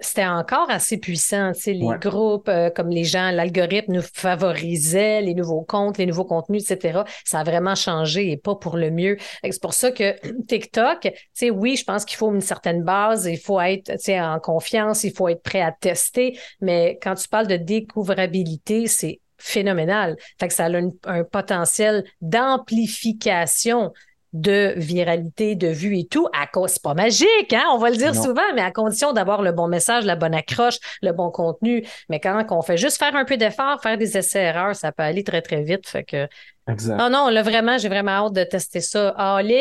c'était 0.00 0.26
encore 0.26 0.70
assez 0.70 0.98
puissant. 0.98 1.52
Tu 1.52 1.60
sais, 1.60 1.72
les 1.72 1.86
groupes, 2.00 2.48
euh, 2.48 2.70
comme 2.70 2.88
les 2.88 3.04
gens, 3.04 3.30
l'algorithme 3.30 3.92
nous 3.94 4.02
favorisait 4.02 5.22
les 5.22 5.34
nouveaux 5.34 5.62
comptes, 5.62 5.98
les 5.98 6.06
nouveaux 6.06 6.24
contenus, 6.24 6.70
etc. 6.70 7.00
Ça 7.24 7.40
a 7.40 7.44
vraiment 7.44 7.74
changé 7.74 8.30
et 8.30 8.36
pas 8.36 8.54
pour 8.54 8.76
le 8.76 8.90
mieux. 8.90 9.16
C'est 9.42 9.60
pour 9.60 9.74
ça 9.74 9.90
que 9.90 10.14
TikTok, 10.48 11.00
tu 11.02 11.10
sais, 11.34 11.50
oui, 11.50 11.76
je 11.76 11.84
pense 11.84 12.04
qu'il 12.04 12.16
faut 12.16 12.32
une 12.32 12.40
certaine 12.40 12.82
base, 12.82 13.26
il 13.26 13.38
faut 13.38 13.60
être 13.60 13.92
tu 13.92 13.98
sais, 13.98 14.20
en 14.20 14.38
confiance, 14.38 15.04
il 15.04 15.12
faut 15.12 15.28
être 15.28 15.42
prêt 15.42 15.60
à 15.62 15.72
tester. 15.72 16.38
Mais 16.60 16.98
quand 17.02 17.14
tu 17.14 17.28
parles 17.28 17.46
de 17.46 17.56
découvrabilité, 17.56 18.86
c'est 18.86 19.20
phénoménal. 19.38 20.16
Fait 20.38 20.48
que 20.48 20.54
ça 20.54 20.66
a 20.66 20.70
un 20.70 21.24
potentiel 21.24 22.04
d'amplification 22.20 23.92
de 24.32 24.74
viralité, 24.76 25.54
de 25.54 25.68
vues 25.68 25.98
et 25.98 26.06
tout, 26.06 26.28
à 26.38 26.46
cause, 26.46 26.72
c'est 26.72 26.82
pas 26.82 26.94
magique, 26.94 27.52
hein, 27.52 27.64
on 27.72 27.78
va 27.78 27.90
le 27.90 27.96
dire 27.96 28.14
souvent, 28.14 28.42
mais 28.54 28.62
à 28.62 28.70
condition 28.70 29.12
d'avoir 29.12 29.42
le 29.42 29.52
bon 29.52 29.68
message, 29.68 30.04
la 30.04 30.16
bonne 30.16 30.34
accroche, 30.34 30.78
le 31.02 31.12
bon 31.12 31.30
contenu. 31.30 31.86
Mais 32.08 32.20
quand 32.20 32.44
on 32.50 32.62
fait 32.62 32.76
juste 32.76 32.98
faire 32.98 33.14
un 33.16 33.24
peu 33.24 33.36
d'effort, 33.36 33.80
faire 33.82 33.98
des 33.98 34.16
essais-erreurs, 34.16 34.74
ça 34.74 34.92
peut 34.92 35.02
aller 35.02 35.24
très, 35.24 35.42
très 35.42 35.62
vite. 35.62 35.88
Fait 35.88 36.04
que. 36.04 36.28
Exact. 36.68 36.96
Non, 36.96 37.10
non, 37.10 37.28
là, 37.28 37.42
vraiment, 37.42 37.78
j'ai 37.78 37.88
vraiment 37.88 38.26
hâte 38.26 38.32
de 38.32 38.44
tester 38.44 38.80
ça. 38.80 39.10
All 39.10 39.52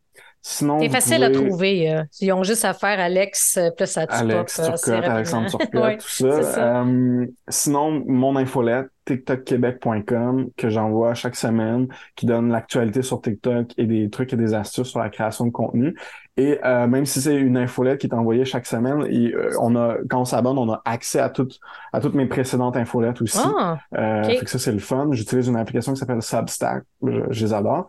Sinon, 0.47 0.79
c'est 0.79 0.89
facile 0.89 1.23
à 1.23 1.31
trouver. 1.31 1.91
Euh. 1.91 2.03
Ils 2.21 2.31
ont 2.31 2.43
juste 2.43 2.65
à 2.65 2.75
faire 2.75 2.99
Alex 2.99 3.57
euh, 3.57 3.71
plus 3.71 3.97
à 3.97 4.03
Alex 4.03 4.61
Turcotte, 4.61 5.03
Alexandre 5.03 5.49
Turcotte, 5.49 5.97
tout 6.01 6.07
ça. 6.07 6.43
ça. 6.43 6.83
Euh, 6.83 7.25
sinon, 7.47 8.03
mon 8.05 8.35
infolette, 8.35 8.85
tiktokquebec.com, 9.05 10.49
que 10.55 10.69
j'envoie 10.69 11.15
chaque 11.15 11.35
semaine, 11.35 11.87
qui 12.15 12.27
donne 12.27 12.51
l'actualité 12.51 13.01
sur 13.01 13.23
TikTok 13.23 13.71
et 13.77 13.87
des 13.87 14.07
trucs 14.11 14.33
et 14.33 14.35
des 14.35 14.53
astuces 14.53 14.89
sur 14.89 14.99
la 14.99 15.09
création 15.09 15.47
de 15.47 15.51
contenu. 15.51 15.97
Et 16.37 16.59
euh, 16.63 16.85
même 16.85 17.07
si 17.07 17.21
c'est 17.21 17.35
une 17.35 17.57
infolette 17.57 17.99
qui 17.99 18.05
est 18.05 18.13
envoyée 18.13 18.45
chaque 18.45 18.67
semaine, 18.67 19.03
et, 19.09 19.33
on 19.59 19.75
a, 19.75 19.95
quand 20.11 20.21
on 20.21 20.25
s'abonne, 20.25 20.59
on 20.59 20.71
a 20.71 20.79
accès 20.85 21.19
à 21.19 21.31
toutes 21.31 21.59
à 21.91 21.99
toutes 21.99 22.13
mes 22.13 22.27
précédentes 22.27 22.77
infolettes 22.77 23.19
aussi. 23.19 23.39
Ah, 23.57 23.79
fait 23.91 24.37
que 24.43 24.49
ça, 24.51 24.59
c'est 24.59 24.73
le 24.73 24.77
fun. 24.77 25.07
J'utilise 25.09 25.47
une 25.47 25.57
application 25.57 25.93
qui 25.93 25.99
s'appelle 25.99 26.21
Substack. 26.21 26.83
Je, 27.01 27.21
je 27.31 27.45
les 27.45 27.51
adore. 27.51 27.87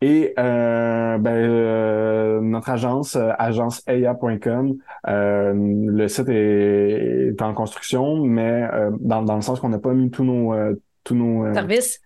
Et 0.00 0.32
euh, 0.38 1.18
ben, 1.18 1.34
euh, 1.34 2.40
notre 2.40 2.70
agence, 2.70 3.16
euh, 3.16 3.32
euh, 5.08 5.52
le 5.54 6.08
site 6.08 6.28
est, 6.28 7.28
est, 7.30 7.42
en 7.42 7.52
construction, 7.52 8.22
mais 8.24 8.68
dans, 9.00 9.22
dans 9.22 9.34
le 9.34 9.42
sens 9.42 9.58
qu'on 9.58 9.70
n'a 9.70 9.80
pas 9.80 9.92
mis 9.92 10.10
tous 10.10 10.24
nos 10.24 10.54
tous 11.02 11.14
nos 11.14 11.52
services, 11.54 12.00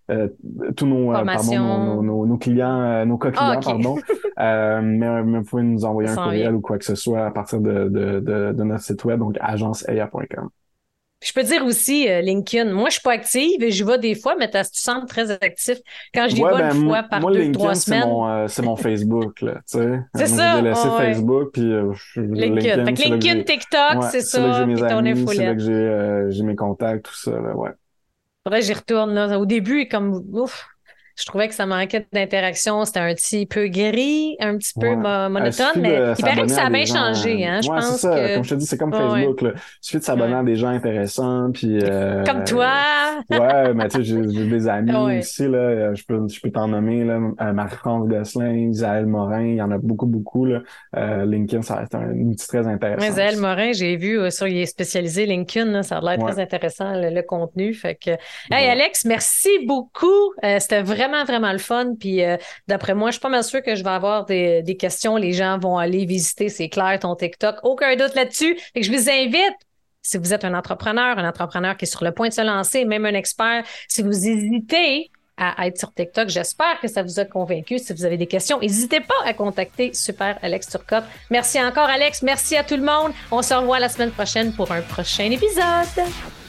tous 0.76 0.86
nos, 0.86 1.12
pardon, 1.12 2.02
nos, 2.02 2.26
nos, 2.26 2.36
clients, 2.38 3.04
nos 3.04 3.18
co-clients, 3.18 3.58
ah, 3.58 3.60
pardon. 3.62 3.96
mais, 4.38 5.22
mais, 5.22 5.38
vous 5.38 5.44
pouvez 5.44 5.62
nous 5.64 5.84
envoyer 5.84 6.08
un 6.08 6.14
courriel 6.14 6.54
ou 6.54 6.60
quoi 6.60 6.78
que 6.78 6.84
ce 6.84 6.94
soit 6.94 7.26
à 7.26 7.30
partir 7.30 7.60
de, 7.60 7.88
de, 7.88 8.20
de, 8.20 8.52
de 8.52 8.62
notre 8.62 8.84
site 8.84 9.04
web, 9.04 9.18
donc 9.18 9.36
Je 11.22 11.32
peux 11.32 11.42
dire 11.44 11.64
aussi 11.64 12.08
euh, 12.08 12.20
LinkedIn. 12.20 12.72
Moi, 12.72 12.88
je 12.88 12.94
suis 12.94 13.02
pas 13.02 13.12
active 13.12 13.62
et 13.62 13.70
je 13.70 13.84
vais 13.84 13.98
des 13.98 14.14
fois, 14.14 14.34
mais 14.36 14.50
tu 14.50 14.58
sembles 14.72 15.06
très 15.06 15.30
actif. 15.30 15.78
Quand 16.12 16.28
je 16.28 16.34
dis 16.34 16.40
pas 16.40 16.58
ben, 16.58 16.76
une 16.76 16.88
fois 16.88 17.02
par 17.04 17.20
deux, 17.20 17.52
trois 17.52 17.74
semaines. 17.76 18.08
Euh, 18.08 18.48
c'est 18.48 18.62
mon, 18.62 18.76
Facebook, 18.76 19.40
là, 19.40 19.54
tu 19.70 19.78
sais. 19.78 20.00
C'est 20.14 20.26
ça. 20.26 20.56
J'ai 20.56 20.62
laissé 20.62 20.88
Facebook, 20.98 21.52
puis 21.52 21.72
euh, 21.72 21.92
LinkedIn. 22.16 22.84
Fait 22.84 22.94
que 22.94 23.02
LinkedIn, 23.02 23.42
TikTok, 23.44 24.04
c'est 24.10 24.22
ça. 24.22 24.40
Là 24.40 24.52
que 24.52 24.58
j'ai 24.58 24.66
mes 24.66 24.82
amis, 24.82 25.24
c'est 25.28 25.46
là 25.46 25.54
que 25.54 26.28
j'ai 26.30 26.42
mes 26.42 26.56
contacts, 26.56 27.06
tout 27.06 27.14
ça, 27.14 27.30
là, 27.30 27.54
ouais. 27.56 27.70
Faudrait 28.44 28.62
j'y 28.62 28.72
retourne, 28.72 29.14
là. 29.14 29.38
Au 29.38 29.46
début, 29.46 29.86
comme, 29.86 30.24
ouf, 30.32 30.66
je 31.16 31.26
trouvais 31.26 31.48
que 31.48 31.54
ça 31.54 31.66
manquait 31.66 32.06
d'interaction. 32.12 32.84
C'était 32.84 33.00
un 33.00 33.14
petit 33.14 33.46
peu 33.46 33.68
gris, 33.68 34.36
un 34.40 34.56
petit 34.56 34.72
peu 34.78 34.94
monotone, 34.94 35.66
mais 35.76 35.98
il 36.18 36.24
paraît 36.24 36.42
que 36.42 36.48
ça 36.48 36.66
a 36.66 36.70
bien 36.70 36.86
changé. 36.86 37.46
Hein? 37.46 37.60
Je 37.62 37.68
ouais, 37.68 37.76
pense 37.76 37.96
ça. 37.98 38.14
Que... 38.14 38.34
Comme 38.34 38.44
je 38.44 38.50
te 38.50 38.54
dis, 38.54 38.66
c'est 38.66 38.78
comme 38.78 38.92
Facebook. 38.92 39.42
Là. 39.42 39.50
Il 39.54 39.60
suffit 39.80 39.98
de 39.98 40.04
s'abonner 40.04 40.34
à 40.34 40.42
des 40.42 40.56
gens 40.56 40.68
intéressants. 40.68 41.50
Puis, 41.52 41.78
euh... 41.82 42.24
Comme 42.24 42.44
toi. 42.44 42.72
ouais, 43.30 43.74
mais 43.74 43.88
tu 43.88 44.04
sais, 44.04 44.04
j'ai 44.04 44.46
des 44.46 44.68
amis 44.68 45.18
aussi. 45.18 45.48
Là. 45.48 45.94
Je 45.94 46.02
peux, 46.04 46.26
je 46.28 46.40
peux 46.40 46.50
t'en 46.50 46.68
nommer 46.68 47.02
euh, 47.02 47.52
Marie-France 47.52 48.08
Gosselin, 48.08 48.70
Isaël 48.70 49.06
Morin. 49.06 49.44
Il 49.44 49.56
y 49.56 49.62
en 49.62 49.70
a 49.70 49.78
beaucoup, 49.78 50.06
beaucoup. 50.06 50.44
Là. 50.44 50.60
Euh, 50.96 51.24
LinkedIn, 51.24 51.62
ça 51.62 51.76
reste 51.76 51.94
un 51.94 52.10
outil 52.12 52.46
très 52.46 52.66
intéressant. 52.66 53.06
Isaël 53.06 53.36
Morin, 53.38 53.72
j'ai 53.72 53.96
vu 53.96 54.18
euh, 54.18 54.30
sur 54.30 54.46
il 54.46 54.58
est 54.58 54.66
spécialisé 54.66 55.26
LinkedIn. 55.26 55.70
Là, 55.70 55.82
ça 55.82 55.98
a 55.98 56.00
l'air 56.00 56.18
très 56.18 56.40
intéressant, 56.40 56.92
le, 56.94 57.10
le, 57.10 57.22
contenu. 57.22 57.74
Fait 57.74 57.94
que... 57.94 58.10
Hey, 58.50 58.68
Alex, 58.68 59.04
merci 59.04 59.50
beaucoup. 59.66 60.32
C'était 60.58 60.82
vraiment 60.82 61.11
vraiment, 61.12 61.24
vraiment 61.24 61.52
le 61.52 61.58
fun. 61.58 61.94
Puis 61.98 62.24
euh, 62.24 62.36
d'après 62.66 62.94
moi, 62.94 63.10
je 63.10 63.12
suis 63.12 63.20
pas 63.20 63.28
mal 63.28 63.44
sûre 63.44 63.62
que 63.62 63.74
je 63.74 63.84
vais 63.84 63.90
avoir 63.90 64.24
des, 64.24 64.62
des 64.62 64.76
questions. 64.76 65.16
Les 65.16 65.32
gens 65.32 65.58
vont 65.58 65.78
aller 65.78 66.04
visiter, 66.04 66.48
c'est 66.48 66.68
clair, 66.68 66.98
ton 67.00 67.14
TikTok. 67.14 67.56
Aucun 67.62 67.94
doute 67.96 68.14
là-dessus. 68.14 68.58
Et 68.74 68.82
je 68.82 68.92
vous 68.92 69.10
invite 69.10 69.54
si 70.02 70.18
vous 70.18 70.34
êtes 70.34 70.44
un 70.44 70.54
entrepreneur, 70.54 71.16
un 71.18 71.28
entrepreneur 71.28 71.76
qui 71.76 71.84
est 71.84 71.88
sur 71.88 72.02
le 72.02 72.12
point 72.12 72.28
de 72.28 72.34
se 72.34 72.40
lancer, 72.40 72.84
même 72.84 73.06
un 73.06 73.14
expert, 73.14 73.62
si 73.86 74.02
vous 74.02 74.26
hésitez 74.26 75.10
à 75.36 75.66
être 75.66 75.78
sur 75.78 75.92
TikTok, 75.94 76.28
j'espère 76.28 76.78
que 76.80 76.88
ça 76.88 77.02
vous 77.02 77.18
a 77.18 77.24
convaincu. 77.24 77.78
Si 77.78 77.92
vous 77.92 78.04
avez 78.04 78.16
des 78.16 78.26
questions, 78.26 78.60
n'hésitez 78.60 79.00
pas 79.00 79.14
à 79.24 79.32
contacter 79.32 79.92
Super 79.94 80.38
Alex 80.42 80.68
Turcotte. 80.68 81.04
Merci 81.30 81.60
encore, 81.62 81.88
Alex. 81.88 82.22
Merci 82.22 82.56
à 82.56 82.64
tout 82.64 82.76
le 82.76 82.84
monde. 82.84 83.12
On 83.30 83.42
se 83.42 83.54
revoit 83.54 83.80
la 83.80 83.88
semaine 83.88 84.10
prochaine 84.10 84.52
pour 84.52 84.70
un 84.70 84.82
prochain 84.82 85.30
épisode. 85.30 86.41